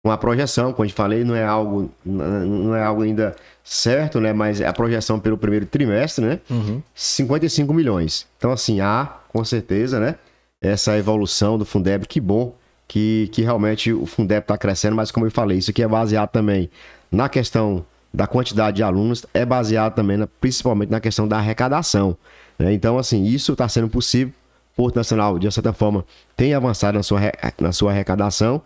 [0.03, 4.33] com a projeção, como eu falei, não é algo, não é algo ainda certo, né?
[4.33, 6.39] Mas é a projeção pelo primeiro trimestre, né?
[6.49, 6.81] Uhum.
[6.95, 8.27] 55 milhões.
[8.37, 10.15] Então, assim, há, com certeza, né?
[10.61, 12.53] Essa evolução do Fundeb, que bom
[12.87, 16.29] que, que realmente o Fundeb está crescendo, mas como eu falei, isso aqui é baseado
[16.29, 16.69] também
[17.11, 22.17] na questão da quantidade de alunos, é baseado também, na- principalmente na questão da arrecadação.
[22.59, 22.73] né?
[22.73, 24.33] Então, assim, isso está sendo possível.
[24.81, 26.03] Porto Nacional, de certa forma,
[26.35, 27.19] tem avançado na sua,
[27.59, 28.63] na sua arrecadação.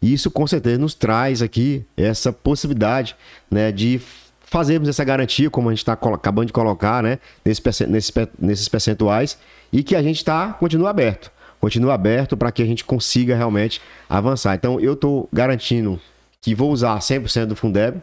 [0.00, 3.14] E isso, com certeza, nos traz aqui essa possibilidade
[3.50, 4.00] né, de
[4.40, 9.36] fazermos essa garantia, como a gente está acabando de colocar, né, nesses, nesses percentuais,
[9.70, 11.30] e que a gente tá, continua aberto.
[11.60, 14.54] Continua aberto para que a gente consiga realmente avançar.
[14.54, 16.00] Então, eu estou garantindo
[16.40, 18.00] que vou usar 100% do Fundeb,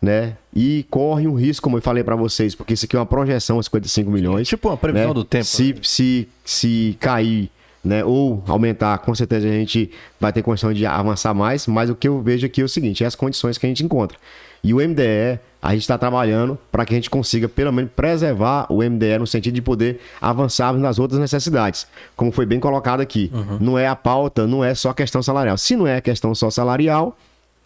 [0.00, 0.36] né?
[0.54, 3.58] E corre um risco, como eu falei para vocês, porque isso aqui é uma projeção
[3.58, 4.48] a 55 milhões.
[4.48, 5.14] Tipo uma previsão né?
[5.14, 5.44] do tempo.
[5.44, 7.50] Se, se, se cair,
[7.84, 11.94] né, ou aumentar, com certeza a gente vai ter condição de avançar mais, mas o
[11.94, 14.18] que eu vejo aqui é o seguinte, é as condições que a gente encontra.
[14.62, 18.66] E o MDE, a gente está trabalhando para que a gente consiga, pelo menos, preservar
[18.70, 21.86] o MDE no sentido de poder avançarmos nas outras necessidades.
[22.14, 23.30] Como foi bem colocado aqui.
[23.58, 25.56] Não é a pauta, não é só questão salarial.
[25.56, 27.16] Se não é questão só salarial,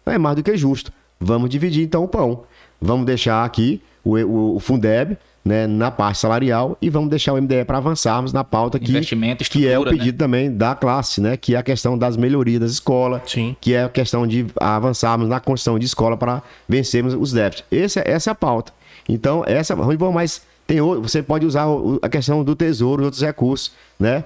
[0.05, 0.91] é mais do que justo.
[1.19, 2.43] Vamos dividir então o pão.
[2.81, 7.41] Vamos deixar aqui o, o, o Fundeb né, na parte salarial e vamos deixar o
[7.41, 9.91] MDE para avançarmos na pauta que, Investimento, que é o né?
[9.91, 11.37] pedido também da classe, né?
[11.37, 13.55] Que é a questão das melhorias das escolas, Sim.
[13.61, 17.65] que é a questão de avançarmos na construção de escola para vencermos os déficits.
[17.71, 18.73] Esse, é- essa é a pauta.
[19.07, 21.67] Então, essa, Rony, mas tem outro, você pode usar
[22.01, 24.23] a questão do tesouro, outros recursos, né?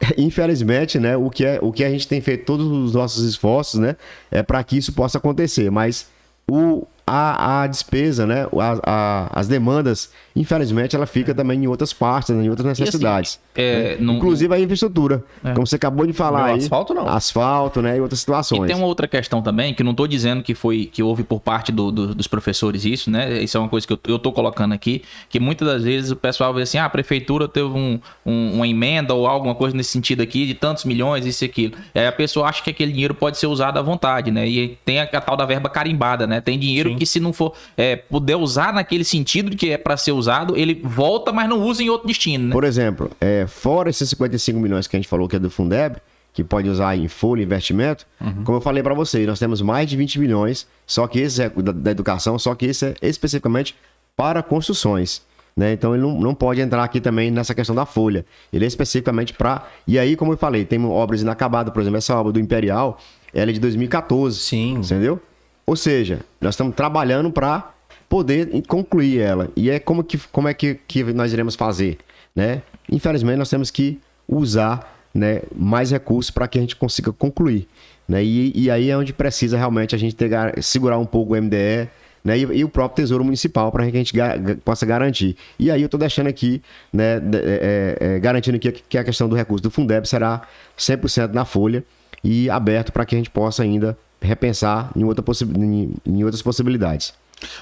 [0.18, 3.80] Infelizmente, né, o que, é, o que a gente tem feito todos os nossos esforços,
[3.80, 3.96] né,
[4.30, 6.08] é para que isso possa acontecer, mas
[6.50, 11.92] o, a, a despesa, né, a, a- as demandas, infelizmente, ela fica também em outras
[11.92, 13.40] partes, né, em outras necessidades.
[13.54, 13.96] é, né?
[14.00, 16.58] não- Inclusive a infraestrutura, como você acabou de falar aí.
[16.58, 17.08] asfalto não.
[17.08, 18.66] Asfalto, né, e outras E situações.
[18.66, 21.72] tem uma outra questão também, que não tô dizendo que foi que houve por parte
[21.72, 23.42] do- do- dos professores isso, né?
[23.42, 26.52] Isso é uma coisa que eu, tô colocando aqui, que muitas das vezes o pessoal
[26.52, 30.22] vê assim, ah, a prefeitura teve um- um- uma emenda ou alguma coisa nesse sentido
[30.22, 31.74] aqui, de tantos milhões, isso e aquilo.
[31.94, 34.46] Aí a pessoa acha que aquele dinheiro pode ser usado à vontade, né?
[34.48, 36.40] E tem a, a tal da verba carimbada, né?
[36.40, 36.96] Tem dinheiro Sim.
[36.96, 40.25] que se não for é, puder usar naquele sentido que é para ser usado,
[40.56, 42.52] ele volta, mas não usa em outro destino, né?
[42.52, 45.96] Por exemplo, é, fora esses 55 milhões que a gente falou que é do Fundeb,
[46.32, 48.44] que pode usar em folha investimento, Uhum.
[48.44, 51.48] como eu falei para vocês, nós temos mais de 20 milhões, só que esse é
[51.48, 53.74] da, da educação, só que esse é especificamente
[54.14, 55.22] para construções.
[55.56, 55.72] Né?
[55.72, 58.26] Então ele não, não pode entrar aqui também nessa questão da folha.
[58.52, 59.66] Ele é especificamente para.
[59.86, 62.98] E aí, como eu falei, tem obras inacabadas, por exemplo, essa obra do Imperial,
[63.32, 64.38] ela é de 2014.
[64.38, 64.74] Sim.
[64.74, 65.18] Entendeu?
[65.64, 67.72] Ou seja, nós estamos trabalhando para
[68.08, 69.50] poder concluir ela.
[69.56, 71.98] E é como, que, como é que, que nós iremos fazer,
[72.34, 72.62] né?
[72.90, 77.66] Infelizmente, nós temos que usar né, mais recursos para que a gente consiga concluir.
[78.08, 78.22] Né?
[78.22, 80.30] E, e aí é onde precisa realmente a gente ter,
[80.62, 81.88] segurar um pouco o MDE
[82.22, 85.36] né, e, e o próprio Tesouro Municipal para que a gente ga- possa garantir.
[85.58, 86.62] E aí eu estou deixando aqui,
[86.92, 90.42] né, de- é, é, garantindo aqui que a questão do recurso do Fundeb será
[90.78, 91.84] 100% na folha
[92.22, 95.24] e aberto para que a gente possa ainda repensar em, outra
[95.56, 97.14] em, em outras possibilidades.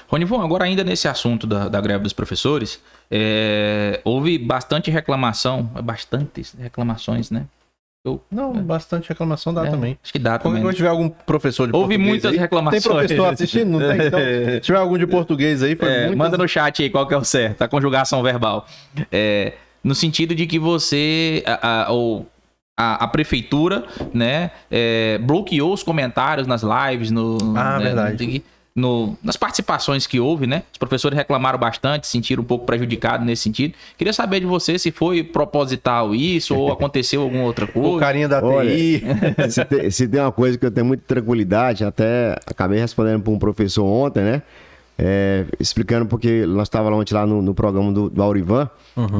[0.07, 2.81] Ronivon, agora ainda nesse assunto da, da greve dos professores,
[3.11, 7.45] é, houve bastante reclamação, bastantes reclamações, né?
[8.05, 9.97] Eu- Não, bastante reclamação dá é, também.
[10.03, 10.73] Acho que dá Quando também.
[10.73, 12.83] tiver algum professor de Houve muitas aí, reclamações.
[12.83, 13.67] Tem professor assistindo?
[13.71, 14.05] Não tem?
[14.07, 17.07] Então, se tiver algum de português aí, foi É, muitas- Manda no chat aí qual
[17.07, 18.67] que é o certo, a conjugação verbal.
[19.11, 19.53] É,
[19.83, 22.27] no sentido de que você, a, a- ou
[22.77, 28.27] a, a prefeitura, né, é, bloqueou os comentários nas lives, no, Ah, né, verdade.
[28.27, 28.54] no-
[29.23, 30.63] nas participações que houve, né?
[30.73, 33.73] Os professores reclamaram bastante, se sentiram um pouco prejudicados nesse sentido.
[33.97, 37.99] Queria saber de você se foi proposital isso ou aconteceu alguma outra O coisa.
[37.99, 39.01] carinha da Olha, TI.
[39.49, 43.31] se, tem, se tem uma coisa que eu tenho muita tranquilidade, até acabei respondendo para
[43.31, 44.41] um professor ontem, né?
[44.97, 48.69] É, explicando porque nós estávamos ontem lá no, no programa do, do Aurivan,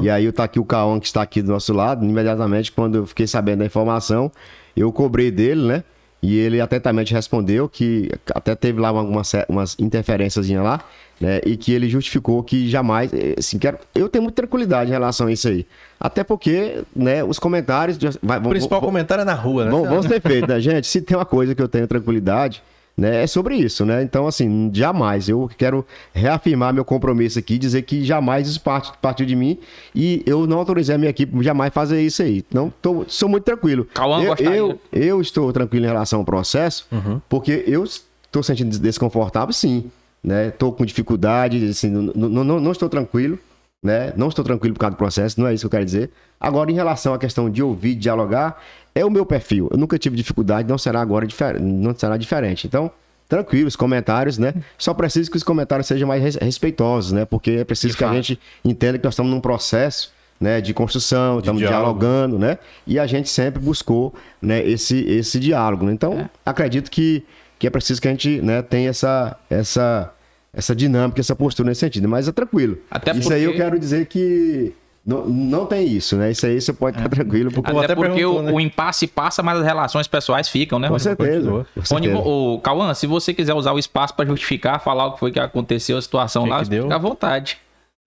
[0.02, 3.06] e aí tá aqui o Caon que está aqui do nosso lado, imediatamente quando eu
[3.06, 4.32] fiquei sabendo da informação,
[4.76, 5.84] eu cobrei dele, né?
[6.26, 10.82] E ele atentamente respondeu que até teve lá algumas umas interferências lá,
[11.22, 11.40] né?
[11.46, 15.28] E que ele justificou que jamais, eh, assim, quero, eu tenho muita tranquilidade em relação
[15.28, 15.68] a isso aí.
[16.00, 17.98] Até porque, né, os comentários...
[18.24, 19.72] vai- O vão- principal vão- comentário é na rua, né?
[19.72, 20.88] Vamos, vamos ter feito, né, gente?
[20.88, 22.64] Se tem uma coisa que eu tenho tranquilidade,
[22.98, 24.02] né, é sobre isso, né?
[24.04, 25.28] Então, assim, jamais.
[25.28, 29.58] Eu quero reafirmar meu compromisso aqui, dizer que jamais isso parte, partiu de mim
[29.94, 32.44] e eu não autorizei a minha equipe jamais fazer isso aí.
[32.50, 33.86] Então, tô, sou muito tranquilo.
[33.94, 34.58] Cauã eu, gostaria.
[34.58, 36.88] eu, eu estou tranquilo em relação ao processo,
[37.28, 39.92] porque eu estou sentindo des- desconfortável, sim.
[40.24, 40.48] Né?
[40.48, 43.38] Estou com dificuldade, assim, não, não, não, não estou tranquilo
[43.84, 44.12] né?
[44.18, 46.10] Não estou tranquilo por causa do processo, não é isso que eu quero dizer.
[46.40, 48.60] Agora, em relação à questão de ouvir, dialogar,
[48.96, 49.68] é o meu perfil.
[49.72, 52.66] Eu nunca tive dificuldade, não será agora diferente, não será diferente.
[52.66, 52.90] Então,
[53.28, 54.54] tranquilo, os comentários, né?
[54.78, 57.26] Só preciso que os comentários sejam mais res- respeitosos, né?
[57.26, 60.74] Porque é preciso De que a gente entenda que nós estamos num processo, né, de
[60.74, 62.00] construção, estamos diálogo.
[62.00, 62.58] dialogando, né?
[62.88, 65.86] E a gente sempre buscou, né, esse esse diálogo.
[65.86, 65.92] né?
[65.94, 66.30] Então, É.
[66.46, 67.24] acredito que
[67.58, 70.12] que é preciso que a gente, né, tenha essa essa
[70.54, 72.08] essa dinâmica, essa postura nesse sentido.
[72.08, 72.78] Mas é tranquilo.
[72.92, 74.74] Até isso aí eu porque- quero dizer que
[75.06, 76.32] não, não tem isso, né?
[76.32, 77.52] Isso aí você pode estar tranquilo.
[77.52, 77.70] Porque...
[77.70, 78.52] Até Até porque o, né?
[78.52, 80.88] o impasse passa, mas as relações pessoais ficam, né?
[80.88, 81.66] Com certeza.
[81.76, 82.18] com certeza.
[82.18, 85.40] o Cauã, se você quiser usar o espaço para justificar, falar o que foi que
[85.40, 86.84] aconteceu, a situação Que lá, que deu?
[86.84, 87.58] fica à vontade.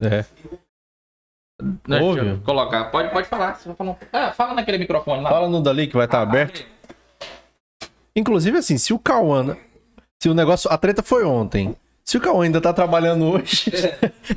[0.03, 0.25] É.
[1.89, 2.21] Né, Ouve?
[2.21, 2.85] deixa eu colocar.
[2.85, 3.55] Pode, pode falar.
[3.57, 5.31] Você vai falar um- Ah, fala naquele microfone lá.
[5.31, 6.65] Fala no dali que vai estar aberto.
[8.15, 9.43] Inclusive, assim, se o Cauã.
[9.43, 9.57] né?
[10.23, 10.71] Se o negócio.
[10.73, 11.77] A treta foi ontem.
[12.09, 13.71] Se o Cauã ainda tá trabalhando hoje,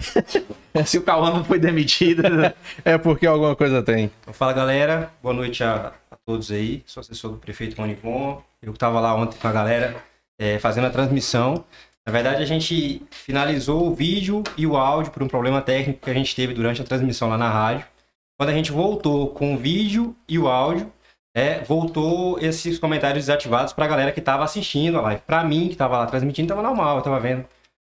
[0.85, 2.21] Se o Cauã não foi demitido.
[2.83, 4.11] é porque alguma coisa tem.
[4.21, 6.83] Então, fala galera, boa noite a, a todos aí.
[6.85, 8.43] Sou assessor do prefeito Rony Von.
[8.61, 9.95] Eu estava lá ontem com a galera
[10.37, 11.63] é, fazendo a transmissão.
[12.05, 16.11] Na verdade, a gente finalizou o vídeo e o áudio por um problema técnico que
[16.11, 17.85] a gente teve durante a transmissão lá na rádio.
[18.37, 20.91] Quando a gente voltou com o vídeo e o áudio,
[21.33, 25.21] é, voltou esses comentários desativados para a galera que estava assistindo a live.
[25.25, 27.45] Para mim, que estava lá transmitindo, estava normal, eu estava vendo.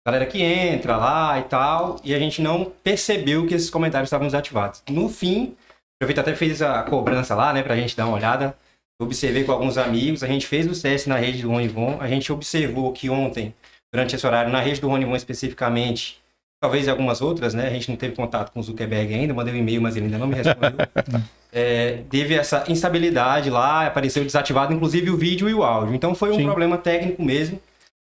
[0.08, 4.26] Galera que entra lá e tal, e a gente não percebeu que esses comentários estavam
[4.26, 4.82] desativados.
[4.90, 8.56] No fim, o prefeito até fez a cobrança lá, né, pra gente dar uma olhada.
[9.02, 12.32] Observei com alguns amigos, a gente fez os testes na rede do Ronivon, a gente
[12.32, 13.54] observou que ontem,
[13.94, 16.22] durante esse horário, na rede do Ronivon especificamente,
[16.62, 19.58] talvez algumas outras, né, a gente não teve contato com o Zuckerberg ainda, mandei um
[19.58, 20.78] e-mail, mas ele ainda não me respondeu.
[21.50, 25.96] É, teve essa instabilidade lá, apareceu desativado, inclusive o vídeo e o áudio.
[25.96, 26.44] Então foi um Sim.
[26.44, 27.60] problema técnico mesmo.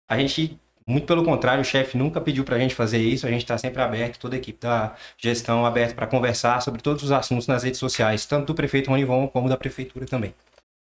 [0.09, 0.57] A gente,
[0.91, 3.81] muito pelo contrário, o chefe nunca pediu pra gente fazer isso, a gente está sempre
[3.81, 7.79] aberto, toda a equipe da gestão aberta para conversar sobre todos os assuntos nas redes
[7.79, 10.33] sociais, tanto do prefeito Ronivon como da prefeitura também.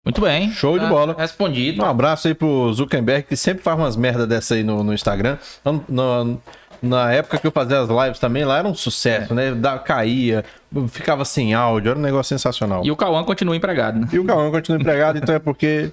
[0.05, 0.51] Muito bem.
[0.53, 1.17] Show de Tá bola.
[1.19, 1.83] Respondido.
[1.83, 5.37] Um abraço aí pro Zuckerberg, que sempre faz umas merda dessa aí no, no Instagram.
[5.65, 6.41] No- no-
[6.81, 9.53] na época que eu fazia as lives também, lá era um sucesso, né?
[9.53, 10.45] Da, caía,
[10.91, 12.85] ficava sem áudio, era um negócio sensacional.
[12.85, 14.07] E o Cauã continua empregado, né?
[14.13, 15.91] E o Cauã continua empregado, então é porque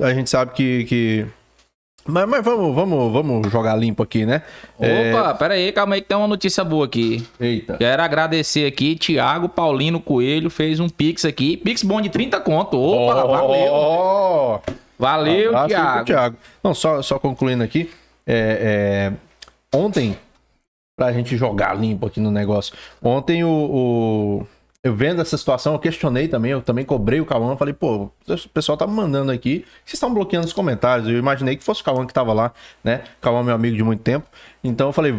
[0.00, 0.84] a gente sabe que.
[0.84, 1.26] que...
[2.06, 4.42] Mas, mas vamos, vamos, vamos jogar limpo aqui, né?
[4.78, 7.26] É, Opa, pera aí, calma aí que tem uma notícia boa aqui.
[7.40, 7.76] Eita.
[7.78, 11.56] Quero agradecer aqui, Thiago Paulino Coelho fez um Pix aqui.
[11.56, 12.78] Pix bom de 30 conto.
[12.78, 13.72] Opa, valeu.
[13.72, 14.58] Ó,
[14.98, 16.04] Valeu, abraço aí pro Thiago.
[16.04, 16.36] Thiago.
[16.62, 17.90] Não, só, só concluindo aqui.
[18.26, 20.16] é, é, ontem,
[20.96, 22.74] pra gente jogar limpo aqui no negócio.
[23.02, 24.46] Ontem o, o-
[24.84, 28.48] eu vendo essa situação, eu questionei também, eu também cobrei o Cauã, falei, pô, o
[28.52, 31.08] pessoal tá me mandando aqui, vocês estão bloqueando os comentários.
[31.08, 32.52] Eu imaginei que fosse o Cauã que tava lá,
[32.84, 33.02] né?
[33.20, 34.28] Cauã meu amigo de muito tempo.
[34.62, 35.14] Então eu falei,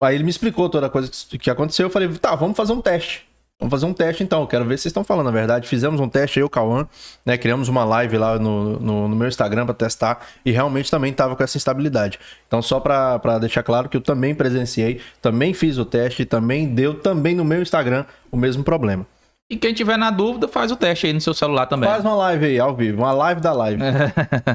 [0.00, 1.86] Aí ele me explicou toda a coisa que aconteceu.
[1.86, 3.27] Eu falei, tá, vamos fazer um teste.
[3.60, 4.46] Vamos fazer um teste então.
[4.46, 5.66] Quero ver se vocês estão falando a verdade.
[5.66, 6.86] Fizemos um teste aí, o Cauã,
[7.26, 7.36] né?
[7.36, 10.20] Criamos uma live lá no, no, no meu Instagram pra testar.
[10.44, 12.20] E realmente também tava com essa instabilidade.
[12.46, 16.94] Então, só pra deixar claro que eu também presenciei, também fiz o teste, também deu
[16.94, 19.04] também no meu Instagram o mesmo problema.
[19.50, 21.88] E quem tiver na dúvida, faz o teste aí no seu celular também.
[21.88, 23.82] Faz uma live aí, ao vivo, uma live da live.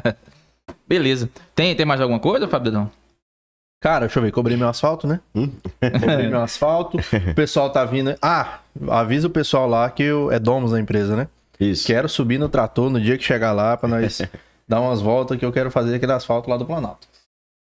[0.88, 1.30] Beleza.
[1.54, 2.90] Tem, tem mais alguma coisa, Fabio?
[3.84, 5.20] Cara, deixa eu ver, cobrei meu asfalto, né?
[5.36, 5.50] Hum?
[6.00, 6.98] Cobrei meu asfalto.
[6.98, 8.16] O pessoal tá vindo.
[8.22, 10.32] Ah, avisa o pessoal lá que eu...
[10.32, 11.28] é Domus da empresa, né?
[11.60, 11.86] Isso.
[11.86, 14.22] Quero subir no trator no dia que chegar lá pra nós
[14.66, 17.06] dar umas voltas que eu quero fazer aquele asfalto lá do Planalto.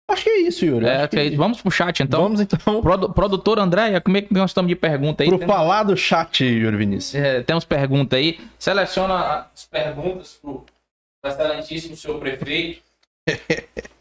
[0.09, 0.85] Acho que é isso, Yuri.
[0.85, 1.35] É, que- ok.
[1.35, 2.21] Vamos pro chat então.
[2.23, 5.27] Vamos então Produ- produtor Andréia, como é que nós estamos de pergunta aí?
[5.29, 7.21] pro Tem- falar do chat, Yuri Vinícius.
[7.21, 8.39] É, temos pergunta aí.
[8.57, 10.63] Seleciona as perguntas pro
[11.21, 12.81] pro excelentíssimo senhor prefeito.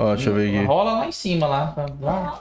[0.00, 0.64] Ó, deixa eu ver aqui.
[0.64, 1.74] Rola lá em cima, lá.
[2.00, 2.40] lá.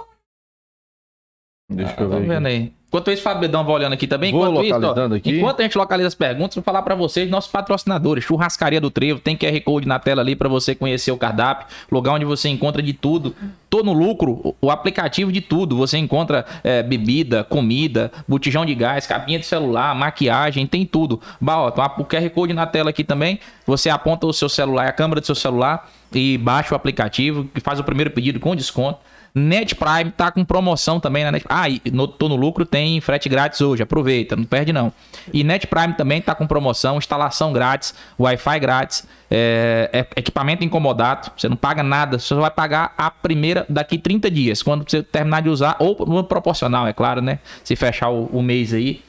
[1.70, 2.56] Deixa Tá eu ver vendo aqui.
[2.58, 2.72] aí?
[2.88, 4.32] Enquanto isso, Fábio Bedão vai olhando aqui também.
[4.32, 5.30] Vou Enquanto isso, ó, aqui.
[5.38, 9.20] enquanto a gente localiza as perguntas, vou falar pra vocês, nossos patrocinadores, Churrascaria do Trevo,
[9.20, 12.82] tem QR Code na tela ali pra você conhecer o cardápio, lugar onde você encontra
[12.82, 13.36] de tudo.
[13.70, 15.78] Tô no lucro, o- aplicativo de tudo.
[15.78, 21.22] Você encontra é, bebida, comida, botijão de gás, capinha de celular, maquiagem, tem tudo.
[21.40, 23.40] Bah, ó, tá o QR Code na tela aqui também.
[23.68, 27.60] Você aponta o seu celular, a câmera do seu celular e baixa o aplicativo e
[27.60, 28.98] faz o primeiro pedido com desconto.
[29.34, 33.00] Net Prime tá com promoção também na Net Ah, e no, tô no lucro, tem
[33.00, 33.84] frete grátis hoje.
[33.84, 34.92] Aproveita, não perde não.
[35.34, 41.32] E Net Prime também tá com promoção, instalação grátis, Wi-Fi grátis, é, é- equipamento incomodato.
[41.38, 45.04] Você não paga nada, você só vai pagar a primeira daqui 30 dias, quando você
[45.04, 47.40] terminar de usar, ou no proporcional, é claro, né?
[47.64, 49.04] Se fechar o, o mês aí.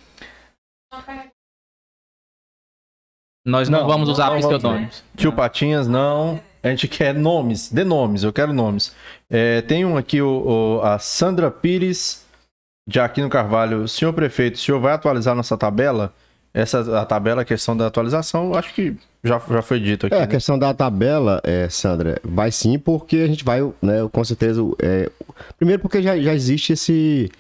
[3.44, 5.02] Nós não, Não, vamos usar não pseudônimos.
[5.16, 6.40] Tio Patinhas, não.
[6.62, 8.93] A gente quer nomes, dê nomes, eu quero nomes.
[9.31, 12.24] É, tem um aqui, o, o- a Sandra Pires
[12.89, 13.87] de Aquino Carvalho.
[13.89, 16.12] Senhor prefeito, o senhor vai atualizar nossa tabela?
[16.53, 20.15] Essa a tabela, a questão da atualização, acho que já, já foi dito aqui.
[20.16, 20.27] É, a né?
[20.27, 24.61] questão da tabela, é, Sandra, vai sim, porque a gente vai, né, com certeza.
[24.82, 25.09] é,
[25.57, 27.31] primeiro, porque já, já existe esse,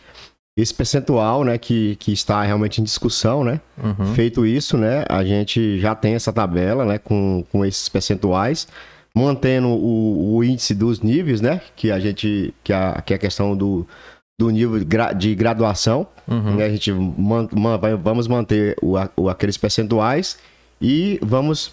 [0.56, 3.60] esse percentual, né, que, que está realmente em discussão, né?
[3.82, 4.14] Uhum.
[4.14, 8.68] Feito isso, né, a gente já tem essa tabela, né, com, com esses percentuais,
[9.14, 13.18] mantendo o, o índice dos níveis, né, que a gente, que a, que é a
[13.18, 13.86] questão do,
[14.38, 16.54] do nível gra- de graduação, Uhum.
[16.56, 20.38] né, a gente man- man- vai- vamos manter o, o- aqueles percentuais
[20.80, 21.72] e vamos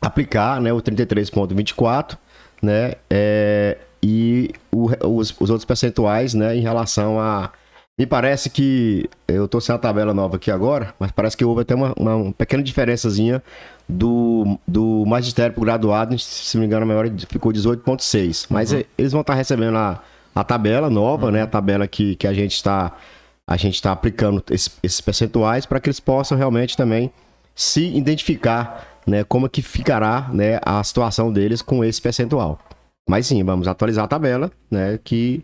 [0.00, 2.16] aplicar, né, o 33.24,
[2.62, 4.86] né, é, e o
[5.16, 7.50] os, os outros percentuais, né, em relação a
[7.98, 11.60] me parece que eu tô sem a tabela nova aqui agora, mas parece que houve
[11.62, 13.42] até uma, uma pequena diferençazinha
[13.88, 18.46] do, do magistério pro graduado, se não me engano, a maior ficou 18,6.
[18.48, 20.02] Mas eh, eles vão estar recebendo a,
[20.34, 21.42] a tabela nova, né?
[21.42, 22.96] A tabela que, que a gente está
[23.46, 27.10] a gente está aplicando esse- esses percentuais para que eles possam realmente também
[27.54, 29.22] se identificar, né?
[29.24, 30.58] Como é que ficará, né?
[30.64, 32.58] A situação deles com esse percentual.
[33.06, 34.98] Mas sim, vamos atualizar a tabela, né?
[35.04, 35.42] Que,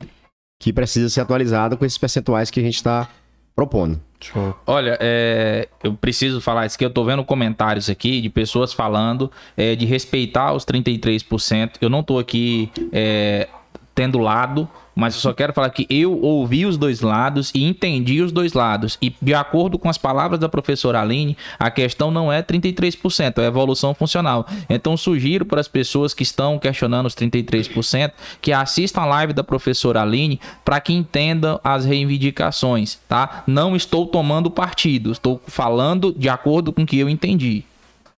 [0.58, 3.08] que precisa ser atualizada com esses percentuais que a gente está
[3.54, 4.00] propondo.
[4.20, 4.56] Show.
[4.66, 9.30] Olha, é, eu preciso falar isso que eu tô vendo comentários aqui de pessoas falando
[9.56, 11.72] é, de respeitar os 33%.
[11.80, 13.48] Eu não tô aqui é,
[13.94, 14.68] tendo lado,
[14.98, 18.52] mas eu só quero falar que eu ouvi os dois lados e entendi os dois
[18.52, 18.98] lados.
[19.00, 23.46] E de acordo com as palavras da professora Aline, a questão não é 33%, é
[23.46, 24.44] evolução funcional.
[24.68, 28.10] Então sugiro para as pessoas que estão questionando os 33%
[28.42, 33.44] que assistam a live da professora Aline para que entendam as reivindicações, tá?
[33.46, 37.62] Não estou tomando partido, estou falando de acordo com o que eu entendi.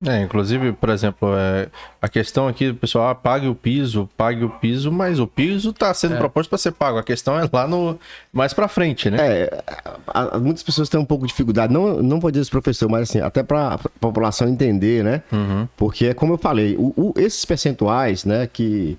[0.06, 1.68] É, inclusive, por exemplo, é,
[2.00, 5.70] a questão aqui do pessoal, ah, pague o piso, pague o piso, mas o piso
[5.70, 6.96] está sendo proposto para ser pago.
[6.96, 7.98] A questão é lá no
[8.32, 9.18] mais para frente, né?
[9.20, 9.62] É,
[10.06, 12.88] a- a- muitas pessoas têm um pouco de dificuldade, não, não vou dizer esse professor,
[12.88, 15.22] mas assim, até para a população entender, né?
[15.30, 15.68] Uhum.
[15.76, 18.96] Porque é como eu falei, o- o- esses percentuais, né, que,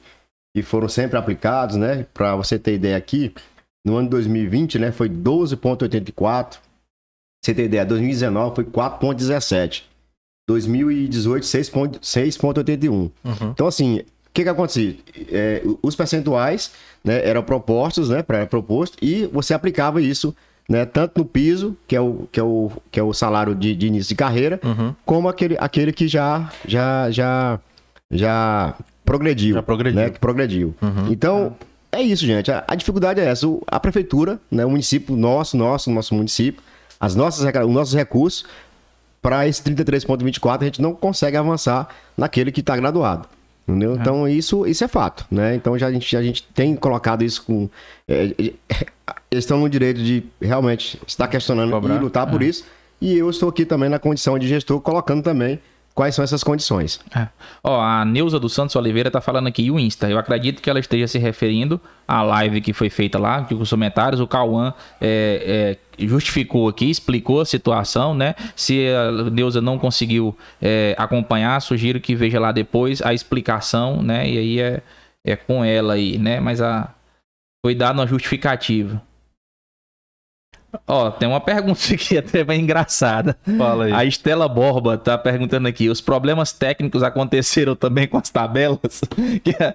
[0.55, 3.33] que foram sempre aplicados, né, para você ter ideia aqui,
[3.83, 6.59] no ano de 2020, né, foi 12,84.
[7.43, 9.89] Você ter ideia, 2019 foi 4,17.
[10.51, 11.99] 2018, 6,81.
[11.99, 12.89] 6,81.
[12.91, 13.11] Uhum.
[13.53, 14.03] Então, assim, o
[14.33, 14.95] que que acontecia?
[15.31, 16.71] É, os percentuais
[17.03, 20.35] né, eram propostos, né, era proposto, e você aplicava isso,
[20.69, 23.75] né, tanto no piso, que é o, que é o, que é o salário de,
[23.75, 24.93] de início de carreira, Uhum.
[25.05, 27.59] como aquele, aquele que já, já, já,
[28.09, 29.55] já progrediu.
[29.55, 29.99] Já progrediu.
[30.01, 30.75] Né, que progrediu.
[31.09, 31.55] Então,
[31.91, 32.49] é isso, gente.
[32.51, 33.47] A, a dificuldade é essa.
[33.47, 36.61] O- a prefeitura, né, o município nosso, nosso, nosso município,
[36.99, 38.45] as nossas, os nossos recursos,
[39.21, 41.87] para esse 33,24, a gente não consegue avançar
[42.17, 43.27] naquele que está graduado.
[43.67, 43.95] Entendeu?
[43.95, 45.25] Então, isso, isso é fato.
[45.29, 45.55] Né?
[45.55, 47.69] Então, já, a, gente, a gente tem colocado isso com.
[48.07, 48.53] é, é,
[49.29, 51.95] eles estão no direito de realmente estar questionando Cobrar.
[51.95, 52.65] e lutar por isso.
[52.99, 55.59] E eu estou aqui também na condição de gestor, colocando também
[55.93, 56.99] quais são essas condições.
[57.15, 57.27] É.
[57.63, 60.09] Ó, a Neuza dos Santos Oliveira tá falando aqui, e o Insta.
[60.09, 63.69] Eu acredito que ela esteja se referindo à live que foi feita lá, que os
[63.69, 68.35] comentários, o Cauã é, é, justificou aqui, explicou a situação, né?
[68.55, 74.29] Se a Neuza não conseguiu é, acompanhar, sugiro que veja lá depois a explicação, né?
[74.29, 74.81] E aí é,
[75.25, 76.39] é com ela aí, né?
[76.39, 76.93] Mas a
[77.63, 79.01] foi dada uma justificativa.
[80.87, 83.35] Ó, tem uma pergunta aqui até bem engraçada.
[83.57, 83.91] Fala aí.
[83.93, 88.79] A Estela Borba tá perguntando aqui: os problemas técnicos aconteceram também com as tabelas?
[89.43, 89.73] Que é-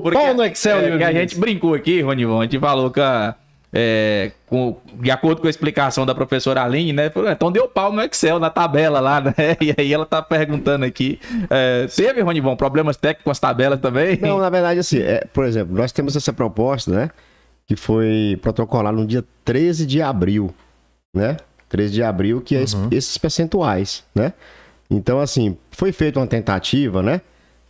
[0.00, 3.00] porque- Pau no Excel, é, que a gente brincou aqui, Ronivon, a gente falou que
[3.00, 3.34] a-
[3.72, 7.10] é, com- de acordo com a explicação da professora Aline, né?
[7.30, 9.32] Então deu pau no Excel, na tabela lá, né?
[9.60, 14.18] E aí ela tá perguntando aqui: é, teve, Ronivon, problemas técnicos com as tabelas também?
[14.20, 17.10] Não, na verdade, assim, é, por exemplo, nós temos essa proposta, né?
[17.70, 20.52] Que foi protocolada no dia 13 de abril,
[21.14, 21.36] né?
[21.68, 24.32] 13 de abril, que é es- esses percentuais, né?
[24.90, 27.20] Então, assim, foi feita uma tentativa, né?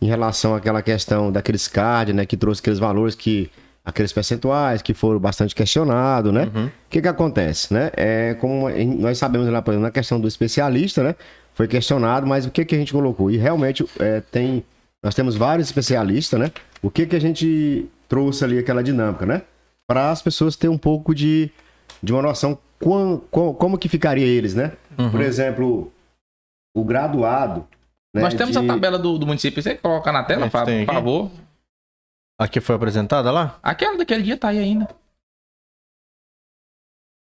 [0.01, 2.25] Em relação àquela questão daqueles CAD, né?
[2.25, 3.51] Que trouxe aqueles valores que...
[3.85, 6.49] Aqueles percentuais que foram bastante questionados, né?
[6.55, 7.91] O que que acontece, né?
[7.95, 8.67] É, como
[8.97, 11.13] nós sabemos lá, por exemplo, na questão do especialista, né?
[11.53, 13.29] Foi questionado, mas o que que a gente colocou?
[13.29, 14.63] E realmente é, tem...
[15.03, 16.51] Nós temos vários especialistas, né?
[16.81, 19.43] O que que a gente trouxe ali aquela dinâmica, né?
[19.91, 21.51] Para as pessoas terem um pouco de,
[22.01, 24.77] de uma noção quan- co- como que ficaria eles, né?
[25.11, 25.91] Por exemplo,
[26.75, 27.67] o graduado.
[28.15, 29.61] né, Nós temos de- a tabela do, do município.
[29.61, 30.93] Você coloca na tela, Esse por tem aqui?
[30.93, 31.29] favor.
[32.39, 33.59] Aqui foi apresentada lá?
[33.61, 34.87] Aquela daquele dia tá aí ainda.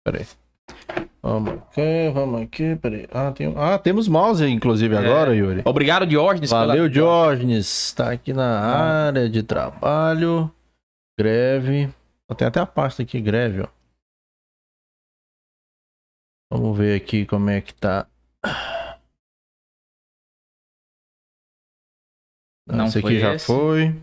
[0.04, 0.26] Peraí.
[1.22, 3.06] Vamos aqui, vamos aqui, peraí.
[3.12, 3.54] Ah, tem...
[3.56, 5.62] ah temos mouse, inclusive, agora, Yuri.
[5.64, 6.50] Obrigado, Diógenes.
[6.50, 7.92] Valeu, pela- Diógenes.
[7.92, 10.50] Tá aqui na área de trabalho.
[11.18, 11.88] Greve.
[12.36, 13.68] Tem até a pasta aqui, greve, ó.
[16.50, 18.08] Vamos ver aqui como é que tá.
[22.66, 23.46] Não esse foi aqui já esse.
[23.46, 24.02] foi.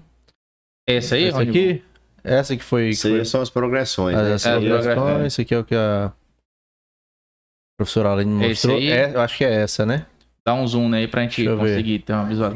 [0.87, 1.49] Esse aí, Esse Rony?
[1.49, 1.85] aqui?
[2.23, 2.89] Essa que foi.
[2.89, 3.25] Isso foi...
[3.25, 4.15] são as progressões.
[4.17, 4.33] Ah, né?
[4.33, 5.25] essa É, aqui, progressão.
[5.25, 6.13] Esse aqui é o que a
[7.77, 8.77] professora Aline mostrou.
[8.77, 8.91] aí?
[8.91, 10.05] É, eu acho que é essa, né?
[10.45, 11.69] Dá um zoom aí pra gente Deixa eu ver.
[11.69, 12.53] conseguir ter uma visual.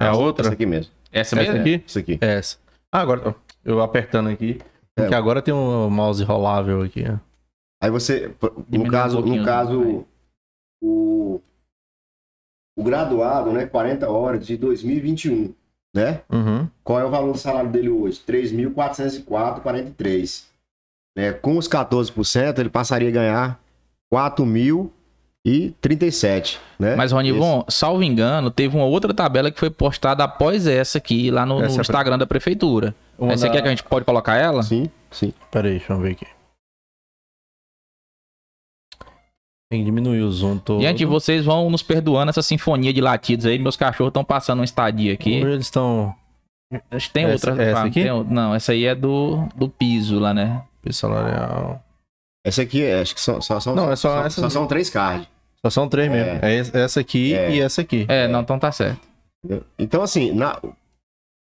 [0.00, 0.46] É a outra?
[0.46, 0.92] Essa aqui mesmo.
[1.10, 1.60] Essa Essa mesmo?
[1.60, 1.84] aqui?
[1.86, 2.18] Isso aqui.
[2.20, 2.58] É essa.
[2.92, 3.34] Ah, agora
[3.66, 4.58] eu apertando aqui.
[4.94, 5.16] Porque É.
[5.16, 7.04] agora tem um mouse rolável aqui.
[7.06, 7.16] ó.
[7.82, 8.32] Aí você,
[8.70, 10.06] no um caso, pouquinho, no caso,
[10.82, 11.40] o,
[12.78, 15.52] o graduado, né, 40 horas de 2021,
[15.94, 16.22] né?
[16.32, 16.66] Uhum.
[16.82, 18.22] Qual é o valor do salário dele hoje?
[18.26, 20.44] 3.404,43.
[21.16, 21.32] Né?
[21.32, 23.60] Com os 14%, ele passaria a ganhar
[24.12, 26.94] 4.037, né?
[26.96, 31.44] Mas, Ronivon, salvo engano, teve uma outra tabela que foi postada após essa aqui, lá
[31.44, 32.94] no, no é Instagram da prefeitura.
[33.18, 34.62] Uma Você da- quer que a gente pode colocar ela?
[34.62, 35.32] Sim, sim.
[35.50, 36.26] Pera aí, deixa eu ver aqui.
[39.70, 40.80] Tem que diminuir o zoom todo.
[40.80, 43.58] Gente, vocês vão nos perdoando essa sinfonia de latidos aí.
[43.58, 45.34] Meus cachorros estão passando um estadia aqui.
[45.34, 46.14] Eles estão.
[46.90, 47.64] Acho que tem Essa- outra.
[47.64, 48.02] essa ah, aqui?
[48.04, 48.24] tem.
[48.24, 50.62] Não, essa aí é do, do piso lá, né?
[50.90, 51.82] Salarial.
[52.44, 54.66] Essa aqui, é, acho que são, só, são, Não, é só só, essa- só são
[54.68, 55.26] três cards.
[55.64, 56.38] Só são três mesmo.
[56.44, 57.50] É es- essa aqui É.
[57.50, 58.06] e essa aqui.
[58.08, 59.00] É, não, então tá certo.
[59.76, 60.60] Então, assim, na-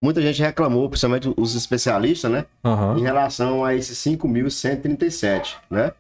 [0.03, 2.47] muita gente reclamou, principalmente os especialistas, né?
[2.65, 2.99] Aham.
[2.99, 5.93] em relação a esses 5.137, né?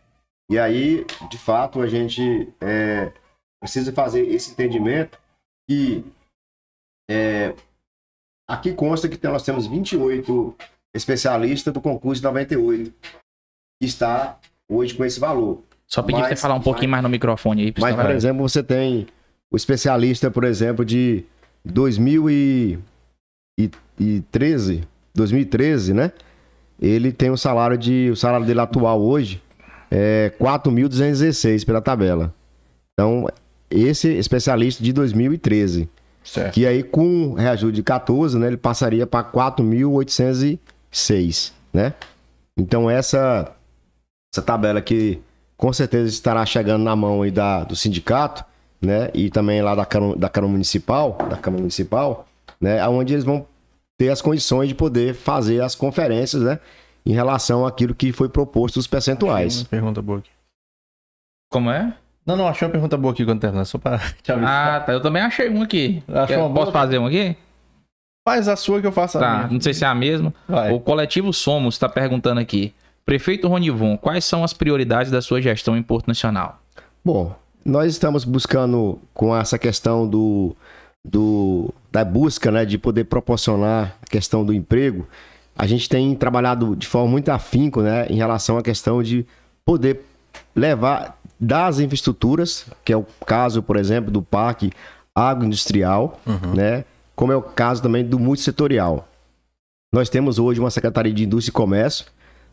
[0.50, 3.12] E aí, de fato, a gente é,
[3.60, 5.18] precisa fazer esse entendimento
[5.68, 6.04] que
[7.10, 7.54] é,
[8.48, 10.54] aqui consta que nós temos 28
[10.94, 12.92] especialistas do concurso de 98
[13.80, 14.38] que está
[14.70, 15.62] hoje com esse valor.
[15.86, 17.74] Só pedir pra Mas- você falar um pouquinho mais no microfone aí.
[17.78, 19.06] Mas, por exemplo, você tem
[19.50, 21.24] o especialista, por exemplo, de
[24.02, 24.82] 2013,
[25.14, 26.12] 2013, né?
[26.80, 29.40] Ele tem um salário de, o salário dele atual hoje
[29.90, 32.34] é 4.216 pela tabela.
[32.92, 33.26] Então,
[33.70, 35.88] esse especialista de 2013,
[36.24, 36.54] Certo.
[36.54, 41.94] que aí com reajuste de 14, né, ele passaria para 4.806, né?
[42.56, 43.52] Então essa
[44.32, 45.20] essa tabela que
[45.56, 48.44] com certeza estará chegando na mão aí da, do sindicato,
[48.80, 49.10] né?
[49.14, 52.26] E também lá da Câmara, da Câmara Municipal, da Câmara Municipal,
[52.60, 52.86] né?
[52.88, 53.46] Onde eles vão
[54.02, 56.58] ter as condições de poder fazer as conferências, né?
[57.06, 59.60] Em relação àquilo que foi proposto os percentuais.
[59.60, 60.30] Uma pergunta boa aqui.
[61.52, 61.94] Como é?
[62.26, 64.76] Não, não, achei uma pergunta boa aqui quando terminar, só pra te avisar.
[64.76, 64.92] Ah, tá.
[64.92, 66.02] Eu também achei um aqui.
[66.08, 66.60] Achou uma boa?
[66.66, 67.36] Posso fazer um aqui?
[68.28, 69.48] Faz a sua que eu faço a Tá, minha.
[69.52, 70.34] não sei se é a mesma.
[70.48, 70.72] Vai.
[70.72, 72.74] O coletivo Somos está perguntando aqui.
[73.06, 76.60] Prefeito Ronivon, quais são as prioridades da sua gestão em Porto Nacional?
[77.04, 80.56] Bom, nós estamos buscando com essa questão do,
[81.04, 85.06] do da busca, né, de poder proporcionar a questão do emprego.
[85.56, 89.26] A gente tem trabalhado de forma muito afinco, né, em relação à questão de
[89.64, 90.00] poder
[90.56, 94.70] levar das infraestruturas, que é o caso, por exemplo, do parque
[95.14, 96.18] agroindustrial,
[96.56, 96.84] né,
[97.14, 99.06] como é o caso também do multissetorial.
[99.92, 102.06] Nós temos hoje uma Secretaria de Indústria e Comércio,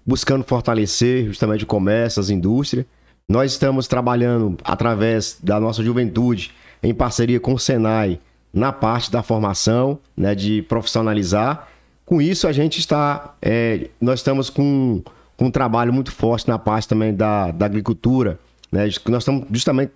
[0.05, 2.85] buscando fortalecer justamente o comércio, as indústrias.
[3.29, 6.51] Nós estamos trabalhando através da nossa juventude,
[6.83, 8.19] em parceria com o Senai,
[8.53, 11.67] na parte da formação, né, de profissionalizar.
[12.05, 15.03] Com isso, a gente está, é, nós estamos com
[15.39, 18.37] com um trabalho muito forte na parte também da, da agricultura.
[18.69, 18.89] Né?
[19.07, 19.93] Nós estamos justamente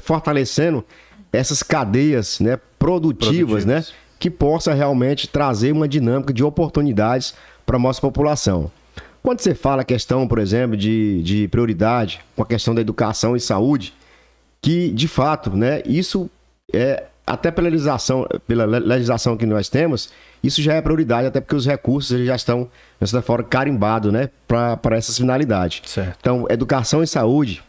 [0.00, 0.84] fortalecendo
[1.32, 3.64] essas cadeias né, produtivas, produtivas.
[3.64, 3.82] Né,
[4.20, 7.34] que possa realmente trazer uma dinâmica de oportunidades
[7.64, 8.70] para a nossa população.
[9.22, 13.34] Quando você fala a questão, por exemplo, de, de prioridade com a questão da educação
[13.34, 13.94] e saúde,
[14.60, 16.28] que de fato, né, isso
[16.70, 20.10] é até pela legislação, pela legislação que nós temos,
[20.42, 22.68] isso já é prioridade, até porque os recursos já estão,
[23.00, 25.80] de certa forma, carimbados né, para essas finalidades.
[25.86, 26.18] Certo.
[26.20, 27.62] Então, educação e saúde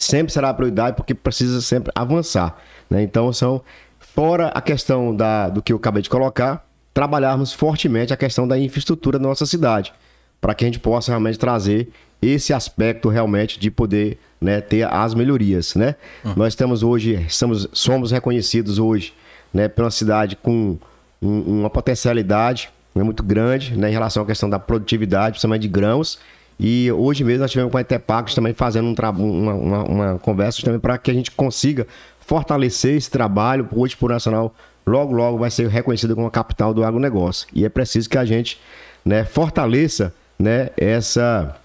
[0.00, 2.56] sempre será a prioridade, porque precisa sempre avançar.
[2.88, 3.02] Né?
[3.02, 3.62] Então, são,
[3.98, 6.64] fora a questão da, do que eu acabei de colocar,
[6.94, 9.92] trabalharmos fortemente a questão da infraestrutura da nossa cidade,
[10.40, 11.88] para que a gente possa realmente trazer
[12.22, 15.96] esse aspecto realmente de poder né, ter as melhorias, né?
[16.24, 16.34] Uhum.
[16.36, 19.12] Nós estamos hoje, estamos, somos reconhecidos hoje,
[19.52, 20.78] né, pela cidade com
[21.20, 25.68] um, uma potencialidade né, muito grande, né, em relação à questão da produtividade, principalmente de
[25.68, 26.18] grãos.
[26.60, 30.62] E hoje mesmo nós tivemos com a Etepacos também fazendo um uma, uma, uma conversa
[30.62, 31.86] também para que a gente consiga
[32.20, 33.68] fortalecer esse trabalho.
[33.74, 34.54] Hoje, por nacional,
[34.86, 37.48] logo, logo vai ser reconhecido como a capital do agronegócio.
[37.52, 38.60] E é preciso que a gente
[39.04, 41.56] né, fortaleça né, essa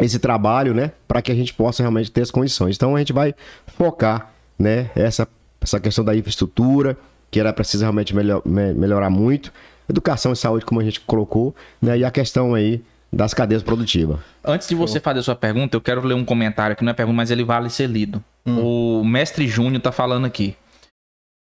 [0.00, 2.76] esse trabalho, né, para que a gente possa realmente ter as condições.
[2.76, 3.34] Então a gente vai
[3.66, 5.26] focar, né, essa,
[5.60, 6.96] essa questão da infraestrutura,
[7.30, 9.52] que ela precisa realmente melhor, me, melhorar muito,
[9.88, 14.18] educação e saúde, como a gente colocou, né, e a questão aí das cadeias produtivas.
[14.44, 16.94] Antes de você fazer a sua pergunta, eu quero ler um comentário que não é
[16.94, 18.22] pergunta, mas ele vale ser lido.
[18.46, 19.00] Hum.
[19.00, 20.54] O mestre Júnior está falando aqui.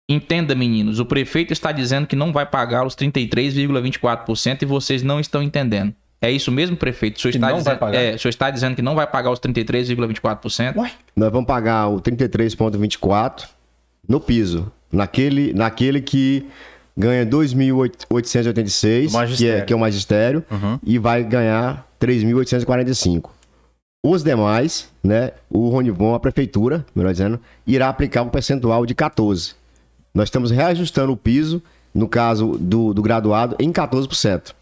[0.10, 5.20] Entenda, meninos, o prefeito está dizendo que não vai pagar os 33,24% e vocês não
[5.20, 5.96] estão entendendo.
[6.24, 7.18] É isso mesmo, prefeito?
[7.18, 10.90] O senhor, está, dizendo, é, o senhor está dizendo que não vai pagar os 33,24%?
[11.14, 13.50] Nós vamos pagar o 33,24%
[14.08, 14.72] no piso.
[14.90, 16.48] Naquele, naquele que
[16.96, 20.80] ganha 2.886, que é, que é o magistério, uhum.
[20.82, 23.30] e vai ganhar 3.845.
[24.02, 27.38] Os demais, né, o Ronivon, a prefeitura, melhor dizendo,
[27.68, 29.56] irá aplicar um percentual de 14.
[30.14, 31.62] Nós estamos reajustando o piso,
[31.94, 34.54] no caso do, do graduado, em 14%.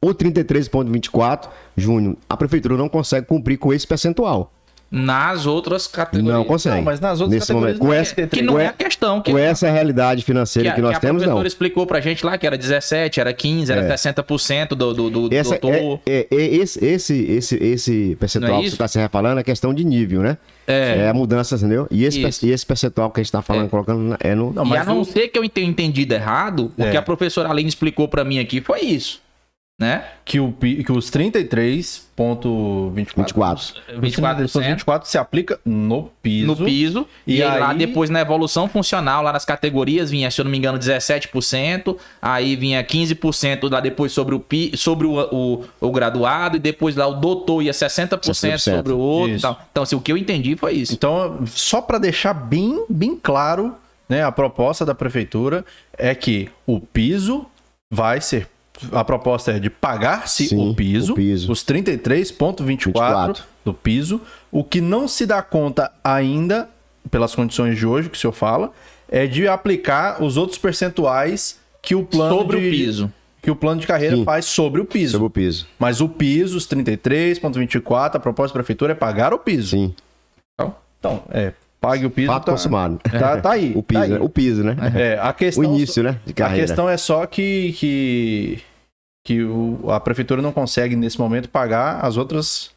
[0.00, 4.52] O 33,24, Júnior, a prefeitura não consegue cumprir com esse percentual.
[4.90, 6.34] Nas outras categorias.
[6.34, 6.76] Não consegue.
[6.76, 7.78] Não, mas nas outras Nesse categorias.
[7.78, 9.20] Momento, com essa, que não é a questão.
[9.20, 11.38] Que com essa realidade financeira que, que nós que temos, não.
[11.38, 13.94] A explicou pra gente lá que era 17, era 15, era é.
[13.94, 16.00] 60% do, do, do essa, doutor.
[16.06, 19.42] É, é, é, esse, esse, esse, esse percentual é que você está se refalando é
[19.42, 20.38] questão de nível, né?
[20.66, 21.00] É.
[21.00, 21.86] É a mudança, entendeu?
[21.90, 23.68] E esse, e esse percentual que a gente está falando, é.
[23.68, 24.54] colocando, é no.
[24.54, 27.68] Não, e a não ser que eu tenha entendido errado, o que a professora Aline
[27.68, 29.27] explicou para mim aqui foi isso
[29.78, 30.04] né?
[30.24, 33.74] Que, o, que os 33,24 24.
[34.00, 36.46] 24, 24 se aplica no piso.
[36.48, 37.06] No piso.
[37.24, 40.50] E, e aí, lá depois na evolução funcional, lá nas categorias, vinha, se eu não
[40.50, 41.96] me engano, 17%.
[42.20, 46.56] Aí vinha 15% lá depois sobre o, pi, sobre o, o, o graduado.
[46.56, 48.58] E depois lá o doutor ia 60%, 60%.
[48.58, 49.36] sobre o outro.
[49.36, 50.92] Então, assim, o que eu entendi foi isso.
[50.92, 53.76] Então, só para deixar bem, bem claro,
[54.08, 55.64] né, a proposta da prefeitura
[55.96, 57.46] é que o piso
[57.88, 58.48] vai ser
[58.92, 64.20] a proposta é de pagar-se o piso, o piso, os 33,24 do piso.
[64.50, 66.68] O que não se dá conta ainda,
[67.10, 68.72] pelas condições de hoje que o senhor fala,
[69.08, 73.12] é de aplicar os outros percentuais que o plano sobre de, o piso.
[73.42, 74.24] Que o plano de carreira Sim.
[74.24, 75.12] faz sobre o piso.
[75.12, 75.66] Sobre o piso.
[75.78, 79.70] Mas o piso, os 33,24, a proposta da prefeitura é pagar o piso.
[79.70, 79.94] Sim.
[80.54, 82.28] Então, então é pague o piso.
[82.28, 82.98] Fato tá, consumado.
[82.98, 83.72] Tá, tá aí.
[83.76, 84.10] O piso, tá aí.
[84.10, 84.18] Né?
[84.20, 84.76] o piso, né?
[84.94, 86.18] É, a questão, o início, né?
[86.26, 86.64] De carreira.
[86.64, 88.58] A questão é só que, que
[89.28, 92.70] que o, a prefeitura não consegue, nesse momento, pagar as outras.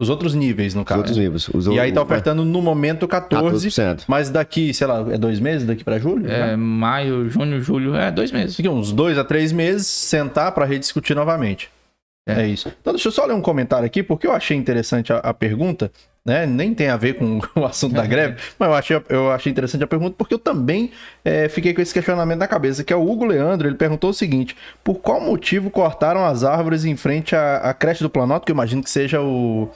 [0.00, 1.02] Os outros níveis, no caso.
[1.02, 1.48] Os outros níveis.
[1.50, 4.04] Os e aí tá ofertando no momento 14, 14%.
[4.08, 6.26] mas daqui, sei lá, é dois meses daqui para julho?
[6.26, 6.56] É, né?
[6.56, 8.56] maio, junho, julho, é dois meses.
[8.56, 11.70] Fica uns dois a três meses, sentar para rediscutir novamente.
[12.26, 12.40] É.
[12.40, 12.48] é.
[12.48, 12.72] isso.
[12.80, 15.92] Então deixa eu só ler um comentário aqui, porque eu achei interessante a, a pergunta
[16.24, 16.46] né?
[16.46, 19.84] Nem tem a ver com o assunto da greve, mas eu achei, eu achei interessante
[19.84, 20.90] a pergunta porque eu também
[21.24, 24.14] é, fiquei com esse questionamento na cabeça, que é o Hugo Leandro, ele perguntou o
[24.14, 28.52] seguinte, por qual motivo cortaram as árvores em frente à, à creche do Planalto, que
[28.52, 29.70] eu imagino que seja o,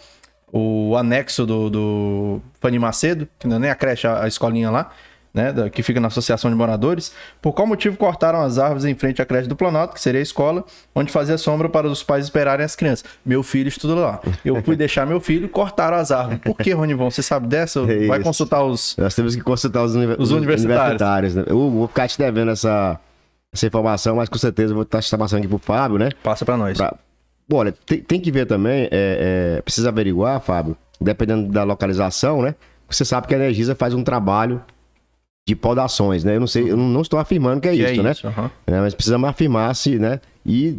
[0.53, 4.71] o anexo do, do Fanny Macedo, que não é nem a creche, a, a escolinha
[4.71, 4.93] lá,
[5.37, 9.21] né, que fica na Associação de Moradores, por qual motivo cortaram as árvores em frente
[9.21, 10.65] à creche do Planalto, que seria a escola,
[10.95, 13.05] onde fazia sombra para os pais esperarem as crianças.
[13.25, 14.21] Meu filho estuda lá.
[14.43, 16.41] Eu fui deixar meu filho, cortaram as árvores.
[16.41, 17.11] Por que, Ronivon?
[17.11, 17.81] Você sabe dessa?
[17.81, 18.97] É Vai consultar os...
[18.97, 20.07] Nós temos que consultar os, uni...
[20.19, 21.01] os universitários.
[21.03, 21.45] universitários né?
[21.47, 22.99] Eu vou ficar te devendo essa,
[23.53, 26.09] essa informação, mas com certeza eu vou estar te passando aqui pro Fábio, né?
[26.23, 26.79] Passa para nós.
[26.79, 26.97] Pra...
[27.53, 32.55] Olha, tem, tem, que ver também, é, é, precisa averiguar, Fábio, dependendo da localização, né?
[32.89, 34.63] Você sabe que a Energisa faz um trabalho
[35.47, 36.35] de podações, né?
[36.35, 38.11] Eu não sei, eu não estou afirmando que é que isso, é né?
[38.11, 38.51] Isso, uhum.
[38.67, 40.21] é, mas precisamos afirmar se, né?
[40.45, 40.77] E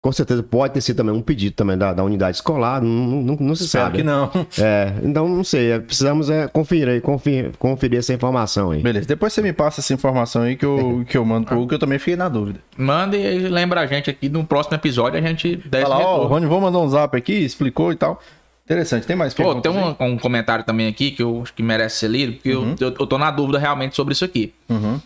[0.00, 3.36] Com certeza pode ter sido também um pedido também da, da unidade escolar, não, não,
[3.40, 3.98] não se Espero sabe.
[3.98, 4.30] que não.
[4.62, 8.80] É, então não sei, é, precisamos é, conferir, aí, conferir, conferir essa informação aí.
[8.80, 11.68] Beleza, depois você me passa essa informação aí que eu, que eu mando pro Hugo,
[11.68, 12.60] que eu também fiquei na dúvida.
[12.76, 16.24] Manda e lembra a gente aqui no próximo episódio a gente dá esse Fala, ó,
[16.24, 16.26] o.
[16.28, 18.22] Rony vou mandar um zap aqui, explicou e tal.
[18.68, 19.96] Interessante, tem mais Pô, perguntas tem aí?
[19.98, 22.94] um, um comentário também aqui que eu acho que merece ser lido, porque eu- eu,
[23.00, 24.52] eu tô na dúvida realmente sobre isso aqui.
[24.68, 25.00] Uhum.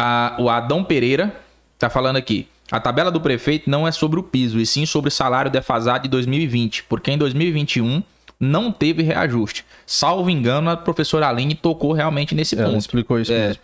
[0.00, 1.34] A- o Adão Pereira
[1.78, 2.48] tá falando aqui.
[2.70, 6.04] A tabela do prefeito não é sobre o piso, e sim sobre o salário defasado
[6.04, 8.02] de 2020, porque em 2021
[8.40, 9.62] não teve reajuste.
[9.86, 12.78] Salvo engano, a professora Aline tocou realmente nesse Ela ponto.
[12.78, 13.48] explicou isso É.
[13.48, 13.62] mesmo.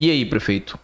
[0.00, 0.78] E aí, prefeito?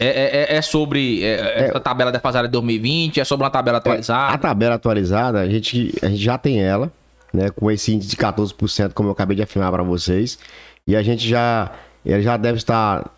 [0.00, 3.20] É, é- é- é sobre é, essa tabela defasada de 2020?
[3.20, 4.38] É sobre uma tabela A atualizada?
[4.38, 6.92] tabela atualizada, a gente, a gente já tem ela,
[7.34, 10.38] né, com esse índice de 14%, como eu acabei de afirmar para vocês,
[10.86, 11.70] e a gente já,
[12.06, 13.10] ele já deve estar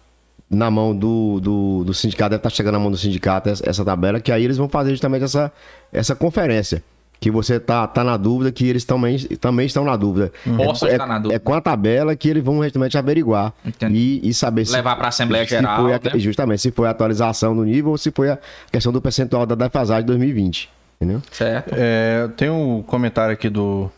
[0.48, 3.84] na mão do, do, do sindicato, deve estar chegando na mão do sindicato essa, essa
[3.84, 5.52] tabela, que aí eles vão fazer justamente essa,
[5.92, 6.82] essa conferência.
[7.18, 10.30] Que você tá, tá na dúvida, que eles também, também estão na dúvida.
[10.54, 11.34] Posso é, estar na dúvida.
[11.34, 13.54] é com a tabela que eles vão justamente averiguar
[13.90, 16.18] e, e saber se, Levar pra Assembleia se Geral, foi a- né?
[16.18, 18.38] Justamente, se foi a atualização do nível ou se foi a
[18.70, 20.68] questão do percentual da defasagem de 2020.
[21.00, 21.22] Entendeu?
[21.32, 21.74] Certo.
[21.76, 23.90] É, tem um comentário aqui do.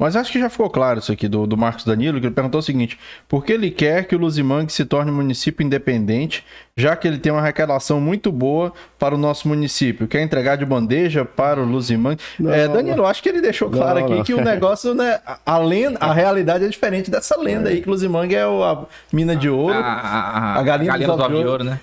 [0.00, 2.58] Mas acho que já ficou claro isso aqui, do, do Marcos Danilo, que ele perguntou
[2.58, 2.98] o seguinte:
[3.28, 6.42] por que ele quer que o Luzimangue se torne um município independente,
[6.74, 10.08] já que ele tem uma arrecadação muito boa para o nosso município?
[10.08, 12.18] Quer entregar de bandeja para o Luzimangue?
[12.38, 14.24] Não, é, Danilo, acho que ele deixou claro Não, aqui não.
[14.24, 15.20] que o negócio, né?
[15.26, 18.64] A, a lenda, a realidade é diferente dessa lenda aí, que o Luzimangue é o-
[18.64, 19.74] a mina de ouro.
[19.74, 21.50] A, a- A galinha dos ovos de ovos de ouro.
[21.50, 21.80] ouro, né?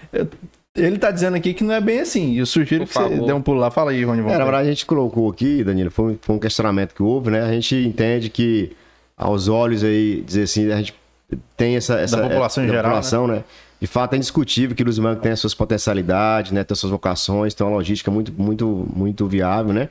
[0.78, 2.34] Ele tá dizendo aqui que não é bem assim.
[2.34, 3.26] E eu sugiro Por que você favor.
[3.26, 3.72] dê um pulo lá.
[3.72, 4.20] Fala aí, Rony.
[4.20, 4.38] É, na ver.
[4.44, 7.42] verdade, a gente colocou aqui, Danilo, foi, um- foi um questionamento que houve, né?
[7.42, 8.72] A gente entende que,
[9.18, 10.94] aos olhos aí, dizer assim, a gente
[11.58, 12.00] tem essa...
[12.00, 13.44] essa população em da geral, população, né?
[13.80, 16.64] De fato, é indiscutível que o Luz Manco tem as suas potencialidades, né?
[16.64, 19.90] Tem as suas vocações, tem uma logística muito, muito, muito viável, né?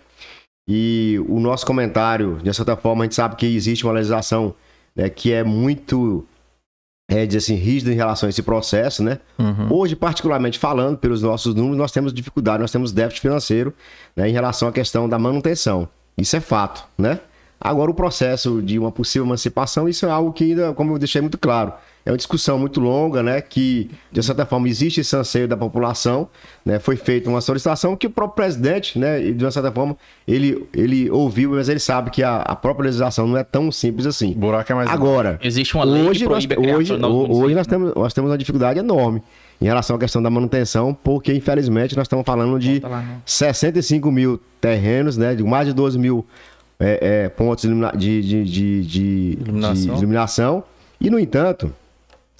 [0.68, 4.52] E o nosso comentário, de certa forma, a gente sabe que existe uma legislação
[4.96, 6.26] né, que é muito,
[7.08, 9.20] é, dizer assim, rígida em relação a esse processo, né?
[9.38, 9.68] Uhum.
[9.70, 13.72] Hoje, particularmente falando, pelos nossos números, nós temos dificuldade, nós temos déficit financeiro
[14.14, 15.88] né, em relação à questão da manutenção.
[16.18, 17.20] Isso é fato, né?
[17.60, 21.20] Agora, o processo de uma possível emancipação, isso é algo que ainda, como eu deixei
[21.20, 21.72] muito claro,
[22.06, 23.40] é uma discussão muito longa, né?
[23.40, 26.28] Que, de certa forma, existe esse anseio da população,
[26.64, 26.78] né?
[26.78, 29.20] Foi feita uma solicitação que o próprio presidente, né?
[29.20, 29.96] e, De uma certa forma,
[30.26, 34.06] ele, ele ouviu, mas ele sabe que a, a própria legislação não é tão simples
[34.06, 34.30] assim.
[34.30, 34.88] O buraco é mais.
[34.88, 38.78] Agora, Existe uma lei hoje que nós, hoje, hoje nós, temos, nós temos uma dificuldade
[38.78, 39.20] enorme
[39.60, 43.22] em relação à questão da manutenção, porque infelizmente nós estamos falando de lá, não.
[43.26, 46.24] 65 mil terrenos, né, de mais de 12 mil
[46.78, 49.74] é, é, pontos de, de, de, de, de- Iluminação.
[49.94, 50.64] de iluminação.
[51.00, 51.72] E, no entanto,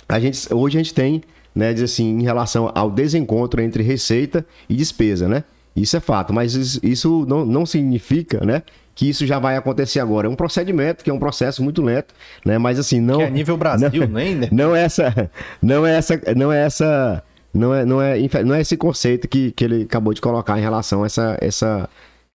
[0.09, 1.23] a gente, hoje a gente tem,
[1.55, 5.45] né, diz assim, em relação ao desencontro entre receita e despesa, né?
[5.75, 8.63] Isso é fato, mas isso, não, não significa, né,
[8.95, 10.27] que isso já vai acontecer agora.
[10.27, 12.15] É um procedimento que é um processo muito lento,
[12.45, 12.57] né?
[12.57, 14.49] Mas assim, não Que é nível Brasil, não, nem, né?
[14.51, 15.31] não é essa,
[15.61, 17.23] não é essa, não é essa,
[17.53, 20.63] não é, não é, não é esse conceito que, que ele acabou de colocar em
[20.63, 21.91] relação a essa, essa,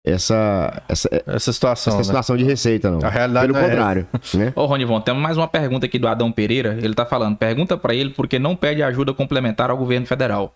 [0.04, 1.92] essa, essa, Essa situação.
[1.92, 2.04] essa né?
[2.04, 3.06] situação de receita, não.
[3.06, 4.52] A realidade Pelo não é contrário, né?
[4.56, 6.78] Ô, Ronivon, temos mais uma pergunta aqui do Adão Pereira.
[6.80, 10.54] Ele tá falando, pergunta pra ele por que não pede ajuda complementar ao governo federal.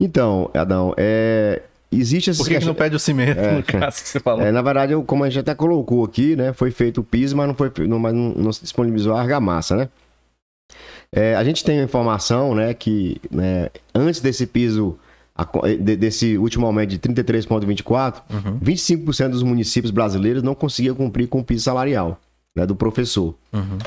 [0.00, 1.60] Então, Adão, é,
[1.92, 4.44] existe essa Por que, que não pede o cimento, no caso que você falou?
[4.44, 6.52] É, na verdade, como a gente até colocou aqui, né?
[6.54, 9.76] Foi feito o piso, mas não, foi, não, mas não, não se disponibilizou a argamassa,
[9.76, 9.88] né?
[11.12, 14.98] É, a gente tem a informação, né, que né, antes desse piso,
[15.36, 18.22] a eh, de- desse último aumento de 33,24,
[18.62, 22.18] 25% dos municípios brasileiros não conseguiam cumprir com o piso salarial
[22.56, 23.34] né, do professor.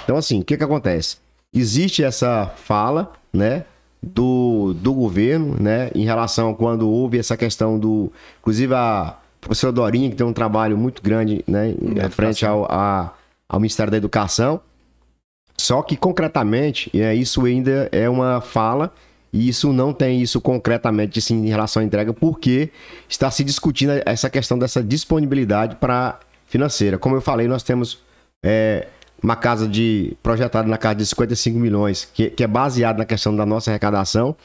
[0.03, 1.18] Então, assim, o que que acontece?
[1.53, 3.64] Existe essa fala, né,
[4.03, 8.11] do, do governo, né, em relação a quando houve essa questão do...
[8.41, 13.14] Inclusive, a professora Dorinha, que tem um trabalho muito grande, né, em frente ao, a-
[13.48, 14.60] ao Ministério da Educação,
[15.57, 18.94] só que concretamente, é, isso ainda é uma fala
[19.32, 22.70] e isso não tem isso concretamente assim, em relação à entrega, porque
[23.08, 26.98] está se discutindo essa questão dessa disponibilidade para financeira.
[26.98, 27.99] Como eu falei, nós temos
[28.44, 28.88] é,
[29.22, 33.36] uma casa de projetada na casa de 55 milhões, que, que é baseada na questão
[33.36, 34.36] da nossa arrecadação.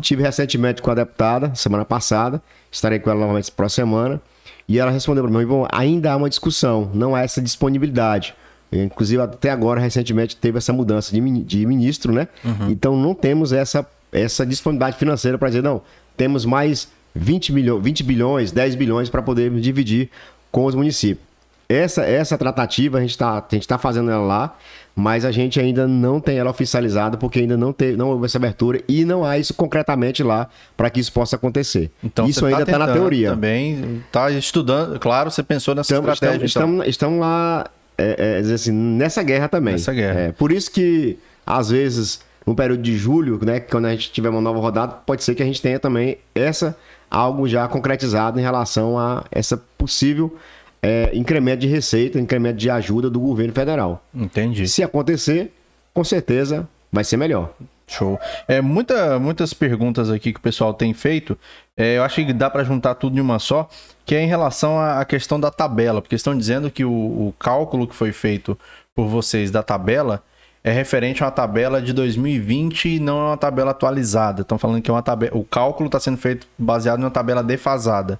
[0.00, 4.20] Tive recentemente com a deputada, semana passada, estarei com ela novamente para semana,
[4.66, 8.34] e ela respondeu para mim, Ivon, ainda há uma discussão, não há essa disponibilidade.
[8.72, 12.26] Inclusive, até agora, recentemente, teve essa mudança de, de ministro, né?
[12.70, 15.82] Então, não temos essa, essa disponibilidade financeira para dizer, não,
[16.16, 20.08] temos mais 20, milho, 20 bilhões, 10 bilhões para poder dividir
[20.50, 21.26] com os municípios.
[21.68, 24.56] essa, essa tratativa a gente está tá fazendo ela lá,
[24.94, 28.38] mas a gente ainda não tem ela oficializada porque ainda não, teve, não houve essa
[28.38, 31.90] abertura e não há isso concretamente lá para que isso possa acontecer.
[32.02, 33.30] Então, isso você ainda está na teoria.
[33.30, 36.46] Também está estudando, claro, você pensou nessa Estamos, estratégia.
[36.46, 36.88] estamos, então.
[36.88, 37.66] estamos, lá,
[37.98, 39.72] é, é, assim, nessa guerra também.
[39.72, 40.20] Nessa guerra.
[40.20, 44.28] É, por isso que, às vezes, no período de julho, né, quando a gente tiver
[44.28, 46.76] uma nova rodada, pode ser que a gente tenha também essa
[47.10, 50.36] algo já concretizado em relação a essa possível
[50.82, 54.04] é, incremento de receita, incremento de ajuda do governo federal.
[54.14, 54.68] Entendi.
[54.68, 55.50] Se acontecer,
[55.94, 57.54] com certeza vai ser melhor.
[57.86, 58.18] Show.
[58.48, 61.38] É, muita, muitas perguntas aqui que o pessoal tem feito.
[61.76, 63.68] É, eu acho que dá para juntar tudo em uma só,
[64.06, 67.86] que é em relação à questão da tabela, porque estão dizendo que o, o cálculo
[67.86, 68.58] que foi feito
[68.94, 70.22] por vocês da tabela
[70.64, 74.40] é referente a uma tabela de 2020 e não é uma tabela atualizada.
[74.40, 77.42] Estão falando que é uma tabela, o cálculo está sendo feito baseado em uma tabela
[77.42, 78.18] defasada.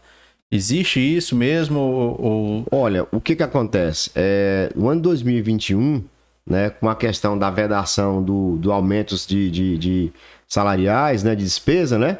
[0.52, 1.80] Existe isso mesmo?
[1.80, 4.10] Ou, Olha, o que que acontece?
[4.14, 6.04] É, no ano 2021,
[6.46, 10.12] né, com a questão da vedação do, do aumentos de, de, de
[10.46, 12.18] salariais, né, de despesa, né,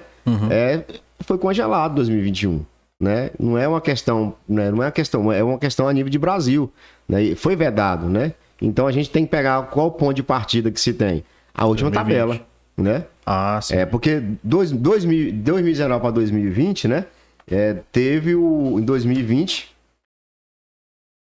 [0.51, 0.83] é,
[1.21, 2.65] foi congelado 2021,
[2.99, 3.31] né?
[3.39, 6.19] Não é uma questão, né, não é uma questão, é uma questão a nível de
[6.19, 6.73] Brasil,
[7.07, 7.35] né?
[7.35, 8.33] Foi vedado, né?
[8.65, 11.91] Então a gente tem que pegar qual ponto de partida que se tem, a última
[11.91, 12.29] 2020.
[12.29, 12.47] tabela,
[12.77, 13.07] né?
[13.25, 13.77] Ah, sim.
[13.77, 17.07] É, porque dois, 2000, 2019 para 2020, né?
[17.47, 18.79] É, teve o.
[18.79, 19.75] Em 2020.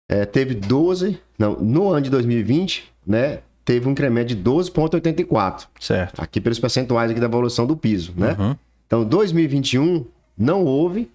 [0.10, 1.20] É, teve 12.
[1.38, 3.40] Não, no ano de 2020, né?
[3.64, 5.68] Teve um incremento de 12,84.
[5.80, 6.22] Certo.
[6.22, 8.36] Aqui pelos percentuais aqui da evolução do piso, né?
[8.40, 8.56] Uhum.
[8.86, 10.06] Então, 2021
[10.38, 11.12] não houve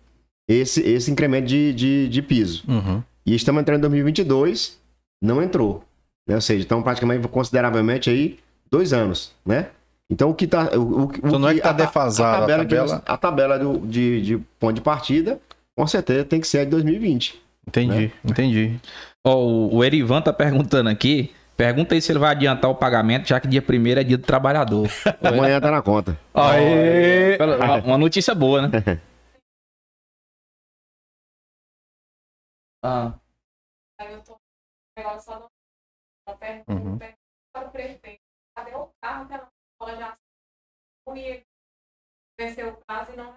[0.47, 2.63] esse, esse incremento de, de, de piso.
[2.69, 3.03] Uhum.
[3.25, 4.79] E estamos entrando em 2022,
[5.23, 5.83] não entrou.
[6.29, 6.35] Né?
[6.35, 8.39] Ou seja, então praticamente consideravelmente aí
[8.71, 9.71] dois anos, né?
[10.11, 10.71] Então o que tá.
[10.77, 12.95] O, o, Então não é que tá a defasado a tabela, que tabela?
[12.97, 15.41] nós- a tabela do, de, de ponto de partida,
[15.77, 17.41] com certeza tem que ser a de 2020.
[17.67, 18.79] Entendi, entendi.
[19.25, 21.33] Ó, o, o Erivan tá perguntando aqui.
[21.57, 24.25] Pergunta aí se ele vai adiantar o pagamento, já que dia 1 é dia do
[24.25, 24.89] trabalhador.
[25.23, 26.19] Amanhã tá na conta.
[26.35, 27.37] Aê!
[27.39, 28.71] Uma- Uma notícia boa, né?
[32.85, 33.15] Ah,
[34.01, 34.37] Aí eu tô
[36.37, 36.99] pergunta Uhum.
[36.99, 37.19] pergunta
[37.55, 38.21] para o prefeito,
[38.57, 39.47] cadê o carro que a
[39.81, 40.17] escola já
[41.15, 41.43] e ele
[42.41, 43.33] venceu o prazo e não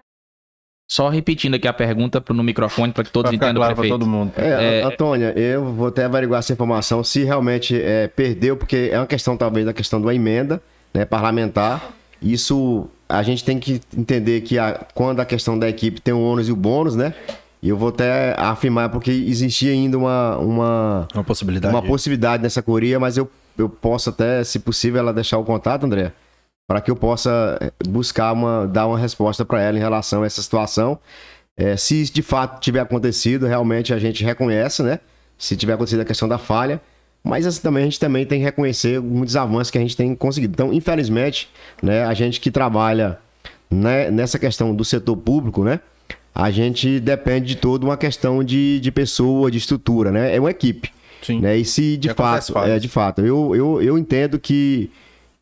[0.88, 3.92] só repetindo aqui a pergunta no microfone para que todos entendam, claro prefeito.
[3.98, 4.32] todo mundo.
[4.36, 8.98] É, É, Antônia, eu vou até averiguar essa informação se realmente é, perdeu, porque é
[8.98, 10.62] uma questão talvez da questão da emenda
[10.94, 11.92] né, parlamentar.
[12.22, 16.20] Isso a gente tem que entender que a- quando a questão da equipe tem o
[16.20, 17.12] ônus e o bônus, né?
[17.66, 21.74] E eu vou até afirmar porque existia ainda uma, uma, Uma possibilidade.
[21.74, 23.28] uma possibilidade nessa coria, mas eu,
[23.58, 26.12] eu posso até, se possível, ela deixar o contato, André,
[26.68, 30.26] para que eu possa eh, buscar uma, dar uma resposta para ela em relação a
[30.26, 30.96] essa situação.
[31.56, 35.00] Eh, se isso de fato tiver acontecido, realmente a gente reconhece, né?
[35.36, 36.80] Se tiver acontecido a questão da falha,
[37.24, 40.14] mas assim, também a gente também tem que reconhecer muitos avanços que a gente tem
[40.14, 40.52] conseguido.
[40.52, 41.50] Então, infelizmente,
[41.82, 43.18] né, a gente que trabalha
[43.68, 45.80] né, nessa questão do setor público, né?
[46.38, 50.36] A gente depende de toda uma questão de, de pessoa, de estrutura, né?
[50.36, 50.90] É uma equipe.
[51.22, 51.40] Sim.
[51.40, 51.56] Né?
[51.56, 54.90] E se de E fato, é, de fato, eu, eu, eu entendo que,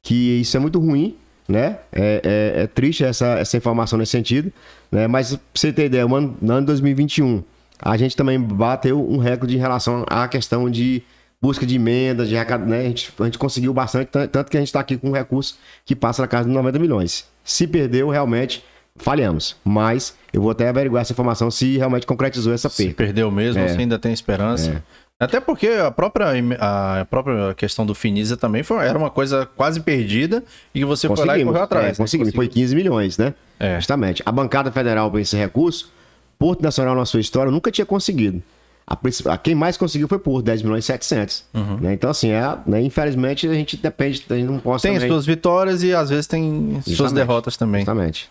[0.01, 1.17] que isso é muito ruim,
[1.49, 1.79] né?
[1.93, 4.53] É, é, é triste essa, essa informação nesse sentido,
[4.91, 5.09] né?
[5.09, 7.43] Mas pra você ter ideia, no ano, no ano 2021,
[7.83, 11.03] a gente também bateu um recorde em relação à questão de
[11.43, 12.79] busca de emendas, de arrecad- né?
[12.83, 15.13] A gente, a gente conseguiu bastante, tan- tanto que a gente está aqui com um
[15.13, 17.27] recurso que passa na casa de 90 milhões.
[17.45, 18.63] Se perdeu, realmente
[18.99, 19.57] falhamos.
[19.65, 22.95] Mas eu vou até averiguar essa informação se realmente concretizou essa Se perda.
[22.97, 23.69] perdeu mesmo, É.
[23.69, 24.83] você ainda tem esperança.
[25.19, 26.27] Até porque a própria,
[26.61, 30.43] a própria questão do Finisa também foi, era uma coisa quase perdida
[30.75, 31.85] e que você foi lá e correu atrás.
[31.87, 31.95] é, né?
[31.95, 32.35] conseguimos.
[32.35, 33.33] Foi 15 milhões, né?
[33.59, 33.77] É.
[33.77, 34.23] Justamente.
[34.27, 35.93] A bancada federal para esse recurso,
[36.39, 38.43] Porto Nacional na sua história nunca tinha conseguido.
[38.87, 38.99] A,
[39.33, 41.45] a- quem mais conseguiu foi Porto, 10 milhões e 700.
[41.81, 41.95] né?
[41.95, 45.11] Então, assim, é, né, infelizmente a gente depende, a gente não pode Tem as também...
[45.11, 47.15] suas vitórias e às vezes tem suas Justamente.
[47.15, 47.81] derrotas também.
[47.83, 48.29] Justamente.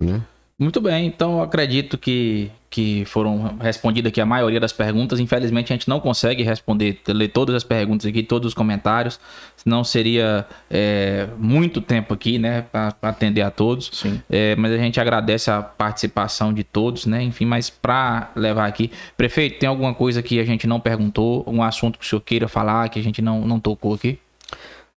[0.00, 0.22] Né?
[0.58, 5.20] Muito bem, então eu acredito que, que foram respondidas aqui a maioria das perguntas.
[5.20, 9.20] Infelizmente a gente não consegue responder, ler todas as perguntas aqui, todos os comentários,
[9.54, 13.90] senão seria é, muito tempo aqui, né, para atender a todos.
[13.92, 14.22] Sim.
[14.30, 17.22] É, mas a gente agradece a participação de todos, né?
[17.22, 21.62] Enfim, mas para levar aqui, prefeito, tem alguma coisa que a gente não perguntou, um
[21.62, 24.18] assunto que o senhor queira falar que a gente não, não tocou aqui?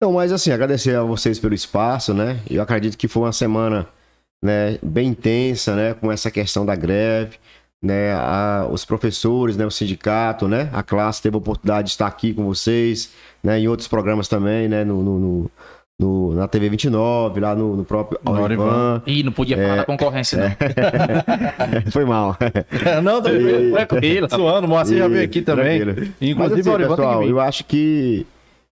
[0.00, 2.38] Não, mas assim, agradecer a vocês pelo espaço, né?
[2.48, 3.88] Eu acredito que foi uma semana
[4.42, 5.94] né, bem intensa, né?
[5.94, 7.36] Com essa questão da greve,
[7.82, 8.12] né?
[8.14, 9.66] A- os professores, né?
[9.66, 10.68] O sindicato, né?
[10.72, 13.12] A classe teve a oportunidade de estar aqui com vocês,
[13.42, 13.58] né?
[13.58, 14.84] Em outros programas também, né?
[14.84, 15.50] No, no, no-
[16.00, 19.02] no, na TV 29, lá no, no próprio No Aurivan.
[19.04, 21.90] Ih, não podia falar da concorrência, não.
[21.90, 22.36] Foi mal.
[23.02, 24.28] não, E- tranquilo.
[24.30, 25.80] Suando, o Moacir já veio aqui também.
[25.80, 26.08] tranquilo.
[26.20, 28.24] Inclusive, Mas assim, pessoal, eu acho que,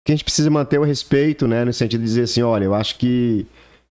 [0.03, 1.63] que a gente precisa manter o respeito, né?
[1.63, 3.45] No sentido de dizer assim, olha, eu acho que,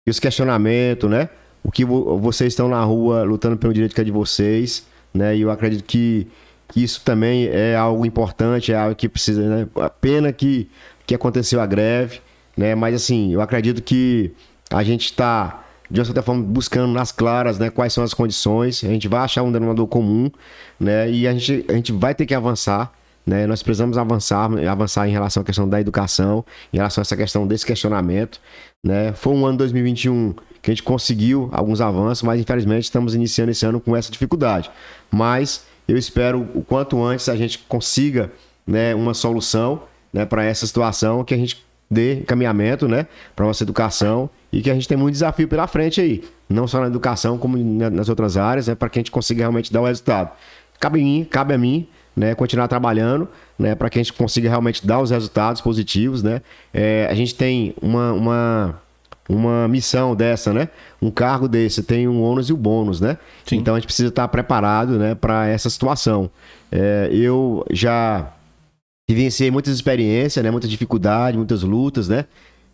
[0.06, 1.28] que os questionamentos, né?
[1.66, 5.36] O que vo- vocês estão na rua lutando pelo direito que é de vocês, né?
[5.36, 6.28] E eu acredito que,
[6.68, 9.68] que isso também é algo importante, é algo que precisa, né?
[9.78, 10.70] A pena que,
[11.08, 12.20] que aconteceu a greve,
[12.56, 12.76] né?
[12.76, 14.32] Mas assim, eu acredito que
[14.70, 18.84] a gente está de uma certa forma buscando nas claras, né, quais são as condições,
[18.84, 20.32] a gente vai achar um denominador comum,
[20.80, 22.92] né, e a gente, a gente vai ter que avançar,
[23.26, 27.18] né, nós precisamos avançar, avançar em relação à questão da educação, em relação a essa
[27.18, 28.40] questão desse questionamento,
[28.84, 33.52] né, foi um ano 2021 que a gente conseguiu alguns avanços, mas infelizmente estamos iniciando
[33.52, 34.70] esse ano com essa dificuldade,
[35.12, 38.32] mas eu espero o quanto antes a gente consiga,
[38.66, 39.84] né, uma solução,
[40.14, 44.72] né, para essa situação, que a gente dê encaminhamento, né, para nossa educação e que
[44.72, 48.10] a gente tem muito desafio pela frente aí, não só na educação como na- nas
[48.10, 50.32] outras áreas, né, para que a gente consiga realmente dar o resultado.
[50.80, 53.28] Cabe a mim, cabe a mim, né, continuar trabalhando,
[53.58, 56.42] né, para que a gente consiga realmente dar os resultados positivos, né.
[56.74, 58.82] É, a gente tem uma, uma
[59.28, 60.70] uma missão dessa, né?
[61.02, 63.18] Um cargo desse tem um ônus e o bônus, né?
[63.46, 63.58] Sim.
[63.58, 66.30] Então a gente precisa estar preparado, né, para essa situação.
[66.72, 68.32] É, eu já
[69.10, 70.52] vivenciei muitas experiências, né?
[70.52, 72.26] Muita dificuldade, muitas lutas, né?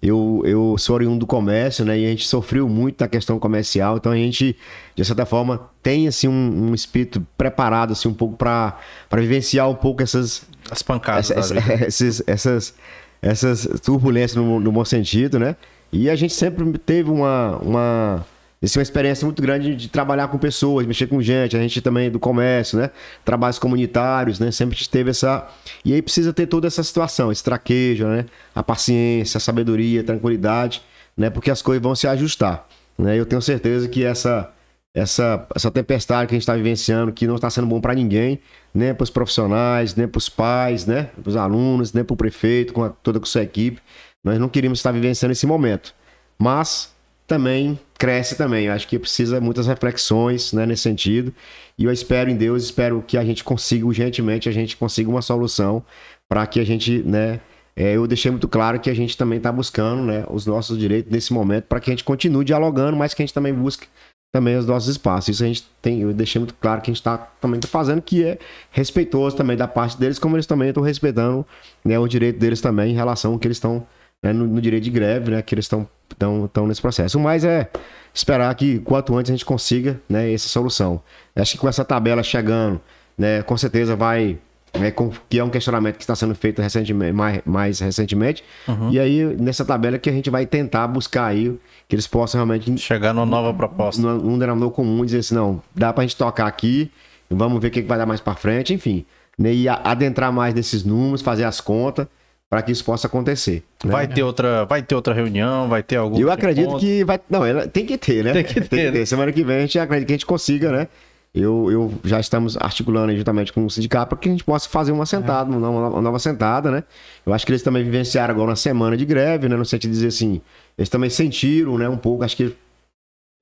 [0.02, 2.00] Eu, eu sou oriundo do comércio, né?
[2.00, 4.56] E a gente sofreu muito na questão comercial, então a gente,
[4.96, 8.78] de certa forma, tem assim um, um espírito preparado assim um pouco para
[9.16, 10.42] vivenciar um pouco essas
[10.72, 12.74] As pancadas essa- essa- esses- essas,
[13.22, 15.56] essas turbulências no, no bom sentido, né?
[15.94, 18.26] E a gente sempre teve uma, uma,
[18.64, 22.12] assim, uma experiência muito grande de trabalhar com pessoas, mexer com gente, a gente também
[22.12, 22.92] do comércio, né?
[23.26, 24.52] Trabalhos comunitários, né?
[24.52, 25.48] Sempre teve essa.
[25.84, 28.26] E aí precisa ter toda essa situação, esse traquejo, né?
[28.54, 30.82] A paciência, a sabedoria, a tranquilidade,
[31.18, 31.30] né?
[31.30, 32.68] Porque as coisas vão se ajustar.
[32.98, 33.20] Né?
[33.20, 34.52] Eu tenho certeza que essa,
[34.94, 38.40] essa, essa tempestade que a gente está vivenciando, que não está sendo bom para ninguém,
[38.74, 41.10] nem para os profissionais, nem para os pais, né?
[41.22, 43.82] para os alunos, nem para o prefeito, com a- toda a sua equipe.
[44.24, 45.96] Nós não queríamos estar vivenciando esse momento.
[46.38, 46.94] Mas
[47.26, 48.66] também cresce também.
[48.66, 51.32] Eu acho que precisa muitas reflexões né, nesse sentido.
[51.78, 55.22] E eu espero em Deus, espero que a gente consiga, urgentemente, a gente consiga uma
[55.22, 55.86] solução
[56.28, 57.40] para que a gente, né?
[57.76, 61.12] é, eu deixei muito claro que a gente também está buscando né, os nossos direitos
[61.12, 63.86] nesse momento para que a gente continue dialogando, mas que a gente também busque
[64.34, 65.36] também os nossos espaços.
[65.36, 68.02] Isso a gente tem, eu deixei muito claro que a gente está também tá fazendo,
[68.02, 68.40] que é
[68.72, 71.46] respeitoso também da parte deles, como eles também estão respeitando
[71.86, 73.86] né, o direito deles também em relação ao que eles estão
[74.22, 75.88] né, no, no direito de greve, né, que eles estão
[76.18, 77.20] tão, tão nesse processo.
[77.20, 77.70] Mas é
[78.14, 81.02] esperar que quanto antes a gente consiga né, essa solução.
[81.36, 82.80] Acho que com essa tabela chegando,
[83.18, 84.38] né, com certeza vai.
[84.80, 88.42] né, com- que é um questionamento que está sendo feito recentemente, mais, mais recentemente.
[88.90, 92.78] E aí, nessa tabela que a gente vai tentar buscar aí que eles possam realmente
[92.78, 94.02] Chegar numa nova proposta.
[94.02, 96.90] num num denominador comum, dizer assim, não, dá pra gente tocar aqui,
[97.30, 99.06] vamos ver o que, que vai dar mais pra frente, enfim.
[99.38, 99.54] Né?
[99.54, 102.08] E a- adentrar mais nesses números, fazer as contas,
[102.52, 103.64] para que isso possa acontecer.
[103.86, 103.92] né?
[103.92, 106.20] Vai ter outra, vai ter outra reunião, vai ter algum.
[106.20, 106.80] Eu acredito encontro.
[106.82, 107.18] que vai.
[107.30, 108.34] Não, ela tem que ter, né?
[108.34, 109.06] Tem que ter, né?
[109.06, 110.88] Semana que vem a gente acredita que a gente consiga, né?
[111.34, 114.92] Eu, eu já estamos articulando juntamente com o sindicato para que a gente possa fazer
[114.92, 116.84] uma sentada, uma, nova, uma nova sentada, né?
[117.26, 119.56] Eu acho que eles também vivenciaram agora uma semana de greve, né?
[119.56, 120.42] No sentido de dizer assim,
[120.78, 121.88] eles também sentiram, né?
[121.88, 122.54] Um pouco, acho que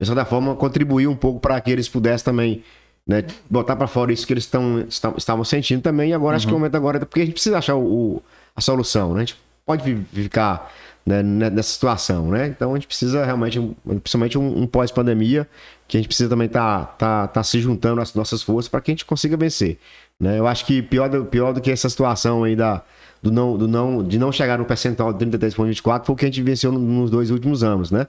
[0.00, 2.62] de certa forma contribuiu um pouco para que eles pudessem também
[3.04, 6.10] né, botar para fora isso que eles tão, esta- estavam sentindo também.
[6.10, 8.22] E agora acho que o momento agora é porque a gente precisa achar o, o-
[8.54, 9.22] a solução, né?
[9.22, 10.70] A gente pode ficar
[11.06, 12.46] né, ne- nessa situação, né?
[12.48, 13.58] Então a gente precisa realmente,
[14.02, 15.48] principalmente um, um pós-pandemia,
[15.88, 18.80] que a gente precisa também estar tá, tá, tá se juntando as nossas forças para
[18.80, 19.78] que a gente consiga vencer.
[20.18, 20.38] Né?
[20.38, 22.82] Eu acho que pior do, pior do que essa situação aí da,
[23.22, 26.28] do não, do não, de não chegar no percentual de 33,24 foi o que a
[26.28, 28.06] gente venceu no- nos dois últimos anos, né?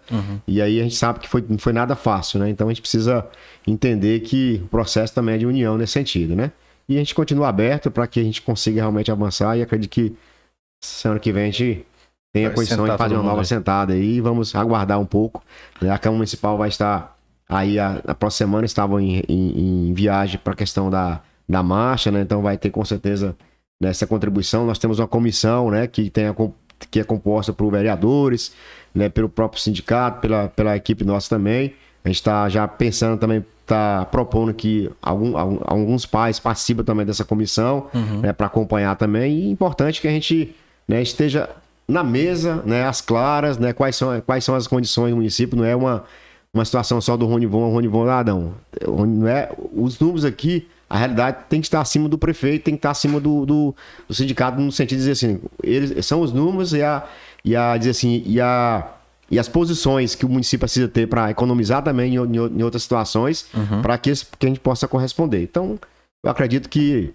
[0.47, 2.49] E aí a gente sabe que foi, não foi nada fácil, né?
[2.49, 3.25] Então a gente precisa
[3.65, 6.51] entender que o processo também é de união nesse sentido, né?
[6.89, 10.13] E a gente continua aberto para que a gente consiga realmente avançar e acredito que
[10.81, 11.85] semana que vem a gente
[12.33, 13.45] tenha Vai condição de fazer uma nova aí.
[13.45, 15.43] sentada aí e vamos aguardar um pouco.
[15.81, 17.15] A Câmara Municipal vai estar
[17.47, 21.61] aí a, na próxima semana, estavam em, em- em viagem para a questão da, da
[21.61, 22.21] marcha, né?
[22.21, 23.35] Então vai ter com certeza
[23.81, 24.65] nessa contribuição.
[24.65, 26.35] Nós temos uma comissão, né, que tem a
[26.89, 28.53] que é composta por vereadores,
[28.95, 31.75] né, pelo próprio sindicato, pela, pela equipe nossa também.
[32.03, 37.23] A gente está já pensando também, está propondo que algum, alguns pais participem também dessa
[37.23, 37.87] comissão,
[38.21, 39.37] né, para acompanhar também.
[39.41, 40.55] E é importante que a gente
[40.91, 41.49] né, esteja
[41.87, 45.57] na mesa, né, às claras, né, quais são, quais são as condições do município.
[45.57, 46.03] Não é uma,
[46.53, 48.53] uma situação só do Ronivon, Ronivon, ah, não.
[48.85, 52.79] Não é, os números aqui, a realidade tem que estar acima do prefeito, tem que
[52.79, 56.73] estar acima do, do, do sindicato, no sentido de dizer assim, eles são os números
[56.73, 57.05] e a,
[57.45, 58.85] e a dizer assim, e a
[59.29, 63.45] e as posições que o município precisa ter para economizar também em, em, outras situações,
[63.53, 63.81] Uhum.
[63.81, 65.41] para que, que a gente possa corresponder.
[65.41, 65.79] Então,
[66.21, 67.13] eu acredito que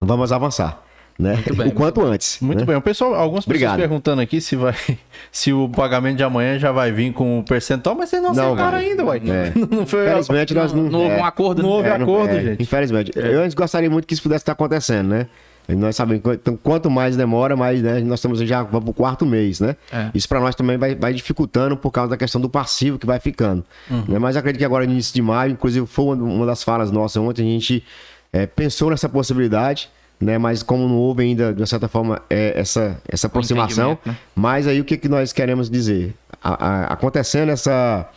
[0.00, 0.80] vamos avançar,
[1.22, 1.42] né?
[1.56, 2.38] bem, o quanto antes.
[2.40, 2.64] Muito né?
[2.66, 2.76] bem.
[2.76, 3.78] O pessoal, algumas pessoas Obrigado.
[3.78, 4.74] perguntando aqui se vai,
[5.30, 8.52] se o pagamento de amanhã já vai vir com o percentual, mas vocês não Não
[8.52, 9.22] aceitaram ainda, uai.
[9.24, 9.52] É.
[9.74, 10.82] Não foi Infelizmente, nós não.
[10.84, 11.76] Não houve é, um acordo, não né?
[11.76, 12.62] houve é, não- acordo, é, gente.
[12.62, 13.12] Infelizmente.
[13.14, 15.26] Eu antes gostaria muito que isso pudesse estar acontecendo, né?
[15.68, 19.60] Nós sabemos então, quanto mais demora, mais né, nós estamos já vamos pro quarto mês,
[19.60, 19.76] né?
[19.92, 20.10] É.
[20.12, 23.20] Isso para nós também vai, vai dificultando por causa da questão do passivo que vai
[23.20, 23.64] ficando.
[23.88, 24.04] Uhum.
[24.08, 24.18] né?
[24.18, 27.22] Mas acredito que agora, no início de maio, inclusive foi uma, uma das falas nossas
[27.22, 27.84] ontem, a gente
[28.32, 29.88] é, pensou nessa possibilidade,
[30.22, 30.38] né?
[30.38, 34.16] Mas como não houve ainda, de uma certa forma, é, essa, essa aproximação, né?
[34.34, 36.14] mas aí o que, que nós queremos dizer?
[36.42, 38.08] A- a- acontecendo essa,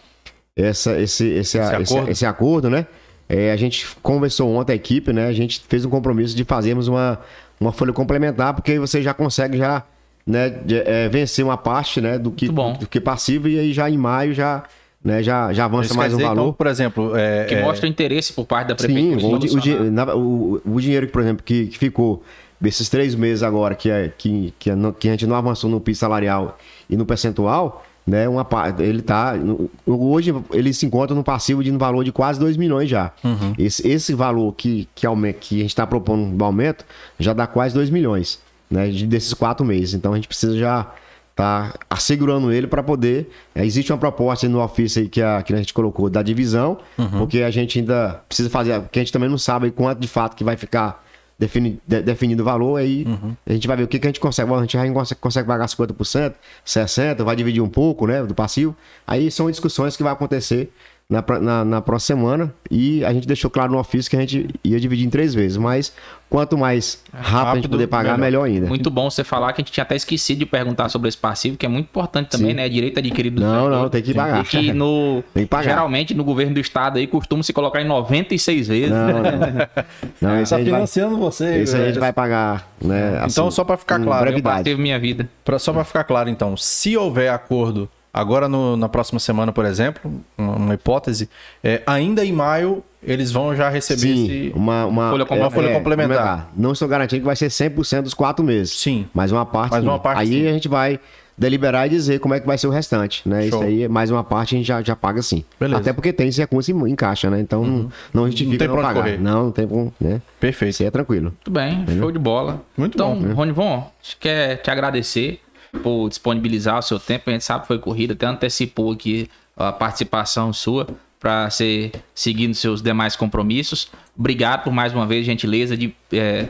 [0.56, 2.12] essa, esse, esse, esse, acordo.
[2.12, 2.86] esse acordo, né?
[3.28, 5.26] É, a gente conversou ontem a equipe, né?
[5.28, 7.20] A gente fez um compromisso de fazermos uma,
[7.60, 9.84] uma folha complementar, porque aí você já consegue já,
[10.26, 12.74] né, de- é, vencer uma parte, né, do que, bom.
[12.74, 14.64] do que passivo e aí já em maio já,
[15.06, 16.42] né, já, já avança Isso mais quer um dizer, valor.
[16.42, 19.36] então, por exemplo, é, Que é, mostra interesse por parte da Sim, prefeitura.
[19.36, 19.84] o, di- o, solucionar.
[19.84, 22.24] di- na- o- o dinheiro, por exemplo, que, que ficou
[22.60, 25.70] desses três meses agora, que, é, que, que, é no- que a gente não avançou
[25.70, 26.58] no piso salarial
[26.90, 28.28] e no percentual, né?
[28.28, 29.36] Uma, pa- ele tá.
[29.36, 33.12] no- Hoje ele se encontra no passivo de um valor de quase 2 milhões já.
[33.60, 36.84] Esse, esse valor que, que, aume- que a gente está propondo de aumento
[37.20, 38.40] já dá quase 2 milhões,
[38.72, 38.88] né?
[38.90, 39.94] de- desses quatro meses.
[39.94, 40.92] Então a gente precisa já
[41.36, 43.30] tá assegurando ele para poder.
[43.54, 46.78] é, existe uma proposta no ofício aí que a, que a gente colocou da divisão,
[47.18, 50.36] porque a gente ainda precisa fazer, porque a gente também não sabe quanto de fato
[50.36, 51.04] que vai ficar
[51.38, 53.06] defini, de- definido o valor, aí
[53.46, 54.48] a gente vai ver o que, que a gente consegue.
[54.48, 56.34] Bom, A gente consegue, consegue pagar 50%,
[56.66, 58.74] 60%, vai dividir um pouco, né, do passivo.
[59.06, 60.72] Aí são discussões que vai acontecer
[61.08, 64.48] na, na, na próxima semana e a gente deixou claro no ofício que a gente
[64.64, 65.94] ia dividir em três vezes, mas
[66.28, 68.44] quanto mais rápido, a gente Rápido, poder pagar, melhor.
[68.44, 68.68] melhor, ainda.
[68.68, 71.58] Muito bom você falar que a gente tinha até esquecido de perguntar sobre esse passivo,
[71.58, 72.56] que é muito importante também, Sim.
[72.56, 72.68] né?
[72.68, 73.82] Direito adquirido do Não, servidor.
[73.84, 74.42] não, tem que pagar.
[74.42, 75.64] E que no, Tem que pagar.
[75.70, 78.90] geralmente no governo do estado aí costuma se colocar em 96 vezes.
[78.90, 79.22] Não, não.
[80.22, 81.44] Não, esse tá gente vai, financiando você.
[81.44, 83.22] aí a gente vai pagar, né?
[83.28, 84.64] Então, assim, só para ficar claro, brevidade.
[84.64, 85.30] Teve minha vida.
[85.44, 89.66] Pra, só para ficar claro, então, se houver acordo agora no- na próxima semana, por
[89.66, 91.30] exemplo, uma, uma hipótese,
[91.64, 94.52] é, ainda em maio eles vão já receber Sim, esse.
[94.56, 96.50] uma, uma, Folha uma folha complementar.
[96.58, 98.72] Não estou garantindo que vai ser 100% dos quatro meses.
[98.80, 99.06] Sim.
[99.14, 99.72] Mas uma parte.
[99.72, 99.88] Mas sim.
[99.88, 100.48] uma parte, Aí sim.
[100.48, 101.00] a gente vai
[101.38, 103.42] deliberar e dizer como é que vai ser o restante, né?
[103.50, 103.60] Show.
[103.60, 105.44] Isso aí, mais uma parte a gente já, já paga sim.
[105.60, 105.76] Beleza.
[105.76, 105.82] Uhum.
[105.82, 107.40] Até porque tem esse recurso em, em caixa, né?
[107.42, 109.02] Então não, não justifica Não tem não, pra pagar.
[109.02, 109.20] correr.
[109.20, 110.22] Não, não tem como, né?
[110.40, 110.72] Perfeito.
[110.72, 111.26] Isso aí é tranquilo.
[111.26, 112.64] Muito bem, show de bola.
[112.78, 113.34] Muito então, bom?
[113.34, 115.42] Rony Von, a gente quer te agradecer
[115.76, 117.30] por disponibilizar o seu tempo.
[117.30, 120.88] A gente sabe que foi corrida, até antecipou aqui a participação sua
[121.20, 123.90] para ser seguindo seus demais compromissos.
[124.18, 126.50] Obrigado por mais uma vez, gentileza de é,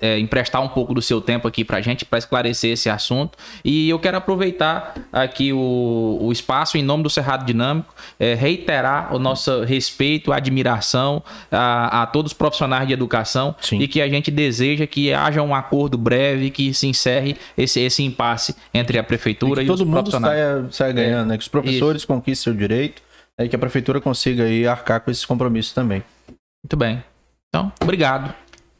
[0.00, 3.36] é, emprestar um pouco do seu tempo aqui para a gente para esclarecer esse assunto.
[3.64, 9.14] E eu quero aproveitar aqui o, o espaço em nome do Cerrado Dinâmico, é, reiterar
[9.14, 13.78] o nosso respeito, admiração a, a todos os profissionais de educação Sim.
[13.78, 18.02] e que a gente deseja que haja um acordo breve que se encerre esse, esse
[18.02, 20.38] impasse entre a prefeitura E e, que os todo mundo profissionais.
[20.38, 21.36] saia, saia ganhando, né?
[21.36, 23.02] Que os professores conquistem seu direito
[23.38, 23.44] né?
[23.44, 26.02] e que a prefeitura consiga aí arcar com esses compromissos também.
[26.64, 27.02] Muito bem.
[27.54, 28.34] Então, obrigado.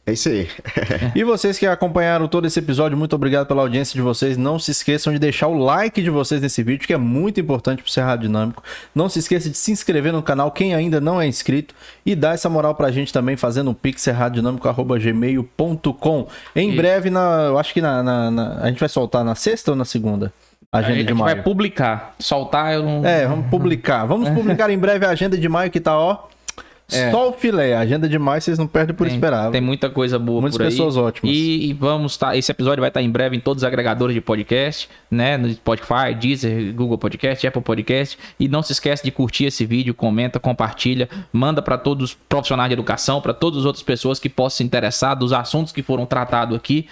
[0.07, 0.49] É isso aí.
[1.15, 4.37] E vocês que acompanharam todo esse episódio, muito obrigado pela audiência de vocês.
[4.37, 7.83] Não se esqueçam de deixar o like de vocês nesse vídeo, que é muito importante
[7.83, 8.63] pro Cerrado Dinâmico.
[8.95, 11.75] Não se esqueça de se inscrever no canal, quem ainda não é inscrito,
[12.05, 14.07] e dar essa moral pra gente também, fazendo um pix.
[16.55, 16.77] Em Isso.
[16.77, 19.77] breve, na, eu acho que na, na- na- a gente vai soltar na sexta ou
[19.77, 20.33] na segunda?
[20.71, 21.35] A a agenda gente de maio.
[21.37, 22.15] vai publicar.
[22.19, 23.07] Soltar, eu não.
[23.07, 24.05] É, vamos publicar.
[24.05, 26.19] Vamos publicar em breve a agenda de maio que tá, ó.
[26.93, 27.11] É.
[27.11, 27.75] Só o filé.
[27.75, 29.51] A agenda de maio vocês não perdem por tem, esperar.
[29.51, 30.71] tem muita coisa boa Muitas por aí.
[30.71, 31.35] pessoas ótimas.
[31.35, 32.37] E, e vamos estar.
[32.37, 35.37] esse episódio vai estar em breve em todos os agregadores de podcast, né?
[35.39, 38.19] No Spotify, Deezer, Google Podcast, Apple Podcast.
[38.39, 42.69] E não se esquece de curtir esse vídeo, comenta, compartilha, manda para todos os profissionais
[42.69, 46.05] de educação, para todas as outras pessoas que possam se interessar dos assuntos que foram
[46.05, 46.87] tratados aqui.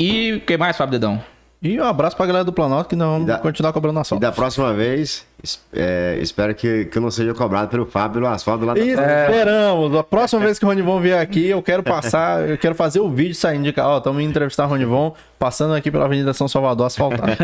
[0.00, 1.22] E o que mais, Fábio Dedão?
[1.62, 4.02] E um abraço pra galera do Planalto que nós vamos E da- continuar cobrando E
[4.02, 4.20] assalto.
[4.20, 5.26] da próxima vez,
[5.72, 9.00] é, espero que, que eu não seja cobrado pelo Fábio pelo asfalto lá da Isso,
[9.00, 9.94] esperamos.
[9.96, 13.08] A próxima vez que o Ronivon vier aqui, eu quero passar, eu quero fazer o
[13.08, 13.88] vídeo saindo de cá.
[13.88, 17.36] Ó, estamos indo entrevistar o Ronivon, passando aqui pela Avenida São Salvador asfaltada.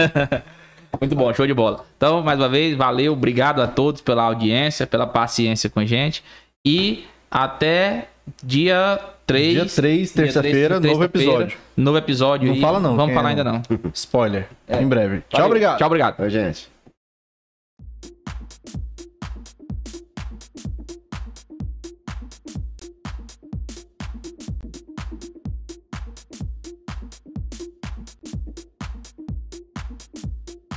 [1.01, 1.85] Muito bom, show de bola.
[1.97, 6.23] Então, mais uma vez, valeu, obrigado a todos pela audiência, pela paciência com a gente.
[6.65, 8.09] E até
[8.43, 9.53] dia 3.
[9.53, 11.59] Dia 3, terça-feira, novo episódio.
[11.77, 12.49] Novo episódio.
[12.49, 13.63] Não e fala não, Vamos quem falar é ainda não.
[13.95, 14.49] Spoiler.
[14.69, 15.19] Em breve.
[15.19, 15.47] Tchau, Valeu.
[15.47, 15.79] obrigado.
[15.79, 16.21] Tchau, obrigado.
[16.21, 16.69] Oi, gente.